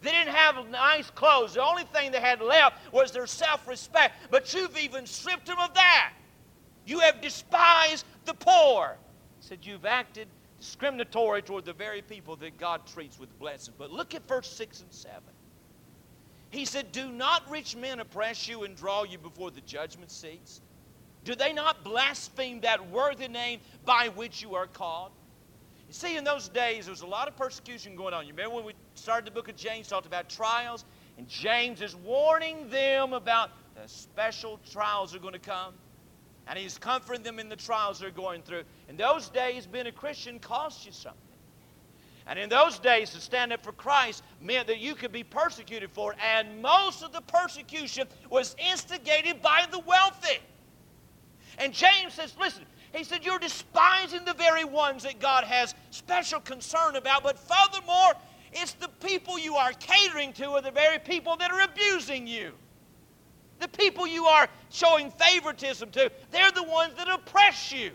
They 0.00 0.10
didn't 0.10 0.34
have 0.34 0.66
nice 0.70 1.10
clothes. 1.10 1.54
The 1.54 1.62
only 1.62 1.84
thing 1.84 2.10
they 2.10 2.20
had 2.20 2.40
left 2.40 2.92
was 2.92 3.12
their 3.12 3.26
self 3.26 3.68
respect. 3.68 4.14
But 4.30 4.54
you've 4.54 4.78
even 4.78 5.06
stripped 5.06 5.46
them 5.46 5.58
of 5.58 5.74
that. 5.74 6.14
You 6.86 7.00
have 7.00 7.20
despised 7.20 8.04
the 8.24 8.34
poor. 8.34 8.96
He 9.40 9.46
said, 9.46 9.58
You've 9.62 9.86
acted 9.86 10.28
discriminatory 10.58 11.42
toward 11.42 11.64
the 11.64 11.72
very 11.72 12.02
people 12.02 12.36
that 12.36 12.58
God 12.58 12.86
treats 12.86 13.18
with 13.18 13.36
blessing. 13.38 13.74
But 13.78 13.90
look 13.90 14.14
at 14.14 14.26
verse 14.28 14.50
6 14.50 14.80
and 14.80 14.92
7. 14.92 15.18
He 16.50 16.64
said, 16.64 16.92
Do 16.92 17.10
not 17.10 17.48
rich 17.50 17.76
men 17.76 18.00
oppress 18.00 18.46
you 18.48 18.64
and 18.64 18.76
draw 18.76 19.04
you 19.04 19.18
before 19.18 19.50
the 19.50 19.62
judgment 19.62 20.10
seats? 20.10 20.60
Do 21.24 21.34
they 21.34 21.52
not 21.52 21.84
blaspheme 21.84 22.60
that 22.60 22.90
worthy 22.90 23.28
name 23.28 23.60
by 23.84 24.08
which 24.14 24.42
you 24.42 24.54
are 24.54 24.66
called? 24.66 25.12
You 25.86 25.94
see, 25.94 26.16
in 26.16 26.24
those 26.24 26.48
days, 26.48 26.86
there 26.86 26.92
was 26.92 27.02
a 27.02 27.06
lot 27.06 27.28
of 27.28 27.36
persecution 27.36 27.96
going 27.96 28.14
on. 28.14 28.26
You 28.26 28.32
remember 28.32 28.56
when 28.56 28.64
we 28.64 28.74
started 28.94 29.26
the 29.26 29.32
book 29.32 29.48
of 29.48 29.56
James, 29.56 29.88
talked 29.88 30.06
about 30.06 30.28
trials? 30.28 30.84
And 31.18 31.28
James 31.28 31.82
is 31.82 31.96
warning 31.96 32.68
them 32.70 33.12
about 33.12 33.50
the 33.74 33.88
special 33.88 34.60
trials 34.70 35.12
that 35.12 35.18
are 35.18 35.20
going 35.20 35.34
to 35.34 35.38
come 35.38 35.74
and 36.50 36.58
he's 36.58 36.76
comforting 36.76 37.22
them 37.22 37.38
in 37.38 37.48
the 37.48 37.54
trials 37.54 38.00
they're 38.00 38.10
going 38.10 38.42
through. 38.42 38.64
In 38.88 38.96
those 38.96 39.28
days, 39.28 39.66
being 39.66 39.86
a 39.86 39.92
Christian 39.92 40.40
cost 40.40 40.84
you 40.84 40.90
something. 40.90 41.20
And 42.26 42.40
in 42.40 42.48
those 42.48 42.80
days, 42.80 43.10
to 43.10 43.20
stand 43.20 43.52
up 43.52 43.62
for 43.62 43.70
Christ 43.70 44.24
meant 44.40 44.66
that 44.66 44.80
you 44.80 44.96
could 44.96 45.12
be 45.12 45.22
persecuted 45.22 45.92
for 45.92 46.12
it. 46.12 46.18
And 46.20 46.60
most 46.60 47.04
of 47.04 47.12
the 47.12 47.20
persecution 47.20 48.08
was 48.30 48.56
instigated 48.58 49.40
by 49.40 49.66
the 49.70 49.78
wealthy. 49.78 50.38
And 51.58 51.72
James 51.72 52.14
says, 52.14 52.34
listen, 52.38 52.64
he 52.92 53.04
said, 53.04 53.24
You're 53.24 53.38
despising 53.38 54.24
the 54.24 54.34
very 54.34 54.64
ones 54.64 55.04
that 55.04 55.20
God 55.20 55.44
has 55.44 55.76
special 55.90 56.40
concern 56.40 56.96
about. 56.96 57.22
But 57.22 57.38
furthermore, 57.38 58.14
it's 58.52 58.72
the 58.72 58.88
people 58.88 59.38
you 59.38 59.54
are 59.54 59.72
catering 59.74 60.32
to 60.32 60.50
are 60.50 60.62
the 60.62 60.72
very 60.72 60.98
people 60.98 61.36
that 61.36 61.52
are 61.52 61.60
abusing 61.60 62.26
you. 62.26 62.54
The 63.60 63.68
people 63.68 64.06
you 64.06 64.24
are 64.24 64.48
showing 64.70 65.10
favoritism 65.10 65.90
to, 65.90 66.10
they're 66.30 66.50
the 66.50 66.62
ones 66.62 66.94
that 66.96 67.08
oppress 67.08 67.70
you. 67.72 67.92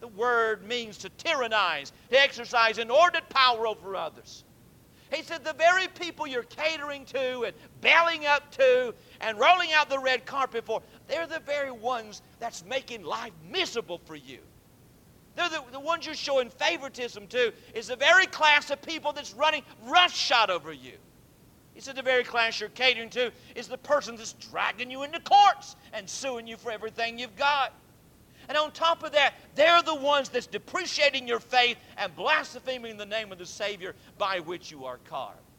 The 0.00 0.08
word 0.08 0.66
means 0.66 0.96
to 0.98 1.10
tyrannize, 1.10 1.92
to 2.10 2.20
exercise 2.20 2.78
inordinate 2.78 3.28
power 3.28 3.66
over 3.66 3.96
others. 3.96 4.44
He 5.12 5.22
said, 5.22 5.44
the 5.44 5.54
very 5.54 5.88
people 5.88 6.26
you're 6.26 6.42
catering 6.44 7.04
to 7.06 7.44
and 7.44 7.54
belling 7.80 8.26
up 8.26 8.50
to 8.52 8.94
and 9.20 9.38
rolling 9.38 9.72
out 9.72 9.88
the 9.88 9.98
red 9.98 10.26
carpet 10.26 10.64
for, 10.64 10.82
they're 11.06 11.26
the 11.26 11.40
very 11.40 11.70
ones 11.70 12.22
that's 12.38 12.64
making 12.64 13.04
life 13.04 13.32
miserable 13.50 14.00
for 14.04 14.16
you. 14.16 14.38
They're 15.36 15.48
the, 15.48 15.62
the 15.70 15.80
ones 15.80 16.06
you're 16.06 16.14
showing 16.14 16.50
favoritism 16.50 17.26
to, 17.28 17.52
is 17.74 17.88
the 17.88 17.96
very 17.96 18.26
class 18.26 18.70
of 18.70 18.82
people 18.82 19.12
that's 19.12 19.34
running 19.34 19.62
roughshod 19.84 20.50
over 20.50 20.72
you. 20.72 20.94
He 21.76 21.82
said 21.82 21.94
the 21.94 22.00
very 22.00 22.24
class 22.24 22.58
you're 22.58 22.70
catering 22.70 23.10
to 23.10 23.30
is 23.54 23.68
the 23.68 23.76
person 23.76 24.16
that's 24.16 24.32
dragging 24.32 24.90
you 24.90 25.02
into 25.02 25.20
courts 25.20 25.76
and 25.92 26.08
suing 26.08 26.46
you 26.46 26.56
for 26.56 26.72
everything 26.72 27.18
you've 27.18 27.36
got. 27.36 27.74
And 28.48 28.56
on 28.56 28.72
top 28.72 29.02
of 29.02 29.12
that, 29.12 29.34
they're 29.54 29.82
the 29.82 29.94
ones 29.94 30.30
that's 30.30 30.46
depreciating 30.46 31.28
your 31.28 31.38
faith 31.38 31.76
and 31.98 32.16
blaspheming 32.16 32.96
the 32.96 33.04
name 33.04 33.30
of 33.30 33.36
the 33.36 33.44
Savior 33.44 33.94
by 34.16 34.40
which 34.40 34.70
you 34.70 34.86
are 34.86 34.98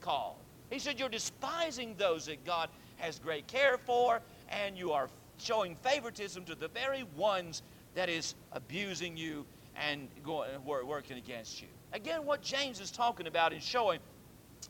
called. 0.02 0.34
He 0.70 0.80
said 0.80 0.98
you're 0.98 1.08
despising 1.08 1.94
those 1.96 2.26
that 2.26 2.44
God 2.44 2.68
has 2.96 3.20
great 3.20 3.46
care 3.46 3.78
for, 3.78 4.20
and 4.48 4.76
you 4.76 4.90
are 4.90 5.08
showing 5.38 5.76
favoritism 5.76 6.44
to 6.46 6.56
the 6.56 6.66
very 6.66 7.04
ones 7.16 7.62
that 7.94 8.08
is 8.08 8.34
abusing 8.50 9.16
you 9.16 9.46
and 9.76 10.08
going, 10.24 10.50
working 10.64 11.16
against 11.16 11.62
you. 11.62 11.68
Again, 11.92 12.26
what 12.26 12.42
James 12.42 12.80
is 12.80 12.90
talking 12.90 13.28
about 13.28 13.52
is 13.52 13.62
showing 13.62 14.00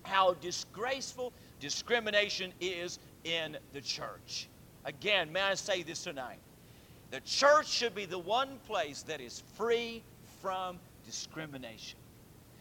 how 0.03 0.35
disgraceful 0.35 1.33
discrimination 1.61 2.53
is 2.61 2.99
in 3.25 3.57
the 3.73 3.81
church. 3.81 4.49
Again, 4.85 5.33
may 5.33 5.43
I 5.43 5.55
say 5.55 5.83
this 5.83 6.05
tonight? 6.05 6.39
The 7.11 7.21
church 7.21 7.69
should 7.69 7.95
be 7.95 8.05
the 8.05 8.19
one 8.19 8.59
place 8.67 9.03
that 9.03 9.21
is 9.21 9.43
free 9.55 10.03
from 10.41 10.79
discrimination. 11.07 11.99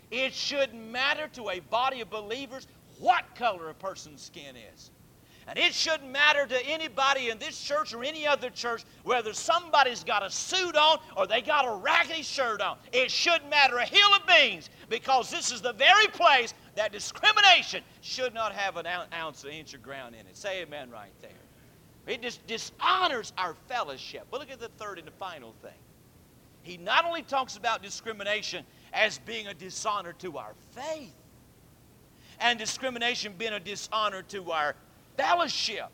It 0.09 0.33
shouldn't 0.33 0.89
matter 0.89 1.27
to 1.33 1.49
a 1.49 1.59
body 1.59 2.01
of 2.01 2.09
believers 2.09 2.67
what 2.99 3.23
color 3.35 3.69
a 3.69 3.73
person's 3.73 4.21
skin 4.21 4.55
is. 4.73 4.91
And 5.49 5.57
it 5.57 5.73
shouldn't 5.73 6.11
matter 6.11 6.45
to 6.45 6.65
anybody 6.65 7.29
in 7.29 7.39
this 7.39 7.61
church 7.61 7.93
or 7.93 8.03
any 8.03 8.27
other 8.27 8.49
church 8.49 8.83
whether 9.03 9.31
somebody's 9.31 10.03
got 10.03 10.25
a 10.25 10.29
suit 10.29 10.75
on 10.75 10.99
or 11.15 11.25
they 11.25 11.41
got 11.41 11.65
a 11.65 11.73
raggedy 11.77 12.21
shirt 12.21 12.59
on. 12.59 12.77
It 12.91 13.09
shouldn't 13.09 13.49
matter 13.49 13.77
a 13.77 13.85
hill 13.85 14.09
of 14.13 14.27
beans 14.27 14.69
because 14.89 15.31
this 15.31 15.53
is 15.53 15.61
the 15.61 15.71
very 15.71 16.07
place 16.07 16.53
that 16.77 16.91
discrimination 16.91 17.83
should 18.01 18.35
not 18.35 18.53
have 18.53 18.77
an 18.77 18.85
ounce, 19.11 19.43
an 19.43 19.49
inch 19.49 19.73
of 19.73 19.81
ground 19.81 20.13
in 20.13 20.21
it. 20.21 20.37
Say 20.37 20.61
amen 20.61 20.91
right 20.91 21.11
there. 21.21 21.31
It 22.05 22.21
just 22.21 22.45
dishonors 22.45 23.33
our 23.35 23.55
fellowship. 23.67 24.27
But 24.29 24.39
look 24.39 24.51
at 24.51 24.59
the 24.59 24.69
third 24.77 24.99
and 24.99 25.07
the 25.07 25.11
final 25.11 25.55
thing. 25.63 25.71
He 26.61 26.77
not 26.77 27.03
only 27.03 27.23
talks 27.23 27.57
about 27.57 27.81
discrimination 27.81 28.63
as 28.93 29.17
being 29.17 29.47
a 29.47 29.55
dishonor 29.55 30.13
to 30.19 30.37
our 30.37 30.53
faith, 30.71 31.15
and 32.39 32.59
discrimination 32.59 33.33
being 33.37 33.53
a 33.53 33.59
dishonor 33.59 34.21
to 34.21 34.51
our 34.51 34.75
fellowship. 35.17 35.89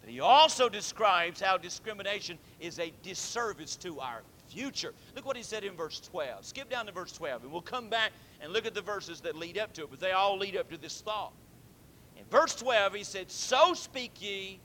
But 0.00 0.10
he 0.10 0.18
also 0.18 0.68
describes 0.68 1.40
how 1.40 1.56
discrimination 1.58 2.38
is 2.58 2.80
a 2.80 2.92
disservice 3.04 3.76
to 3.76 4.00
our 4.00 4.22
future. 4.52 4.94
Look 5.14 5.26
what 5.26 5.36
he 5.36 5.42
said 5.42 5.64
in 5.64 5.74
verse 5.74 6.00
12. 6.00 6.44
Skip 6.44 6.70
down 6.70 6.86
to 6.86 6.92
verse 6.92 7.12
12, 7.12 7.44
and 7.44 7.52
we'll 7.52 7.62
come 7.62 7.88
back 7.88 8.12
and 8.40 8.52
look 8.52 8.66
at 8.66 8.74
the 8.74 8.82
verses 8.82 9.20
that 9.22 9.36
lead 9.36 9.58
up 9.58 9.72
to 9.74 9.82
it, 9.82 9.90
but 9.90 10.00
they 10.00 10.12
all 10.12 10.38
lead 10.38 10.56
up 10.56 10.70
to 10.70 10.76
this 10.76 11.00
thought. 11.00 11.32
In 12.16 12.24
verse 12.30 12.54
12, 12.54 12.94
he 12.94 13.04
said, 13.04 13.30
So 13.30 13.74
speak 13.74 14.20
ye, 14.20 14.60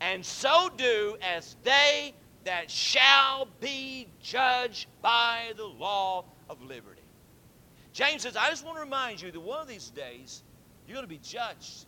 and 0.00 0.24
so 0.24 0.70
do 0.76 1.16
as 1.22 1.56
they 1.62 2.14
that 2.44 2.70
shall 2.70 3.48
be 3.60 4.08
judged 4.20 4.86
by 5.00 5.52
the 5.56 5.64
law 5.64 6.24
of 6.50 6.62
liberty. 6.62 7.00
James 7.92 8.22
says, 8.22 8.36
I 8.36 8.48
just 8.50 8.64
want 8.64 8.76
to 8.78 8.82
remind 8.82 9.20
you 9.20 9.30
that 9.30 9.40
one 9.40 9.60
of 9.60 9.68
these 9.68 9.90
days 9.90 10.42
you're 10.86 10.94
going 10.94 11.04
to 11.04 11.08
be 11.08 11.20
judged. 11.22 11.86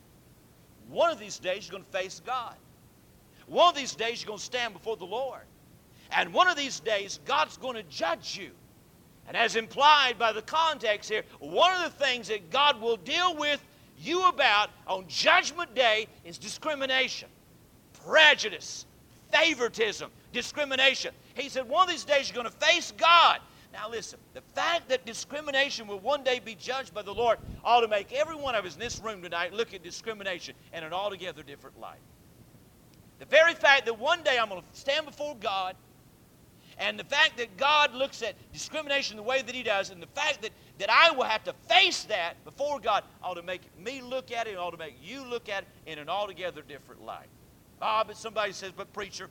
One 0.89 1.11
of 1.11 1.19
these 1.19 1.39
days, 1.39 1.67
you're 1.67 1.73
going 1.79 1.83
to 1.83 1.97
face 1.97 2.21
God. 2.25 2.55
One 3.47 3.69
of 3.69 3.75
these 3.75 3.95
days, 3.95 4.21
you're 4.21 4.27
going 4.27 4.39
to 4.39 4.45
stand 4.45 4.73
before 4.73 4.97
the 4.97 5.05
Lord. 5.05 5.41
And 6.11 6.33
one 6.33 6.47
of 6.47 6.55
these 6.55 6.79
days, 6.79 7.19
God's 7.25 7.57
going 7.57 7.75
to 7.75 7.83
judge 7.83 8.37
you. 8.37 8.51
And 9.27 9.35
as 9.35 9.55
implied 9.55 10.19
by 10.19 10.31
the 10.31 10.41
context 10.41 11.09
here, 11.09 11.23
one 11.39 11.75
of 11.75 11.83
the 11.83 12.05
things 12.05 12.27
that 12.27 12.51
God 12.51 12.79
will 12.79 12.97
deal 12.97 13.35
with 13.35 13.63
you 13.99 14.27
about 14.27 14.69
on 14.87 15.05
Judgment 15.07 15.73
Day 15.73 16.07
is 16.23 16.37
discrimination, 16.37 17.29
prejudice, 18.05 18.85
favoritism, 19.31 20.11
discrimination. 20.31 21.11
He 21.33 21.49
said, 21.49 21.67
one 21.67 21.83
of 21.83 21.89
these 21.89 22.03
days 22.03 22.29
you're 22.29 22.41
going 22.41 22.53
to 22.53 22.65
face 22.65 22.93
God. 22.97 23.39
Now, 23.73 23.89
listen, 23.89 24.19
the 24.33 24.41
fact 24.53 24.87
that 24.89 25.05
discrimination 25.05 25.87
will 25.87 25.99
one 25.99 26.23
day 26.23 26.39
be 26.39 26.55
judged 26.55 26.93
by 26.93 27.01
the 27.01 27.13
Lord 27.13 27.39
ought 27.63 27.81
to 27.81 27.87
make 27.87 28.13
every 28.13 28.35
one 28.35 28.55
of 28.55 28.63
us 28.63 28.75
in 28.75 28.79
this 28.79 29.01
room 29.03 29.21
tonight 29.21 29.53
look 29.53 29.73
at 29.73 29.83
discrimination 29.83 30.55
in 30.73 30.83
an 30.83 30.93
altogether 30.93 31.43
different 31.43 31.77
light. 31.79 31.99
The 33.19 33.25
very 33.25 33.53
fact 33.53 33.85
that 33.85 33.99
one 33.99 34.23
day 34.23 34.37
I'm 34.37 34.49
going 34.49 34.61
to 34.61 34.67
stand 34.79 35.05
before 35.05 35.35
God, 35.35 35.75
and 36.77 36.99
the 36.99 37.03
fact 37.03 37.37
that 37.37 37.57
God 37.57 37.93
looks 37.93 38.21
at 38.21 38.35
discrimination 38.51 39.17
the 39.17 39.23
way 39.23 39.41
that 39.41 39.55
He 39.55 39.63
does, 39.63 39.89
and 39.89 40.01
the 40.01 40.07
fact 40.07 40.41
that, 40.41 40.51
that 40.79 40.89
I 40.91 41.11
will 41.11 41.23
have 41.23 41.43
to 41.45 41.53
face 41.69 42.03
that 42.05 42.43
before 42.43 42.79
God 42.79 43.03
ought 43.23 43.35
to 43.35 43.43
make 43.43 43.61
me 43.79 44.01
look 44.01 44.31
at 44.31 44.47
it, 44.47 44.51
and 44.51 44.59
ought 44.59 44.71
to 44.71 44.77
make 44.77 44.97
you 45.01 45.23
look 45.23 45.49
at 45.49 45.63
it 45.63 45.69
in 45.85 45.99
an 45.99 46.09
altogether 46.09 46.61
different 46.67 47.03
light. 47.03 47.27
Ah, 47.81 48.03
but 48.05 48.17
somebody 48.17 48.51
says, 48.51 48.71
but 48.75 48.91
preacher, 48.93 49.29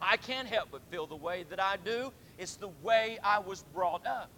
I 0.00 0.16
can't 0.16 0.48
help 0.48 0.68
but 0.70 0.82
feel 0.90 1.06
the 1.06 1.16
way 1.16 1.44
that 1.50 1.60
I 1.60 1.76
do. 1.84 2.12
It's 2.38 2.56
the 2.56 2.70
way 2.82 3.18
I 3.22 3.38
was 3.38 3.64
brought 3.74 4.06
up. 4.06 4.30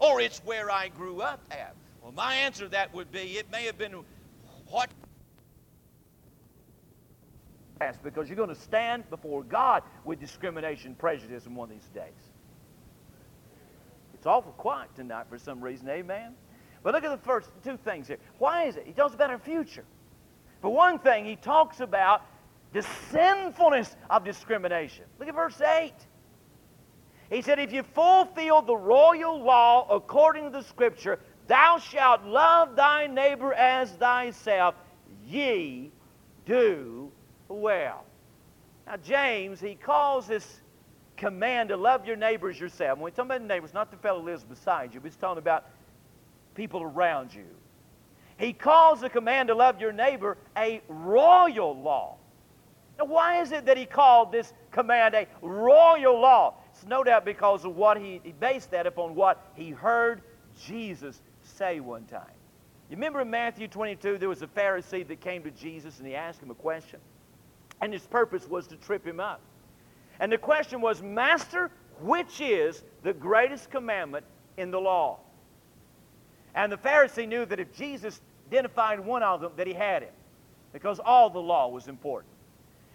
Or 0.00 0.20
it's 0.20 0.38
where 0.40 0.70
I 0.70 0.88
grew 0.88 1.20
up 1.20 1.40
at. 1.50 1.74
Well, 2.02 2.12
my 2.12 2.34
answer 2.34 2.64
to 2.64 2.70
that 2.70 2.92
would 2.94 3.10
be 3.10 3.38
it 3.38 3.50
may 3.50 3.64
have 3.64 3.78
been 3.78 4.04
what 4.68 4.90
because 8.02 8.28
you're 8.28 8.36
going 8.36 8.48
to 8.48 8.54
stand 8.54 9.08
before 9.10 9.42
God 9.42 9.82
with 10.04 10.20
discrimination, 10.20 10.88
and 10.88 10.98
prejudice 10.98 11.46
in 11.46 11.54
one 11.54 11.70
of 11.70 11.74
these 11.74 11.88
days. 11.94 12.32
It's 14.14 14.26
awful 14.26 14.52
quiet 14.52 14.88
tonight 14.94 15.26
for 15.28 15.38
some 15.38 15.60
reason, 15.60 15.88
amen? 15.88 16.34
But 16.82 16.94
look 16.94 17.04
at 17.04 17.10
the 17.10 17.24
first 17.26 17.50
two 17.62 17.76
things 17.76 18.08
here. 18.08 18.18
Why 18.38 18.64
is 18.64 18.76
it? 18.76 18.86
He 18.86 18.92
talks 18.92 19.14
about 19.14 19.30
our 19.30 19.38
future. 19.38 19.84
For 20.60 20.70
one 20.70 20.98
thing, 20.98 21.24
he 21.24 21.36
talks 21.36 21.80
about 21.80 22.22
the 22.72 22.82
sinfulness 23.10 23.96
of 24.10 24.24
discrimination. 24.24 25.04
Look 25.18 25.28
at 25.28 25.34
verse 25.34 25.60
8. 25.60 25.92
He 27.30 27.42
said, 27.42 27.58
If 27.58 27.72
you 27.72 27.82
fulfill 27.82 28.62
the 28.62 28.76
royal 28.76 29.42
law 29.42 29.86
according 29.88 30.44
to 30.44 30.50
the 30.50 30.62
scripture, 30.62 31.18
thou 31.46 31.78
shalt 31.78 32.24
love 32.24 32.76
thy 32.76 33.06
neighbor 33.06 33.52
as 33.52 33.90
thyself, 33.92 34.74
ye 35.26 35.90
do 36.46 37.03
well. 37.54 38.04
Now, 38.86 38.96
James, 38.96 39.60
he 39.60 39.74
calls 39.74 40.26
this 40.26 40.60
command 41.16 41.70
to 41.70 41.76
love 41.76 42.06
your 42.06 42.16
neighbors 42.16 42.58
yourself. 42.58 42.98
When 42.98 43.06
we 43.06 43.10
talking 43.10 43.30
about 43.30 43.42
neighbors, 43.42 43.72
not 43.72 43.90
the 43.90 43.96
fellow 43.96 44.20
who 44.20 44.26
lives 44.26 44.44
beside 44.44 44.94
you, 44.94 45.00
but 45.00 45.10
he's 45.10 45.16
talking 45.16 45.38
about 45.38 45.64
people 46.54 46.82
around 46.82 47.34
you. 47.34 47.46
He 48.36 48.52
calls 48.52 49.00
the 49.00 49.08
command 49.08 49.48
to 49.48 49.54
love 49.54 49.80
your 49.80 49.92
neighbor 49.92 50.36
a 50.56 50.82
royal 50.88 51.80
law. 51.80 52.16
Now, 52.98 53.06
why 53.06 53.40
is 53.40 53.52
it 53.52 53.66
that 53.66 53.76
he 53.76 53.86
called 53.86 54.32
this 54.32 54.52
command 54.70 55.14
a 55.14 55.26
royal 55.40 56.20
law? 56.20 56.54
It's 56.72 56.86
no 56.86 57.04
doubt 57.04 57.24
because 57.24 57.64
of 57.64 57.76
what 57.76 57.96
he, 57.96 58.20
he 58.22 58.32
based 58.32 58.70
that 58.72 58.86
upon 58.86 59.14
what 59.14 59.50
he 59.54 59.70
heard 59.70 60.22
Jesus 60.60 61.20
say 61.42 61.80
one 61.80 62.04
time. 62.06 62.22
You 62.90 62.96
remember 62.96 63.20
in 63.20 63.30
Matthew 63.30 63.66
22, 63.66 64.18
there 64.18 64.28
was 64.28 64.42
a 64.42 64.46
Pharisee 64.46 65.06
that 65.06 65.20
came 65.20 65.42
to 65.44 65.50
Jesus 65.50 65.98
and 65.98 66.06
he 66.06 66.14
asked 66.14 66.42
him 66.42 66.50
a 66.50 66.54
question. 66.54 67.00
And 67.84 67.92
his 67.92 68.06
purpose 68.06 68.48
was 68.48 68.66
to 68.68 68.76
trip 68.76 69.06
him 69.06 69.20
up. 69.20 69.42
And 70.18 70.32
the 70.32 70.38
question 70.38 70.80
was, 70.80 71.02
Master, 71.02 71.70
which 72.00 72.40
is 72.40 72.82
the 73.02 73.12
greatest 73.12 73.70
commandment 73.70 74.24
in 74.56 74.70
the 74.70 74.80
law? 74.80 75.18
And 76.54 76.72
the 76.72 76.78
Pharisee 76.78 77.28
knew 77.28 77.44
that 77.44 77.60
if 77.60 77.74
Jesus 77.74 78.22
identified 78.48 79.00
one 79.00 79.22
of 79.22 79.42
them, 79.42 79.52
that 79.56 79.66
he 79.66 79.74
had 79.74 80.02
him. 80.02 80.14
Because 80.72 80.98
all 80.98 81.28
the 81.28 81.38
law 81.38 81.68
was 81.68 81.86
important. 81.86 82.32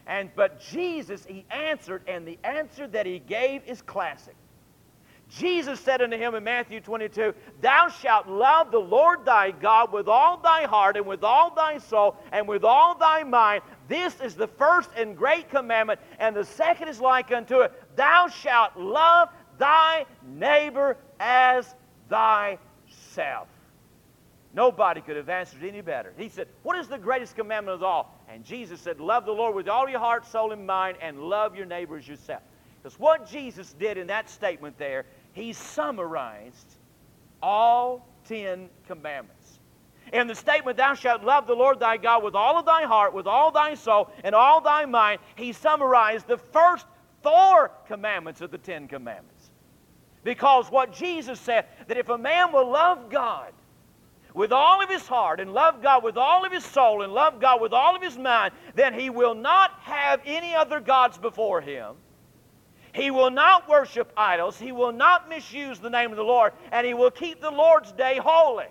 And 0.08 0.32
but 0.36 0.60
Jesus, 0.60 1.24
he 1.24 1.46
answered, 1.52 2.02
and 2.08 2.28
the 2.28 2.40
answer 2.44 2.88
that 2.88 3.06
he 3.06 3.20
gave 3.20 3.62
is 3.68 3.84
classic. 3.84 4.34
Jesus 5.30 5.80
said 5.80 6.02
unto 6.02 6.18
him 6.18 6.34
in 6.34 6.44
Matthew 6.44 6.82
22, 6.82 7.36
Thou 7.62 7.90
shalt 7.90 8.28
love 8.28 8.72
the 8.72 8.80
Lord 8.80 9.24
thy 9.24 9.52
God 9.52 9.94
with 9.94 10.08
all 10.08 10.38
thy 10.38 10.64
heart 10.64 10.98
and 10.98 11.06
with 11.06 11.24
all 11.24 11.54
thy 11.54 11.78
soul 11.78 12.18
and 12.32 12.48
with 12.48 12.64
all 12.64 12.98
thy 12.98 13.22
mind. 13.22 13.62
This 13.90 14.22
is 14.22 14.36
the 14.36 14.48
first 14.48 14.90
and 14.96 15.18
great 15.18 15.50
commandment, 15.50 16.00
and 16.20 16.36
the 16.36 16.46
second 16.46 16.88
is 16.88 17.02
like 17.02 17.32
unto 17.32 17.62
it. 17.62 17.74
Thou 17.98 18.28
shalt 18.28 18.78
love 18.78 19.30
thy 19.58 20.06
neighbor 20.26 20.96
as 21.20 21.76
thyself. 22.08 23.48
Nobody 24.54 25.02
could 25.02 25.16
have 25.18 25.30
answered 25.30 25.64
any 25.64 25.82
better. 25.82 26.14
He 26.18 26.30
said, 26.30 26.48
What 26.64 26.78
is 26.78 26.88
the 26.88 26.98
greatest 26.98 27.36
commandment 27.36 27.76
of 27.76 27.84
all? 27.84 28.16
And 28.30 28.46
Jesus 28.46 28.80
said, 28.80 29.00
Love 29.00 29.26
the 29.26 29.32
Lord 29.32 29.56
with 29.56 29.68
all 29.68 29.90
your 29.90 30.00
heart, 30.00 30.26
soul, 30.26 30.52
and 30.52 30.66
mind, 30.66 30.98
and 31.02 31.20
love 31.20 31.56
your 31.56 31.66
neighbor 31.66 31.98
as 31.98 32.08
yourself. 32.08 32.42
Because 32.82 33.00
what 33.00 33.30
Jesus 33.30 33.74
did 33.74 33.98
in 33.98 34.08
that 34.08 34.30
statement 34.30 34.78
there 34.78 35.06
he 35.34 35.54
summarized 35.54 36.76
all 37.42 38.08
Ten 38.28 38.70
Commandments. 38.88 39.39
In 40.14 40.28
the 40.28 40.36
statement, 40.36 40.78
Thou 40.78 40.94
shalt 40.94 41.24
love 41.24 41.48
the 41.48 41.56
Lord 41.56 41.80
thy 41.80 41.98
God 41.98 42.24
with 42.24 42.36
all 42.36 42.58
of 42.58 42.66
thy 42.66 42.84
heart, 42.84 43.14
with 43.14 43.28
all 43.28 43.52
thy 43.52 43.76
soul, 43.76 44.12
and 44.24 44.34
all 44.34 44.62
thy 44.62 44.86
mind, 44.86 45.20
he 45.36 45.54
summarized 45.54 46.28
the 46.28 46.38
first 46.38 46.86
four 47.22 47.72
commandments 47.88 48.42
of 48.42 48.52
the 48.52 48.58
Ten 48.58 48.88
Commandments. 48.88 49.52
Because 50.24 50.70
what 50.70 50.94
Jesus 50.94 51.40
said, 51.40 51.66
that 51.88 51.98
if 51.98 52.10
a 52.10 52.18
man 52.18 52.52
will 52.52 52.70
love 52.70 53.10
God 53.10 53.54
with 54.34 54.52
all 54.52 54.82
of 54.82 54.90
his 54.90 55.08
heart, 55.08 55.40
and 55.40 55.54
love 55.54 55.82
God 55.82 56.04
with 56.04 56.18
all 56.18 56.46
of 56.46 56.52
his 56.52 56.64
soul, 56.64 57.02
and 57.02 57.14
love 57.14 57.40
God 57.40 57.62
with 57.62 57.74
all 57.74 57.96
of 57.96 58.02
his 58.02 58.18
mind, 58.18 58.54
then 58.76 58.94
he 58.94 59.10
will 59.10 59.36
not 59.36 59.72
have 59.82 60.22
any 60.26 60.56
other 60.56 60.80
gods 60.80 61.18
before 61.18 61.62
him 61.62 61.96
he 62.94 63.12
will 63.12 63.30
not 63.30 63.68
worship 63.70 64.12
idols. 64.18 64.60
He 64.60 64.72
will 64.72 64.92
not 64.92 65.30
misuse 65.30 65.80
the 65.80 65.90
name 65.90 66.12
of 66.12 66.18
the 66.18 66.24
Lord. 66.24 66.54
And 66.72 66.86
he 66.86 66.94
will 66.94 67.12
keep 67.12 67.42
the 67.42 67.52
Lord's 67.52 67.92
day 67.92 68.20
holy. 68.22 68.66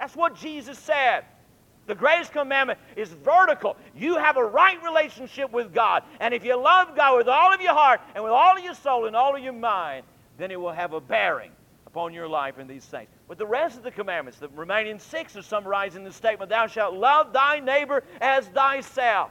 That's 0.00 0.16
what 0.16 0.34
Jesus 0.34 0.78
said. 0.78 1.24
The 1.86 1.94
greatest 1.94 2.32
commandment 2.32 2.78
is 2.96 3.10
vertical. 3.10 3.76
You 3.94 4.16
have 4.16 4.36
a 4.36 4.44
right 4.44 4.82
relationship 4.82 5.52
with 5.52 5.74
God. 5.74 6.02
And 6.20 6.32
if 6.32 6.44
you 6.44 6.56
love 6.56 6.96
God 6.96 7.18
with 7.18 7.28
all 7.28 7.52
of 7.52 7.60
your 7.60 7.74
heart 7.74 8.00
and 8.14 8.24
with 8.24 8.32
all 8.32 8.56
of 8.56 8.64
your 8.64 8.74
soul 8.74 9.06
and 9.06 9.14
all 9.14 9.36
of 9.36 9.42
your 9.42 9.52
mind, 9.52 10.04
then 10.38 10.50
it 10.50 10.60
will 10.60 10.72
have 10.72 10.94
a 10.94 11.00
bearing 11.00 11.52
upon 11.86 12.14
your 12.14 12.28
life 12.28 12.58
in 12.58 12.66
these 12.66 12.84
things. 12.84 13.08
But 13.28 13.36
the 13.36 13.46
rest 13.46 13.76
of 13.76 13.82
the 13.82 13.90
commandments, 13.90 14.38
the 14.38 14.48
remaining 14.48 14.98
six, 14.98 15.36
are 15.36 15.42
summarized 15.42 15.96
in 15.96 16.04
the 16.04 16.12
statement 16.12 16.48
Thou 16.48 16.66
shalt 16.66 16.94
love 16.94 17.32
thy 17.32 17.60
neighbor 17.60 18.04
as 18.20 18.46
thyself. 18.46 19.30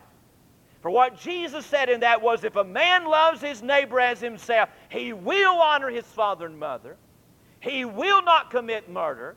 For 0.82 0.92
what 0.92 1.20
Jesus 1.20 1.66
said 1.66 1.90
in 1.90 2.02
that 2.02 2.22
was 2.22 2.44
if 2.44 2.56
a 2.56 2.64
man 2.64 3.06
loves 3.06 3.42
his 3.42 3.64
neighbor 3.64 4.00
as 4.00 4.20
himself, 4.20 4.70
he 4.90 5.14
will 5.14 5.56
honor 5.56 5.90
his 5.90 6.06
father 6.06 6.46
and 6.46 6.60
mother. 6.60 6.96
He 7.60 7.86
will 7.86 8.22
not 8.22 8.52
commit 8.52 8.90
murder. 8.90 9.36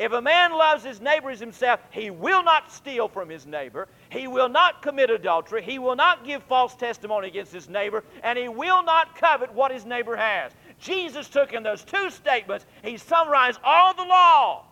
If 0.00 0.12
a 0.12 0.22
man 0.22 0.52
loves 0.52 0.82
his 0.82 0.98
neighbor 0.98 1.28
as 1.28 1.40
himself, 1.40 1.78
he 1.90 2.10
will 2.10 2.42
not 2.42 2.72
steal 2.72 3.06
from 3.06 3.28
his 3.28 3.44
neighbor. 3.44 3.86
He 4.08 4.28
will 4.28 4.48
not 4.48 4.80
commit 4.80 5.10
adultery. 5.10 5.62
He 5.62 5.78
will 5.78 5.94
not 5.94 6.24
give 6.24 6.42
false 6.44 6.74
testimony 6.74 7.28
against 7.28 7.52
his 7.52 7.68
neighbor. 7.68 8.02
And 8.22 8.38
he 8.38 8.48
will 8.48 8.82
not 8.82 9.14
covet 9.14 9.52
what 9.52 9.70
his 9.70 9.84
neighbor 9.84 10.16
has. 10.16 10.52
Jesus 10.78 11.28
took 11.28 11.52
in 11.52 11.62
those 11.62 11.84
two 11.84 12.08
statements, 12.08 12.64
he 12.82 12.96
summarized 12.96 13.60
all 13.62 13.92
the 13.92 14.04
law. 14.04 14.64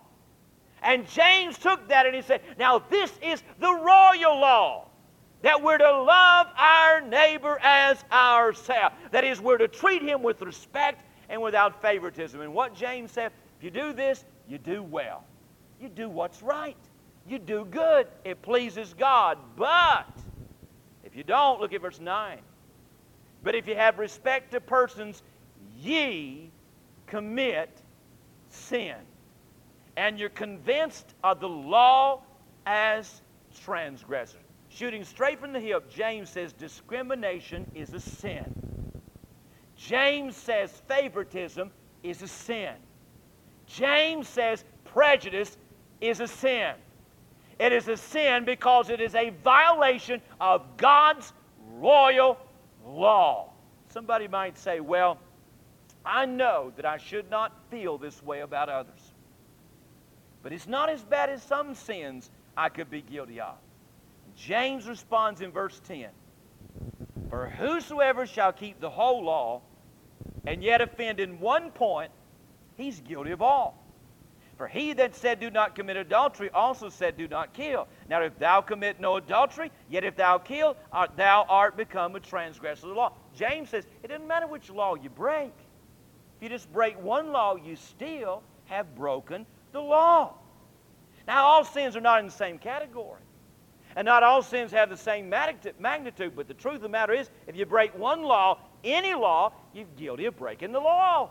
And 0.82 1.06
James 1.06 1.58
took 1.58 1.86
that 1.88 2.06
and 2.06 2.14
he 2.14 2.22
said, 2.22 2.40
Now 2.58 2.78
this 2.78 3.12
is 3.22 3.42
the 3.60 3.74
royal 3.74 4.40
law 4.40 4.88
that 5.42 5.62
we're 5.62 5.76
to 5.76 6.02
love 6.02 6.46
our 6.56 7.02
neighbor 7.02 7.58
as 7.62 8.02
ourselves. 8.10 8.94
That 9.10 9.24
is, 9.24 9.42
we're 9.42 9.58
to 9.58 9.68
treat 9.68 10.00
him 10.00 10.22
with 10.22 10.40
respect 10.40 11.04
and 11.28 11.42
without 11.42 11.82
favoritism. 11.82 12.40
And 12.40 12.54
what 12.54 12.74
James 12.74 13.12
said, 13.12 13.30
if 13.58 13.62
you 13.62 13.70
do 13.70 13.92
this, 13.92 14.24
you 14.49 14.59
do 14.59 14.82
well. 14.82 15.24
You 15.80 15.88
do 15.88 16.09
what's 16.09 16.42
right. 16.42 16.76
You 17.28 17.38
do 17.38 17.64
good. 17.64 18.07
It 18.24 18.42
pleases 18.42 18.94
God. 18.94 19.38
But 19.57 20.07
if 21.05 21.14
you 21.14 21.22
don't, 21.22 21.61
look 21.61 21.72
at 21.72 21.82
verse 21.82 22.01
9. 22.01 22.38
But 23.42 23.55
if 23.55 23.68
you 23.68 23.74
have 23.74 23.99
respect 23.99 24.53
to 24.53 24.61
persons, 24.61 25.22
ye 25.78 26.51
commit 27.07 27.70
sin. 28.51 28.96
And 29.96 30.18
you're 30.18 30.30
convinced 30.30 31.14
of 31.22 31.40
the 31.40 31.49
law 31.49 32.22
as 32.66 33.20
transgressors. 33.62 34.42
Shooting 34.70 35.05
straight 35.05 35.40
from 35.40 35.53
the 35.53 35.61
hip, 35.61 35.90
James 35.90 36.30
says 36.30 36.53
discrimination 36.53 37.70
is 37.74 37.92
a 37.94 38.01
sin. 38.01 38.44
James 39.76 40.36
says 40.36 40.70
favoritism 40.86 41.70
is 42.03 42.22
a 42.22 42.28
sin. 42.28 42.74
James 43.68 44.28
says 44.28 44.64
prejudice 44.84 45.56
is 46.00 46.20
a 46.20 46.26
sin. 46.26 46.74
It 47.58 47.72
is 47.72 47.88
a 47.88 47.96
sin 47.96 48.44
because 48.44 48.88
it 48.88 49.00
is 49.00 49.14
a 49.14 49.30
violation 49.42 50.20
of 50.40 50.76
God's 50.76 51.32
royal 51.72 52.38
law. 52.86 53.50
Somebody 53.90 54.28
might 54.28 54.56
say, 54.56 54.80
well, 54.80 55.18
I 56.04 56.24
know 56.24 56.72
that 56.76 56.84
I 56.84 56.98
should 56.98 57.28
not 57.30 57.52
feel 57.70 57.98
this 57.98 58.22
way 58.22 58.40
about 58.40 58.68
others. 58.68 59.12
But 60.42 60.52
it's 60.52 60.68
not 60.68 60.88
as 60.88 61.02
bad 61.02 61.30
as 61.30 61.42
some 61.42 61.74
sins 61.74 62.30
I 62.56 62.68
could 62.68 62.90
be 62.90 63.02
guilty 63.02 63.40
of. 63.40 63.56
James 64.36 64.86
responds 64.86 65.40
in 65.40 65.50
verse 65.50 65.80
10 65.88 66.06
For 67.28 67.48
whosoever 67.48 68.26
shall 68.26 68.52
keep 68.52 68.80
the 68.80 68.90
whole 68.90 69.24
law 69.24 69.62
and 70.46 70.62
yet 70.62 70.80
offend 70.80 71.18
in 71.20 71.40
one 71.40 71.70
point, 71.70 72.10
he's 72.78 73.00
guilty 73.00 73.32
of 73.32 73.42
all. 73.42 73.84
For 74.56 74.66
he 74.66 74.92
that 74.94 75.14
said, 75.14 75.38
Do 75.38 75.50
not 75.50 75.76
commit 75.76 75.96
adultery, 75.96 76.50
also 76.50 76.88
said, 76.88 77.16
Do 77.16 77.28
not 77.28 77.52
kill. 77.52 77.86
Now, 78.08 78.22
if 78.22 78.36
thou 78.38 78.60
commit 78.60 78.98
no 78.98 79.16
adultery, 79.16 79.70
yet 79.88 80.02
if 80.02 80.16
thou 80.16 80.38
kill, 80.38 80.76
art, 80.92 81.12
thou 81.16 81.46
art 81.48 81.76
become 81.76 82.16
a 82.16 82.20
transgressor 82.20 82.86
of 82.86 82.88
the 82.90 82.94
law. 82.96 83.12
James 83.36 83.68
says, 83.68 83.86
It 84.02 84.08
doesn't 84.08 84.26
matter 84.26 84.48
which 84.48 84.68
law 84.68 84.96
you 84.96 85.10
break. 85.10 85.52
If 86.36 86.42
you 86.42 86.48
just 86.48 86.72
break 86.72 87.00
one 87.00 87.30
law, 87.30 87.54
you 87.54 87.76
still 87.76 88.42
have 88.64 88.96
broken 88.96 89.46
the 89.70 89.80
law. 89.80 90.34
Now, 91.28 91.44
all 91.44 91.64
sins 91.64 91.94
are 91.94 92.00
not 92.00 92.18
in 92.20 92.26
the 92.26 92.32
same 92.32 92.58
category. 92.58 93.20
And 93.94 94.06
not 94.06 94.22
all 94.22 94.42
sins 94.42 94.72
have 94.72 94.90
the 94.90 94.96
same 94.96 95.28
magnitude, 95.28 96.34
but 96.34 96.48
the 96.48 96.54
truth 96.54 96.76
of 96.76 96.82
the 96.82 96.88
matter 96.88 97.12
is, 97.12 97.30
if 97.46 97.54
you 97.54 97.64
break 97.64 97.96
one 97.96 98.22
law, 98.22 98.58
any 98.82 99.14
law, 99.14 99.52
you're 99.72 99.86
guilty 99.96 100.26
of 100.26 100.36
breaking 100.36 100.72
the 100.72 100.80
law. 100.80 101.30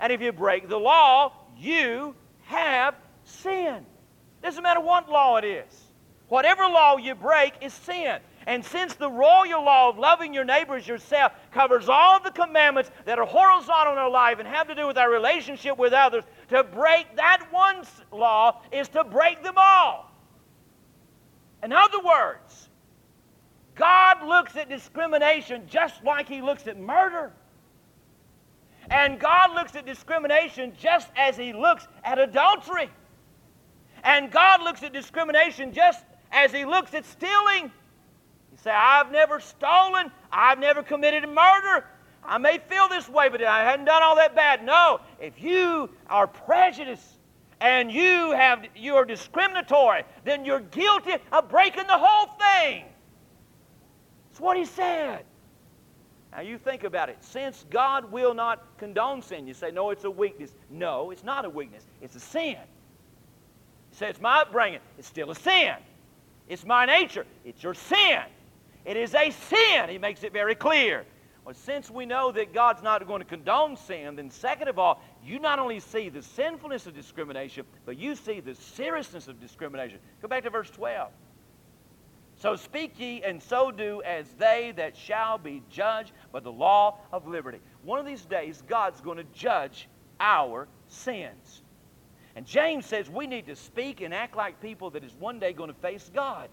And 0.00 0.12
if 0.12 0.20
you 0.20 0.32
break 0.32 0.68
the 0.68 0.78
law, 0.78 1.32
you 1.56 2.14
have 2.42 2.94
sin. 3.24 3.84
Doesn't 4.42 4.62
matter 4.62 4.80
what 4.80 5.08
law 5.08 5.36
it 5.36 5.44
is. 5.44 5.84
Whatever 6.28 6.62
law 6.62 6.96
you 6.96 7.14
break 7.14 7.54
is 7.60 7.72
sin. 7.72 8.18
And 8.46 8.64
since 8.64 8.94
the 8.94 9.10
royal 9.10 9.64
law 9.64 9.88
of 9.88 9.98
loving 9.98 10.34
your 10.34 10.44
neighbor 10.44 10.76
as 10.76 10.86
yourself 10.86 11.32
covers 11.52 11.88
all 11.88 12.20
the 12.20 12.30
commandments 12.30 12.90
that 13.06 13.18
are 13.18 13.24
horizontal 13.24 13.94
in 13.94 13.98
our 13.98 14.10
life 14.10 14.38
and 14.38 14.46
have 14.46 14.68
to 14.68 14.74
do 14.74 14.86
with 14.86 14.98
our 14.98 15.10
relationship 15.10 15.78
with 15.78 15.92
others, 15.92 16.24
to 16.50 16.62
break 16.62 17.16
that 17.16 17.46
one 17.50 17.84
law 18.12 18.60
is 18.70 18.88
to 18.88 19.04
break 19.04 19.42
them 19.42 19.54
all. 19.56 20.10
In 21.62 21.72
other 21.72 22.00
words, 22.00 22.68
God 23.74 24.26
looks 24.26 24.56
at 24.56 24.68
discrimination 24.68 25.62
just 25.68 26.04
like 26.04 26.28
He 26.28 26.42
looks 26.42 26.66
at 26.66 26.78
murder. 26.78 27.32
And 28.90 29.18
God 29.18 29.54
looks 29.54 29.74
at 29.76 29.86
discrimination 29.86 30.72
just 30.78 31.08
as 31.16 31.36
He 31.36 31.52
looks 31.52 31.86
at 32.02 32.18
adultery. 32.18 32.90
And 34.02 34.30
God 34.30 34.62
looks 34.62 34.82
at 34.82 34.92
discrimination 34.92 35.72
just 35.72 36.04
as 36.30 36.52
He 36.52 36.64
looks 36.64 36.94
at 36.94 37.04
stealing. 37.06 37.64
You 37.64 38.58
say, 38.62 38.70
I've 38.70 39.10
never 39.10 39.40
stolen, 39.40 40.10
I've 40.30 40.58
never 40.58 40.82
committed 40.82 41.28
murder. 41.28 41.86
I 42.26 42.38
may 42.38 42.58
feel 42.58 42.88
this 42.88 43.08
way, 43.08 43.28
but 43.28 43.42
I 43.42 43.64
hadn't 43.64 43.84
done 43.84 44.02
all 44.02 44.16
that 44.16 44.34
bad. 44.34 44.64
No, 44.64 45.00
if 45.20 45.40
you 45.42 45.90
are 46.08 46.26
prejudiced 46.26 47.18
and 47.60 47.90
you 47.90 48.32
have 48.32 48.64
you 48.74 48.96
are 48.96 49.04
discriminatory, 49.04 50.04
then 50.24 50.44
you're 50.44 50.60
guilty 50.60 51.14
of 51.32 51.48
breaking 51.48 51.86
the 51.86 51.98
whole 51.98 52.34
thing. 52.38 52.84
That's 54.30 54.40
what 54.40 54.56
he 54.56 54.64
said. 54.64 55.24
Now 56.34 56.40
you 56.40 56.58
think 56.58 56.82
about 56.82 57.08
it. 57.08 57.18
Since 57.20 57.64
God 57.70 58.10
will 58.10 58.34
not 58.34 58.66
condone 58.76 59.22
sin, 59.22 59.46
you 59.46 59.54
say, 59.54 59.70
no, 59.70 59.90
it's 59.90 60.04
a 60.04 60.10
weakness. 60.10 60.52
No, 60.68 61.10
it's 61.10 61.22
not 61.22 61.44
a 61.44 61.50
weakness. 61.50 61.84
It's 62.02 62.16
a 62.16 62.20
sin. 62.20 62.56
You 63.92 63.96
say 63.98 64.08
it's 64.08 64.20
my 64.20 64.40
upbringing. 64.40 64.80
It's 64.98 65.06
still 65.06 65.30
a 65.30 65.34
sin. 65.36 65.74
It's 66.48 66.64
my 66.64 66.86
nature. 66.86 67.24
It's 67.44 67.62
your 67.62 67.74
sin. 67.74 68.22
It 68.84 68.96
is 68.96 69.14
a 69.14 69.30
sin. 69.30 69.88
He 69.88 69.98
makes 69.98 70.24
it 70.24 70.32
very 70.32 70.56
clear. 70.56 71.04
Well, 71.44 71.54
since 71.54 71.90
we 71.90 72.06
know 72.06 72.32
that 72.32 72.52
God's 72.52 72.82
not 72.82 73.06
going 73.06 73.20
to 73.20 73.26
condone 73.26 73.76
sin, 73.76 74.16
then 74.16 74.30
second 74.30 74.68
of 74.68 74.78
all, 74.78 75.02
you 75.22 75.38
not 75.38 75.58
only 75.58 75.78
see 75.78 76.08
the 76.08 76.22
sinfulness 76.22 76.86
of 76.86 76.94
discrimination, 76.94 77.66
but 77.84 77.98
you 77.98 78.16
see 78.16 78.40
the 78.40 78.54
seriousness 78.54 79.28
of 79.28 79.40
discrimination. 79.40 79.98
Go 80.22 80.28
back 80.28 80.42
to 80.44 80.50
verse 80.50 80.70
12. 80.70 81.10
So 82.44 82.56
speak 82.56 83.00
ye, 83.00 83.22
and 83.22 83.42
so 83.42 83.70
do 83.70 84.02
as 84.04 84.28
they 84.38 84.74
that 84.76 84.94
shall 84.94 85.38
be 85.38 85.62
judged 85.70 86.12
by 86.30 86.40
the 86.40 86.52
law 86.52 86.98
of 87.10 87.26
liberty. 87.26 87.58
One 87.84 87.98
of 87.98 88.04
these 88.04 88.26
days, 88.26 88.62
God's 88.68 89.00
going 89.00 89.16
to 89.16 89.24
judge 89.32 89.88
our 90.20 90.68
sins. 90.86 91.62
And 92.36 92.44
James 92.44 92.84
says 92.84 93.08
we 93.08 93.26
need 93.26 93.46
to 93.46 93.56
speak 93.56 94.02
and 94.02 94.12
act 94.12 94.36
like 94.36 94.60
people 94.60 94.90
that 94.90 95.02
is 95.02 95.14
one 95.18 95.38
day 95.38 95.54
going 95.54 95.72
to 95.72 95.80
face 95.80 96.10
God. 96.14 96.50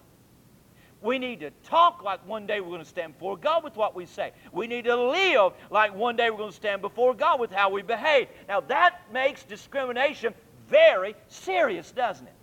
We 1.01 1.19
need 1.19 1.41
to 1.41 1.51
talk 1.65 2.01
like 2.03 2.25
one 2.25 2.47
day 2.47 2.61
we're 2.61 2.69
going 2.69 2.79
to 2.79 2.85
stand 2.85 3.15
before 3.15 3.35
God 3.35 3.61
with 3.61 3.75
what 3.75 3.93
we 3.93 4.05
say. 4.05 4.31
We 4.53 4.67
need 4.67 4.85
to 4.85 4.95
live 4.95 5.51
like 5.71 5.93
one 5.93 6.15
day 6.15 6.29
we're 6.29 6.37
going 6.37 6.51
to 6.51 6.55
stand 6.55 6.81
before 6.81 7.13
God 7.13 7.37
with 7.37 7.51
how 7.51 7.69
we 7.69 7.81
behave. 7.81 8.29
Now, 8.47 8.61
that 8.61 9.01
makes 9.11 9.43
discrimination 9.43 10.33
very 10.69 11.15
serious, 11.27 11.91
doesn't 11.91 12.27
it? 12.27 12.33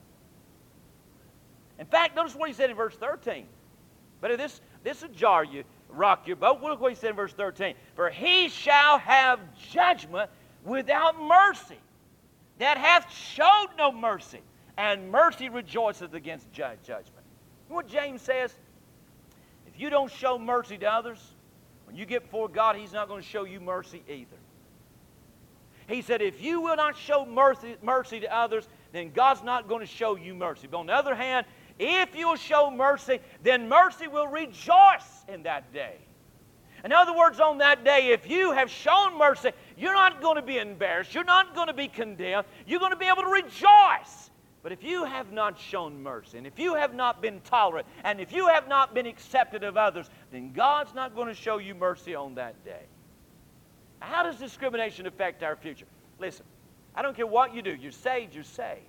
In 1.78 1.86
fact, 1.86 2.16
notice 2.16 2.34
what 2.34 2.48
he 2.48 2.54
said 2.54 2.70
in 2.70 2.76
verse 2.76 2.94
13. 2.96 3.46
But 4.20 4.32
if 4.32 4.38
this, 4.38 4.60
this 4.82 5.02
will 5.02 5.10
jar 5.10 5.44
you, 5.44 5.64
rock 5.88 6.26
your 6.26 6.36
boat. 6.36 6.62
Look 6.62 6.80
what 6.80 6.92
he 6.92 6.96
said 6.96 7.10
in 7.10 7.16
verse 7.16 7.32
13. 7.32 7.74
For 7.94 8.10
he 8.10 8.48
shall 8.48 8.98
have 8.98 9.40
judgment 9.70 10.30
without 10.64 11.20
mercy, 11.20 11.78
that 12.58 12.76
hath 12.76 13.12
showed 13.12 13.68
no 13.76 13.92
mercy, 13.92 14.40
and 14.76 15.10
mercy 15.10 15.48
rejoiceth 15.48 16.14
against 16.14 16.52
judgment. 16.52 17.24
what 17.68 17.88
James 17.88 18.22
says? 18.22 18.52
If 19.66 19.80
you 19.80 19.90
don't 19.90 20.10
show 20.10 20.38
mercy 20.38 20.78
to 20.78 20.86
others, 20.86 21.18
when 21.86 21.96
you 21.96 22.04
get 22.04 22.24
before 22.24 22.48
God, 22.48 22.76
He's 22.76 22.92
not 22.92 23.08
going 23.08 23.22
to 23.22 23.28
show 23.28 23.44
you 23.44 23.60
mercy 23.60 24.02
either. 24.08 24.36
He 25.88 26.02
said, 26.02 26.20
if 26.20 26.42
you 26.42 26.60
will 26.60 26.76
not 26.76 26.96
show 26.96 27.24
mercy, 27.24 27.76
mercy 27.82 28.20
to 28.20 28.34
others, 28.34 28.68
then 28.92 29.10
God's 29.10 29.42
not 29.42 29.68
going 29.68 29.80
to 29.80 29.86
show 29.86 30.16
you 30.16 30.34
mercy. 30.34 30.68
But 30.70 30.78
on 30.78 30.86
the 30.86 30.94
other 30.94 31.14
hand, 31.14 31.46
if 31.78 32.14
you'll 32.16 32.36
show 32.36 32.70
mercy, 32.70 33.20
then 33.42 33.68
mercy 33.68 34.08
will 34.08 34.26
rejoice 34.28 35.24
in 35.28 35.44
that 35.44 35.72
day. 35.72 35.96
In 36.84 36.92
other 36.92 37.16
words, 37.16 37.40
on 37.40 37.58
that 37.58 37.84
day, 37.84 38.10
if 38.12 38.30
you 38.30 38.52
have 38.52 38.70
shown 38.70 39.18
mercy, 39.18 39.50
you're 39.76 39.94
not 39.94 40.20
going 40.20 40.36
to 40.36 40.42
be 40.42 40.58
embarrassed. 40.58 41.14
You're 41.14 41.24
not 41.24 41.54
going 41.54 41.66
to 41.66 41.72
be 41.72 41.88
condemned. 41.88 42.46
You're 42.66 42.80
going 42.80 42.92
to 42.92 42.98
be 42.98 43.06
able 43.06 43.22
to 43.22 43.28
rejoice. 43.28 44.30
But 44.62 44.72
if 44.72 44.82
you 44.82 45.04
have 45.04 45.32
not 45.32 45.58
shown 45.58 46.02
mercy, 46.02 46.38
and 46.38 46.46
if 46.46 46.58
you 46.58 46.74
have 46.74 46.94
not 46.94 47.22
been 47.22 47.40
tolerant, 47.42 47.86
and 48.04 48.20
if 48.20 48.32
you 48.32 48.48
have 48.48 48.68
not 48.68 48.94
been 48.94 49.06
accepted 49.06 49.64
of 49.64 49.76
others, 49.76 50.10
then 50.32 50.52
God's 50.52 50.94
not 50.94 51.14
going 51.14 51.28
to 51.28 51.34
show 51.34 51.58
you 51.58 51.74
mercy 51.74 52.14
on 52.14 52.34
that 52.36 52.64
day. 52.64 52.82
How 54.00 54.22
does 54.22 54.36
discrimination 54.36 55.06
affect 55.06 55.42
our 55.42 55.56
future? 55.56 55.86
Listen, 56.18 56.44
I 56.94 57.02
don't 57.02 57.16
care 57.16 57.26
what 57.26 57.54
you 57.54 57.62
do. 57.62 57.74
You're 57.74 57.92
saved, 57.92 58.34
you're 58.34 58.44
saved. 58.44 58.82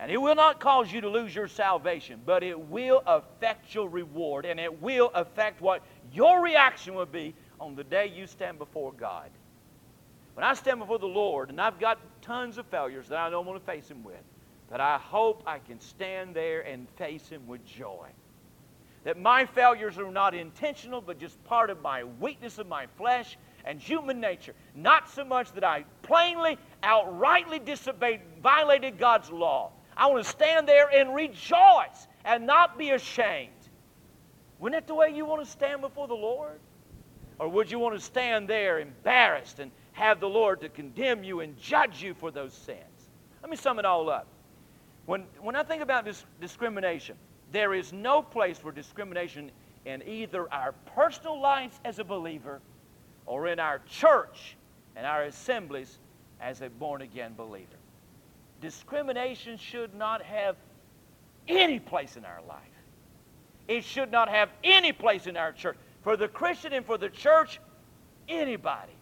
And 0.00 0.10
it 0.10 0.16
will 0.16 0.34
not 0.34 0.60
cause 0.60 0.90
you 0.90 1.02
to 1.02 1.10
lose 1.10 1.34
your 1.34 1.46
salvation, 1.46 2.22
but 2.24 2.42
it 2.42 2.58
will 2.58 3.02
affect 3.06 3.74
your 3.74 3.86
reward 3.86 4.46
and 4.46 4.58
it 4.58 4.80
will 4.80 5.10
affect 5.14 5.60
what 5.60 5.82
your 6.10 6.42
reaction 6.42 6.94
will 6.94 7.04
be 7.04 7.34
on 7.60 7.74
the 7.74 7.84
day 7.84 8.06
you 8.06 8.26
stand 8.26 8.58
before 8.58 8.92
God. 8.92 9.28
When 10.32 10.42
I 10.42 10.54
stand 10.54 10.78
before 10.78 10.98
the 10.98 11.06
Lord, 11.06 11.50
and 11.50 11.60
I've 11.60 11.78
got 11.78 11.98
tons 12.22 12.56
of 12.56 12.64
failures 12.68 13.08
that 13.08 13.18
I 13.18 13.28
don't 13.28 13.44
want 13.44 13.60
to 13.60 13.66
face 13.66 13.90
Him 13.90 14.02
with, 14.02 14.22
but 14.70 14.80
I 14.80 14.96
hope 14.96 15.42
I 15.46 15.58
can 15.58 15.78
stand 15.78 16.34
there 16.34 16.62
and 16.62 16.88
face 16.96 17.28
Him 17.28 17.46
with 17.46 17.62
joy. 17.66 18.08
That 19.04 19.20
my 19.20 19.44
failures 19.44 19.98
are 19.98 20.10
not 20.10 20.34
intentional, 20.34 21.02
but 21.02 21.18
just 21.18 21.42
part 21.44 21.68
of 21.68 21.82
my 21.82 22.04
weakness 22.04 22.56
of 22.56 22.66
my 22.66 22.86
flesh 22.96 23.36
and 23.66 23.78
human 23.78 24.18
nature. 24.18 24.54
Not 24.74 25.10
so 25.10 25.24
much 25.24 25.52
that 25.52 25.64
I 25.64 25.84
plainly, 26.00 26.56
outrightly 26.82 27.62
disobeyed, 27.62 28.20
violated 28.42 28.96
God's 28.96 29.30
law, 29.30 29.72
I 30.00 30.06
want 30.06 30.24
to 30.24 30.30
stand 30.30 30.66
there 30.66 30.88
and 30.88 31.14
rejoice 31.14 32.08
and 32.24 32.46
not 32.46 32.78
be 32.78 32.90
ashamed. 32.90 33.52
Isn't 34.58 34.72
that 34.72 34.86
the 34.86 34.94
way 34.94 35.10
you 35.14 35.26
want 35.26 35.44
to 35.44 35.50
stand 35.50 35.82
before 35.82 36.08
the 36.08 36.14
Lord? 36.14 36.58
Or 37.38 37.48
would 37.48 37.70
you 37.70 37.78
want 37.78 37.94
to 37.96 38.00
stand 38.00 38.48
there 38.48 38.80
embarrassed 38.80 39.58
and 39.58 39.70
have 39.92 40.18
the 40.18 40.28
Lord 40.28 40.62
to 40.62 40.70
condemn 40.70 41.22
you 41.22 41.40
and 41.40 41.54
judge 41.60 42.02
you 42.02 42.14
for 42.14 42.30
those 42.30 42.54
sins? 42.54 43.10
Let 43.42 43.50
me 43.50 43.58
sum 43.58 43.78
it 43.78 43.84
all 43.84 44.08
up. 44.08 44.26
When, 45.04 45.24
when 45.38 45.54
I 45.54 45.62
think 45.62 45.82
about 45.82 46.06
this 46.06 46.24
discrimination, 46.40 47.16
there 47.52 47.74
is 47.74 47.92
no 47.92 48.22
place 48.22 48.56
for 48.56 48.72
discrimination 48.72 49.50
in 49.84 50.02
either 50.08 50.50
our 50.50 50.72
personal 50.94 51.38
lives 51.38 51.78
as 51.84 51.98
a 51.98 52.04
believer 52.04 52.62
or 53.26 53.48
in 53.48 53.60
our 53.60 53.80
church 53.86 54.56
and 54.96 55.04
our 55.04 55.24
assemblies 55.24 55.98
as 56.40 56.62
a 56.62 56.70
born 56.70 57.02
again 57.02 57.34
believer 57.36 57.79
discrimination 58.60 59.56
should 59.56 59.94
not 59.94 60.22
have 60.22 60.56
any 61.48 61.78
place 61.78 62.16
in 62.16 62.24
our 62.24 62.40
life. 62.48 62.58
It 63.68 63.84
should 63.84 64.10
not 64.10 64.28
have 64.28 64.50
any 64.64 64.92
place 64.92 65.26
in 65.26 65.36
our 65.36 65.52
church. 65.52 65.76
For 66.02 66.16
the 66.16 66.28
Christian 66.28 66.72
and 66.72 66.84
for 66.84 66.98
the 66.98 67.08
church, 67.08 67.60
anybody 68.28 68.92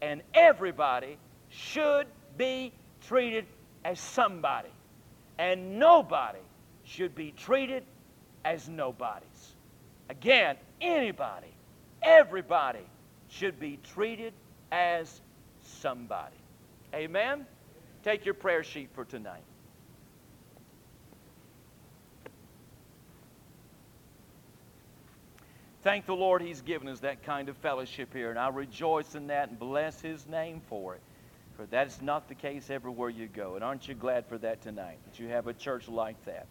and 0.00 0.22
everybody 0.34 1.16
should 1.48 2.06
be 2.36 2.72
treated 3.06 3.46
as 3.84 4.00
somebody. 4.00 4.70
And 5.38 5.78
nobody 5.78 6.38
should 6.84 7.14
be 7.14 7.32
treated 7.36 7.84
as 8.44 8.68
nobodies. 8.68 9.54
Again, 10.08 10.56
anybody, 10.80 11.54
everybody 12.02 12.86
should 13.28 13.58
be 13.58 13.78
treated 13.94 14.32
as 14.70 15.20
somebody. 15.62 16.36
Amen? 16.94 17.46
Take 18.02 18.24
your 18.24 18.34
prayer 18.34 18.64
sheet 18.64 18.90
for 18.94 19.04
tonight. 19.04 19.42
Thank 25.84 26.06
the 26.06 26.14
Lord 26.14 26.42
He's 26.42 26.62
given 26.62 26.88
us 26.88 27.00
that 27.00 27.24
kind 27.24 27.48
of 27.48 27.56
fellowship 27.56 28.12
here, 28.12 28.30
and 28.30 28.38
I 28.38 28.48
rejoice 28.48 29.16
in 29.16 29.28
that 29.28 29.48
and 29.48 29.58
bless 29.58 30.00
His 30.00 30.26
name 30.28 30.62
for 30.68 30.94
it. 30.94 31.00
For 31.56 31.66
that's 31.66 32.00
not 32.00 32.28
the 32.28 32.34
case 32.34 32.70
everywhere 32.70 33.10
you 33.10 33.26
go. 33.26 33.56
And 33.56 33.64
aren't 33.64 33.86
you 33.86 33.94
glad 33.94 34.26
for 34.26 34.38
that 34.38 34.62
tonight, 34.62 34.98
that 35.04 35.18
you 35.18 35.28
have 35.28 35.48
a 35.48 35.52
church 35.52 35.88
like 35.88 36.24
that? 36.24 36.46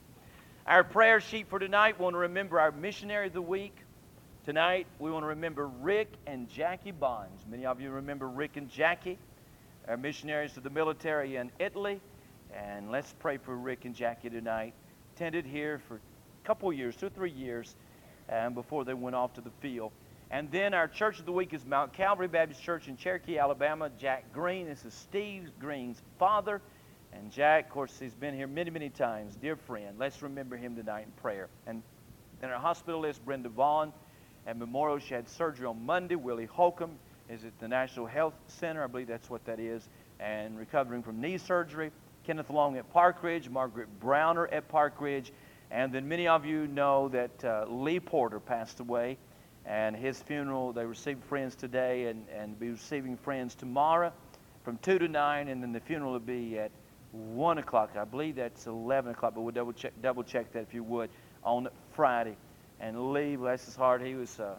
Our 0.67 0.83
prayer 0.83 1.19
sheet 1.21 1.47
for 1.49 1.59
tonight, 1.59 1.97
we 1.97 2.03
want 2.03 2.13
to 2.13 2.19
remember 2.19 2.59
our 2.59 2.71
missionary 2.71 3.27
of 3.27 3.33
the 3.33 3.41
week. 3.41 3.75
Tonight, 4.45 4.85
we 4.99 5.11
want 5.11 5.23
to 5.23 5.27
remember 5.27 5.67
Rick 5.67 6.09
and 6.27 6.49
Jackie 6.49 6.91
Bonds. 6.91 7.45
Many 7.49 7.65
of 7.65 7.79
you 7.79 7.89
remember 7.89 8.27
Rick 8.27 8.57
and 8.57 8.69
Jackie, 8.69 9.17
our 9.87 9.97
missionaries 9.97 10.53
to 10.53 10.59
the 10.59 10.69
military 10.69 11.35
in 11.35 11.51
Italy. 11.59 11.99
And 12.53 12.91
let's 12.91 13.13
pray 13.19 13.37
for 13.37 13.55
Rick 13.55 13.85
and 13.85 13.95
Jackie 13.95 14.29
tonight. 14.29 14.73
Tended 15.15 15.45
here 15.45 15.81
for 15.87 15.95
a 15.95 16.47
couple 16.47 16.71
years, 16.71 16.95
two 16.95 17.07
or 17.07 17.09
three 17.09 17.31
years, 17.31 17.75
um, 18.29 18.53
before 18.53 18.85
they 18.85 18.93
went 18.93 19.15
off 19.15 19.33
to 19.33 19.41
the 19.41 19.51
field. 19.61 19.91
And 20.29 20.49
then 20.51 20.73
our 20.73 20.87
church 20.87 21.19
of 21.19 21.25
the 21.25 21.31
week 21.31 21.53
is 21.53 21.65
Mount 21.65 21.93
Calvary 21.93 22.27
Baptist 22.27 22.61
Church 22.61 22.87
in 22.87 22.95
Cherokee, 22.95 23.37
Alabama. 23.37 23.89
Jack 23.97 24.31
Green. 24.31 24.67
This 24.67 24.85
is 24.85 24.93
Steve 24.93 25.51
Green's 25.59 26.01
father. 26.17 26.61
And 27.11 27.29
Jack, 27.31 27.65
of 27.65 27.71
course, 27.71 27.99
he's 27.99 28.13
been 28.13 28.33
here 28.33 28.47
many, 28.47 28.69
many 28.69 28.89
times. 28.89 29.35
Dear 29.35 29.57
friend, 29.57 29.97
let's 29.99 30.21
remember 30.21 30.55
him 30.55 30.75
tonight 30.75 31.05
in 31.05 31.11
prayer. 31.21 31.49
And 31.67 31.83
then 32.39 32.49
our 32.49 32.59
hospital 32.59 33.01
list, 33.01 33.23
Brenda 33.25 33.49
Vaughn. 33.49 33.91
At 34.47 34.57
Memorial, 34.57 34.99
she 34.99 35.13
had 35.13 35.29
surgery 35.29 35.67
on 35.67 35.85
Monday. 35.85 36.15
Willie 36.15 36.45
Holcomb 36.45 36.97
is 37.31 37.45
at 37.45 37.57
the 37.59 37.67
National 37.67 38.05
Health 38.05 38.33
Center. 38.47 38.83
I 38.83 38.87
believe 38.87 39.07
that's 39.07 39.29
what 39.29 39.45
that 39.45 39.59
is. 39.59 39.87
And 40.19 40.59
recovering 40.59 41.01
from 41.01 41.21
knee 41.21 41.37
surgery. 41.37 41.91
Kenneth 42.25 42.49
Long 42.49 42.77
at 42.77 42.91
Park 42.91 43.23
Ridge. 43.23 43.49
Margaret 43.49 43.87
Browner 44.01 44.47
at 44.47 44.67
Park 44.67 44.99
Ridge. 44.99 45.31
And 45.71 45.93
then 45.93 46.09
many 46.09 46.27
of 46.27 46.45
you 46.45 46.67
know 46.67 47.07
that 47.09 47.43
uh, 47.45 47.65
Lee 47.69 48.01
Porter 48.01 48.41
passed 48.41 48.81
away. 48.81 49.17
And 49.65 49.95
his 49.95 50.21
funeral, 50.21 50.73
they 50.73 50.85
received 50.85 51.23
friends 51.23 51.55
today 51.55 52.07
and, 52.07 52.25
and 52.37 52.59
be 52.59 52.71
receiving 52.71 53.15
friends 53.15 53.55
tomorrow 53.55 54.11
from 54.65 54.77
2 54.79 54.99
to 54.99 55.07
9. 55.07 55.47
And 55.47 55.63
then 55.63 55.71
the 55.71 55.79
funeral 55.79 56.11
will 56.11 56.19
be 56.19 56.59
at 56.59 56.71
1 57.13 57.57
o'clock. 57.59 57.91
I 57.97 58.03
believe 58.03 58.35
that's 58.35 58.67
11 58.67 59.11
o'clock, 59.11 59.35
but 59.35 59.41
we'll 59.41 59.53
double 59.53 59.73
check, 59.73 59.93
double 60.01 60.23
check 60.23 60.51
that 60.51 60.63
if 60.63 60.73
you 60.73 60.83
would 60.83 61.09
on 61.43 61.69
Friday. 61.93 62.35
And 62.81 63.13
Lee, 63.13 63.37
bless 63.37 63.63
his 63.63 63.75
heart, 63.75 64.01
he 64.01 64.15
was, 64.15 64.37
uh, 64.37 64.55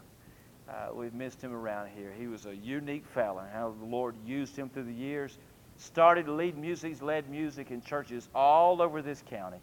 uh, 0.72 0.94
we've 0.94 1.12
missed 1.12 1.42
him 1.42 1.52
around 1.52 1.90
here. 1.94 2.12
He 2.18 2.26
was 2.26 2.46
a 2.46 2.56
unique 2.56 3.04
fella, 3.06 3.46
how 3.52 3.74
the 3.78 3.84
Lord 3.84 4.14
used 4.24 4.56
him 4.56 4.70
through 4.70 4.84
the 4.84 4.92
years. 4.92 5.38
Started 5.76 6.26
to 6.26 6.32
lead 6.32 6.56
music, 6.56 6.90
he's 6.90 7.02
led 7.02 7.28
music 7.28 7.70
in 7.70 7.82
churches 7.82 8.28
all 8.34 8.80
over 8.80 9.02
this 9.02 9.22
county. 9.28 9.58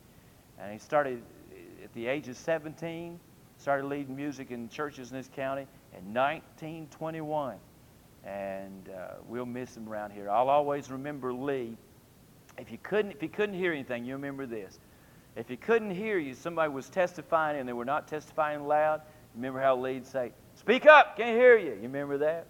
And 0.60 0.72
he 0.72 0.78
started 0.78 1.24
at 1.84 1.93
the 1.93 2.07
age 2.07 2.28
of 2.28 2.38
17, 2.38 3.20
started 3.57 3.88
leading 3.88 4.16
music 4.16 4.51
in 4.51 4.70
churches 4.70 5.12
in 5.12 5.18
this 5.18 5.30
county 5.36 5.66
in 5.93 6.14
1921. 6.14 7.55
And 8.26 8.89
uh, 8.89 9.16
we'll 9.28 9.45
miss 9.45 9.76
him 9.76 9.88
around 9.89 10.12
here. 10.12 10.30
I'll 10.30 10.49
always 10.49 10.91
remember 10.91 11.34
Lee. 11.34 11.78
If 12.57 12.72
you 12.72 12.78
couldn't, 12.84 13.12
if 13.12 13.24
you 13.24 13.30
couldn't 13.30 13.55
hear 13.55 13.72
anything, 13.72 14.05
you 14.05 14.14
remember 14.14 14.45
this. 14.45 14.78
If 15.36 15.49
you 15.49 15.57
couldn't 15.57 15.91
hear 15.91 16.20
you, 16.20 16.34
somebody 16.34 16.70
was 16.72 16.89
testifying 16.89 17.60
and 17.60 17.68
they 17.68 17.74
were 17.74 17.86
not 17.86 18.07
testifying 18.07 18.68
loud. 18.68 19.01
Remember 19.36 19.62
how 19.62 19.78
Lee'd 19.78 20.05
say, 20.05 20.34
"Speak 20.70 20.86
up, 20.86 21.17
can't 21.17 21.36
hear 21.36 21.57
you." 21.57 21.72
You 21.72 21.82
remember 21.82 22.20
that? 22.20 22.45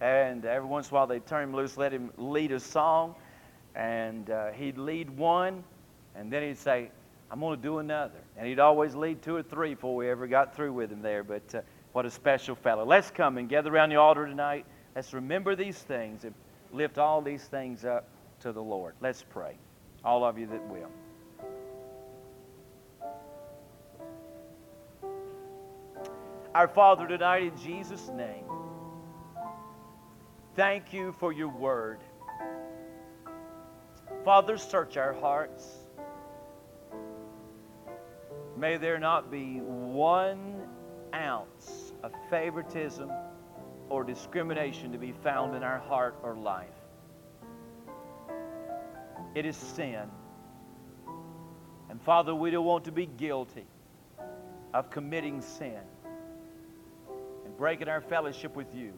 And 0.00 0.46
every 0.46 0.66
once 0.66 0.88
in 0.88 0.92
a 0.92 0.94
while 0.94 1.06
they'd 1.06 1.26
turn 1.26 1.50
him 1.50 1.54
loose, 1.54 1.76
let 1.76 1.92
him 1.92 2.10
lead 2.16 2.50
a 2.50 2.58
song, 2.58 3.14
and 3.74 4.30
uh, 4.30 4.52
he'd 4.52 4.78
lead 4.78 5.10
one, 5.10 5.62
and 6.14 6.32
then 6.32 6.42
he'd 6.44 6.56
say, 6.56 6.90
"I'm 7.30 7.40
going 7.40 7.58
to 7.58 7.62
do 7.62 7.76
another," 7.76 8.20
and 8.38 8.46
he'd 8.46 8.58
always 8.58 8.94
lead 8.94 9.20
two 9.20 9.36
or 9.36 9.42
three 9.42 9.74
before 9.74 9.94
we 9.94 10.08
ever 10.08 10.26
got 10.26 10.56
through 10.56 10.72
with 10.72 10.90
him 10.90 11.02
there. 11.02 11.22
But 11.22 11.54
uh, 11.54 11.60
what 11.92 12.06
a 12.06 12.10
special 12.10 12.54
fellow! 12.54 12.86
Let's 12.86 13.10
come 13.10 13.36
and 13.36 13.50
gather 13.50 13.70
around 13.70 13.90
the 13.90 13.96
altar 13.96 14.26
tonight. 14.26 14.64
Let's 14.94 15.12
remember 15.12 15.54
these 15.54 15.76
things 15.76 16.24
and 16.24 16.32
lift 16.72 16.96
all 16.96 17.20
these 17.20 17.44
things 17.44 17.84
up 17.84 18.08
to 18.40 18.52
the 18.52 18.62
Lord. 18.62 18.94
Let's 19.02 19.22
pray. 19.22 19.56
All 20.02 20.24
of 20.24 20.38
you 20.38 20.46
that 20.46 20.66
will. 20.68 20.88
Our 26.56 26.68
Father, 26.68 27.06
tonight 27.06 27.42
in 27.42 27.56
Jesus' 27.58 28.08
name, 28.08 28.46
thank 30.54 30.90
you 30.90 31.12
for 31.20 31.30
your 31.30 31.50
word. 31.50 31.98
Father, 34.24 34.56
search 34.56 34.96
our 34.96 35.12
hearts. 35.12 35.70
May 38.56 38.78
there 38.78 38.98
not 38.98 39.30
be 39.30 39.58
one 39.60 40.66
ounce 41.14 41.92
of 42.02 42.12
favoritism 42.30 43.12
or 43.90 44.02
discrimination 44.02 44.92
to 44.92 44.98
be 44.98 45.12
found 45.12 45.54
in 45.54 45.62
our 45.62 45.80
heart 45.80 46.16
or 46.22 46.34
life. 46.34 46.70
It 49.34 49.44
is 49.44 49.58
sin. 49.58 50.08
And 51.90 52.00
Father, 52.00 52.34
we 52.34 52.50
don't 52.50 52.64
want 52.64 52.86
to 52.86 52.92
be 52.92 53.04
guilty 53.04 53.66
of 54.72 54.88
committing 54.88 55.42
sin 55.42 55.82
breaking 57.58 57.88
our 57.88 58.00
fellowship 58.00 58.54
with 58.56 58.74
you. 58.74 58.92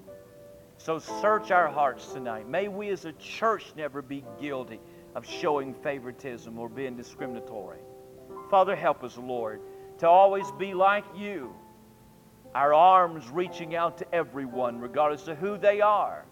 So 0.78 0.98
search 0.98 1.50
our 1.50 1.68
hearts 1.68 2.12
tonight. 2.12 2.48
May 2.48 2.68
we 2.68 2.90
as 2.90 3.04
a 3.04 3.12
church 3.12 3.72
never 3.76 4.00
be 4.00 4.24
guilty 4.40 4.80
of 5.14 5.26
showing 5.26 5.74
favoritism 5.74 6.58
or 6.58 6.68
being 6.68 6.96
discriminatory. 6.96 7.80
Father, 8.50 8.76
help 8.76 9.02
us, 9.02 9.16
Lord, 9.16 9.60
to 9.98 10.08
always 10.08 10.46
be 10.52 10.74
like 10.74 11.04
you, 11.16 11.52
our 12.54 12.72
arms 12.72 13.28
reaching 13.28 13.74
out 13.74 13.98
to 13.98 14.14
everyone, 14.14 14.78
regardless 14.78 15.26
of 15.28 15.38
who 15.38 15.58
they 15.58 15.80
are, 15.80 16.24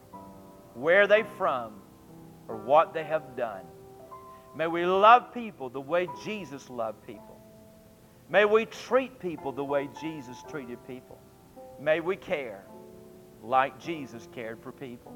where 0.74 1.06
they're 1.06 1.24
from, 1.36 1.74
or 2.48 2.56
what 2.56 2.94
they 2.94 3.04
have 3.04 3.36
done. 3.36 3.64
May 4.54 4.68
we 4.68 4.86
love 4.86 5.34
people 5.34 5.68
the 5.68 5.80
way 5.80 6.08
Jesus 6.24 6.70
loved 6.70 7.04
people. 7.06 7.40
May 8.28 8.44
we 8.44 8.66
treat 8.66 9.18
people 9.18 9.52
the 9.52 9.64
way 9.64 9.88
Jesus 10.00 10.36
treated 10.48 10.78
people. 10.86 11.18
May 11.80 12.00
we 12.00 12.16
care 12.16 12.64
like 13.42 13.78
Jesus 13.78 14.28
cared 14.32 14.60
for 14.62 14.72
people. 14.72 15.14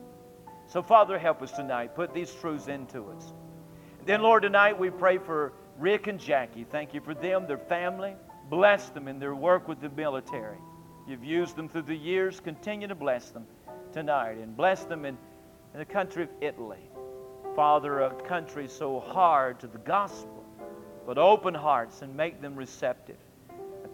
So, 0.67 0.83
Father, 0.83 1.19
help 1.19 1.43
us 1.43 1.51
tonight. 1.51 1.95
Put 1.95 2.15
these 2.15 2.33
truths 2.33 2.69
into 2.69 3.11
us. 3.11 3.33
Then, 4.07 4.23
Lord, 4.23 4.43
tonight 4.43 4.79
we 4.79 4.91
pray 4.91 5.19
for 5.19 5.53
Rick 5.79 6.07
and 6.07 6.21
Jackie. 6.21 6.65
Thank 6.65 6.95
you 6.95 7.01
for 7.01 7.15
them, 7.15 7.47
their 7.47 7.59
family. 7.59 8.15
Bless 8.49 8.89
them 8.91 9.09
in 9.09 9.19
their 9.19 9.35
work 9.35 9.69
with 9.69 9.81
the 9.81 9.89
military. 9.91 10.59
You've 11.09 11.25
used 11.25 11.57
them 11.57 11.69
through 11.69 11.83
the 11.83 11.97
years. 11.97 12.41
Continue 12.41 12.87
to 12.89 12.95
bless 12.95 13.31
them 13.31 13.47
tonight 13.93 14.39
and 14.39 14.57
bless 14.57 14.85
them 14.85 15.05
in, 15.05 15.17
in 15.73 15.79
the 15.79 15.85
country 15.85 16.23
of 16.23 16.29
Italy. 16.41 16.91
Father, 17.57 18.01
a 18.01 18.15
country 18.23 18.69
so 18.69 19.01
hard 19.01 19.59
to 19.61 19.67
the 19.67 19.79
gospel, 19.79 20.45
but 21.07 21.19
open 21.19 21.55
hearts 21.55 22.03
and 22.03 22.15
make 22.17 22.41
them 22.41 22.55
receptive. 22.55 23.17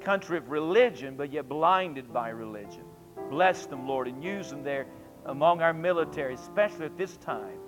Country 0.06 0.38
of 0.38 0.50
religion, 0.50 1.16
but 1.16 1.32
yet 1.32 1.48
blinded 1.48 2.12
by 2.12 2.28
religion. 2.28 2.84
Bless 3.28 3.66
them, 3.66 3.88
Lord, 3.88 4.06
and 4.06 4.22
use 4.22 4.50
them 4.50 4.62
there 4.62 4.86
among 5.24 5.62
our 5.62 5.72
military, 5.74 6.34
especially 6.34 6.84
at 6.86 6.96
this 6.96 7.16
time. 7.16 7.58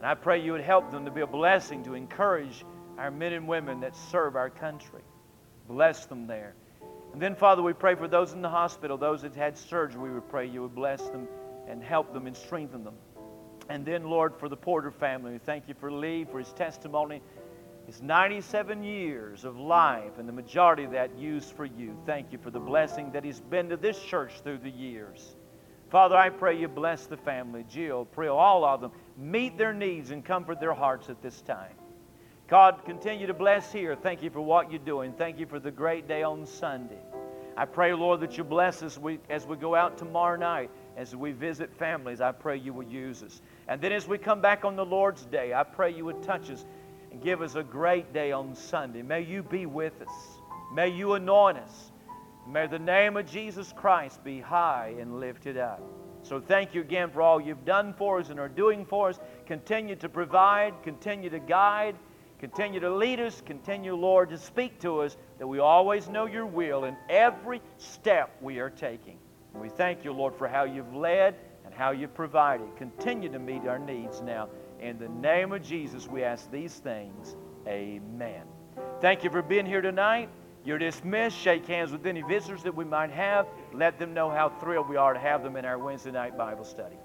And 0.00 0.08
I 0.08 0.16
pray 0.16 0.42
you 0.42 0.50
would 0.50 0.62
help 0.62 0.90
them 0.90 1.04
to 1.04 1.12
be 1.12 1.20
a 1.20 1.28
blessing 1.28 1.84
to 1.84 1.94
encourage 1.94 2.64
our 2.98 3.12
men 3.12 3.32
and 3.34 3.46
women 3.46 3.78
that 3.82 3.94
serve 3.94 4.34
our 4.34 4.50
country. 4.50 5.02
Bless 5.68 6.06
them 6.06 6.26
there. 6.26 6.56
And 7.12 7.22
then, 7.22 7.36
Father, 7.36 7.62
we 7.62 7.72
pray 7.72 7.94
for 7.94 8.08
those 8.08 8.32
in 8.32 8.42
the 8.42 8.48
hospital, 8.48 8.98
those 8.98 9.22
that 9.22 9.36
had 9.36 9.56
surgery. 9.56 10.02
We 10.02 10.10
would 10.10 10.28
pray 10.28 10.46
you 10.46 10.62
would 10.62 10.74
bless 10.74 11.02
them 11.02 11.28
and 11.68 11.84
help 11.84 12.12
them 12.12 12.26
and 12.26 12.36
strengthen 12.36 12.82
them. 12.82 12.96
And 13.68 13.86
then, 13.86 14.02
Lord, 14.02 14.34
for 14.40 14.48
the 14.48 14.56
Porter 14.56 14.90
family, 14.90 15.30
we 15.30 15.38
thank 15.38 15.68
you 15.68 15.74
for 15.74 15.92
Lee, 15.92 16.24
for 16.24 16.40
his 16.40 16.52
testimony, 16.52 17.22
his 17.86 18.00
97 18.00 18.82
years 18.82 19.44
of 19.44 19.58
life, 19.58 20.18
and 20.18 20.28
the 20.28 20.32
majority 20.32 20.84
of 20.84 20.92
that 20.92 21.18
used 21.18 21.52
for 21.52 21.64
you. 21.66 21.96
Thank 22.06 22.32
you 22.32 22.38
for 22.38 22.50
the 22.50 22.60
blessing 22.60 23.12
that 23.12 23.24
he's 23.24 23.40
been 23.40 23.68
to 23.68 23.76
this 23.76 24.00
church 24.00 24.40
through 24.42 24.58
the 24.58 24.70
years. 24.70 25.36
Father, 25.90 26.16
I 26.16 26.30
pray 26.30 26.58
you 26.58 26.66
bless 26.66 27.06
the 27.06 27.16
family, 27.16 27.64
Jill, 27.68 28.06
Prill, 28.06 28.36
all 28.36 28.64
of 28.64 28.80
them. 28.80 28.90
Meet 29.16 29.58
their 29.58 29.74
needs 29.74 30.10
and 30.10 30.24
comfort 30.24 30.58
their 30.60 30.74
hearts 30.74 31.08
at 31.08 31.22
this 31.22 31.40
time. 31.42 31.74
God, 32.48 32.84
continue 32.84 33.26
to 33.26 33.34
bless 33.34 33.72
here. 33.72 33.94
Thank 33.94 34.22
you 34.22 34.30
for 34.30 34.40
what 34.40 34.70
you're 34.70 34.78
doing. 34.78 35.12
Thank 35.12 35.38
you 35.38 35.46
for 35.46 35.58
the 35.60 35.70
great 35.70 36.08
day 36.08 36.22
on 36.22 36.46
Sunday. 36.46 36.98
I 37.56 37.64
pray, 37.66 37.94
Lord, 37.94 38.20
that 38.20 38.36
you 38.36 38.44
bless 38.44 38.82
us 38.82 38.98
as 39.30 39.46
we 39.46 39.56
go 39.56 39.74
out 39.76 39.96
tomorrow 39.96 40.36
night, 40.36 40.70
as 40.96 41.14
we 41.14 41.30
visit 41.30 41.72
families. 41.72 42.20
I 42.20 42.32
pray 42.32 42.56
you 42.56 42.72
will 42.72 42.84
use 42.84 43.22
us. 43.22 43.40
And 43.68 43.80
then 43.80 43.92
as 43.92 44.08
we 44.08 44.18
come 44.18 44.40
back 44.40 44.64
on 44.64 44.74
the 44.74 44.84
Lord's 44.84 45.24
Day, 45.26 45.54
I 45.54 45.62
pray 45.62 45.94
you 45.94 46.04
would 46.04 46.22
touch 46.22 46.50
us 46.50 46.64
and 47.14 47.22
give 47.22 47.42
us 47.42 47.54
a 47.54 47.62
great 47.62 48.12
day 48.12 48.32
on 48.32 48.56
Sunday. 48.56 49.00
May 49.00 49.20
you 49.20 49.44
be 49.44 49.66
with 49.66 50.02
us. 50.02 50.40
May 50.74 50.88
you 50.88 51.14
anoint 51.14 51.58
us. 51.58 51.92
May 52.44 52.66
the 52.66 52.80
name 52.80 53.16
of 53.16 53.30
Jesus 53.30 53.72
Christ 53.72 54.24
be 54.24 54.40
high 54.40 54.96
and 54.98 55.20
lifted 55.20 55.56
up. 55.56 55.80
So 56.24 56.40
thank 56.40 56.74
you 56.74 56.80
again 56.80 57.10
for 57.10 57.22
all 57.22 57.40
you've 57.40 57.64
done 57.64 57.94
for 57.94 58.18
us 58.18 58.30
and 58.30 58.40
are 58.40 58.48
doing 58.48 58.84
for 58.84 59.10
us. 59.10 59.20
Continue 59.46 59.94
to 59.96 60.08
provide, 60.08 60.74
continue 60.82 61.30
to 61.30 61.38
guide, 61.38 61.94
Continue 62.40 62.80
to 62.80 62.94
lead 62.94 63.20
us. 63.20 63.40
Continue, 63.46 63.94
Lord, 63.94 64.28
to 64.28 64.36
speak 64.36 64.78
to 64.80 65.00
us 65.00 65.16
that 65.38 65.46
we 65.46 65.60
always 65.60 66.10
know 66.10 66.26
your 66.26 66.44
will 66.44 66.84
in 66.84 66.94
every 67.08 67.62
step 67.78 68.36
we 68.42 68.58
are 68.58 68.68
taking. 68.68 69.16
We 69.54 69.70
thank 69.70 70.04
you, 70.04 70.12
Lord, 70.12 70.34
for 70.34 70.46
how 70.46 70.64
you've 70.64 70.94
led 70.94 71.36
and 71.64 71.72
how 71.72 71.92
you've 71.92 72.12
provided. 72.12 72.66
Continue 72.76 73.30
to 73.30 73.38
meet 73.38 73.66
our 73.66 73.78
needs 73.78 74.20
now. 74.20 74.50
In 74.80 74.98
the 74.98 75.08
name 75.08 75.52
of 75.52 75.62
Jesus, 75.62 76.08
we 76.08 76.22
ask 76.22 76.50
these 76.50 76.74
things. 76.74 77.36
Amen. 77.66 78.42
Thank 79.00 79.24
you 79.24 79.30
for 79.30 79.42
being 79.42 79.66
here 79.66 79.80
tonight. 79.80 80.28
You're 80.64 80.78
dismissed. 80.78 81.36
Shake 81.36 81.66
hands 81.66 81.92
with 81.92 82.06
any 82.06 82.22
visitors 82.22 82.62
that 82.62 82.74
we 82.74 82.84
might 82.84 83.10
have. 83.10 83.46
Let 83.72 83.98
them 83.98 84.14
know 84.14 84.30
how 84.30 84.48
thrilled 84.48 84.88
we 84.88 84.96
are 84.96 85.12
to 85.12 85.20
have 85.20 85.42
them 85.42 85.56
in 85.56 85.64
our 85.64 85.78
Wednesday 85.78 86.10
night 86.10 86.36
Bible 86.36 86.64
study. 86.64 86.96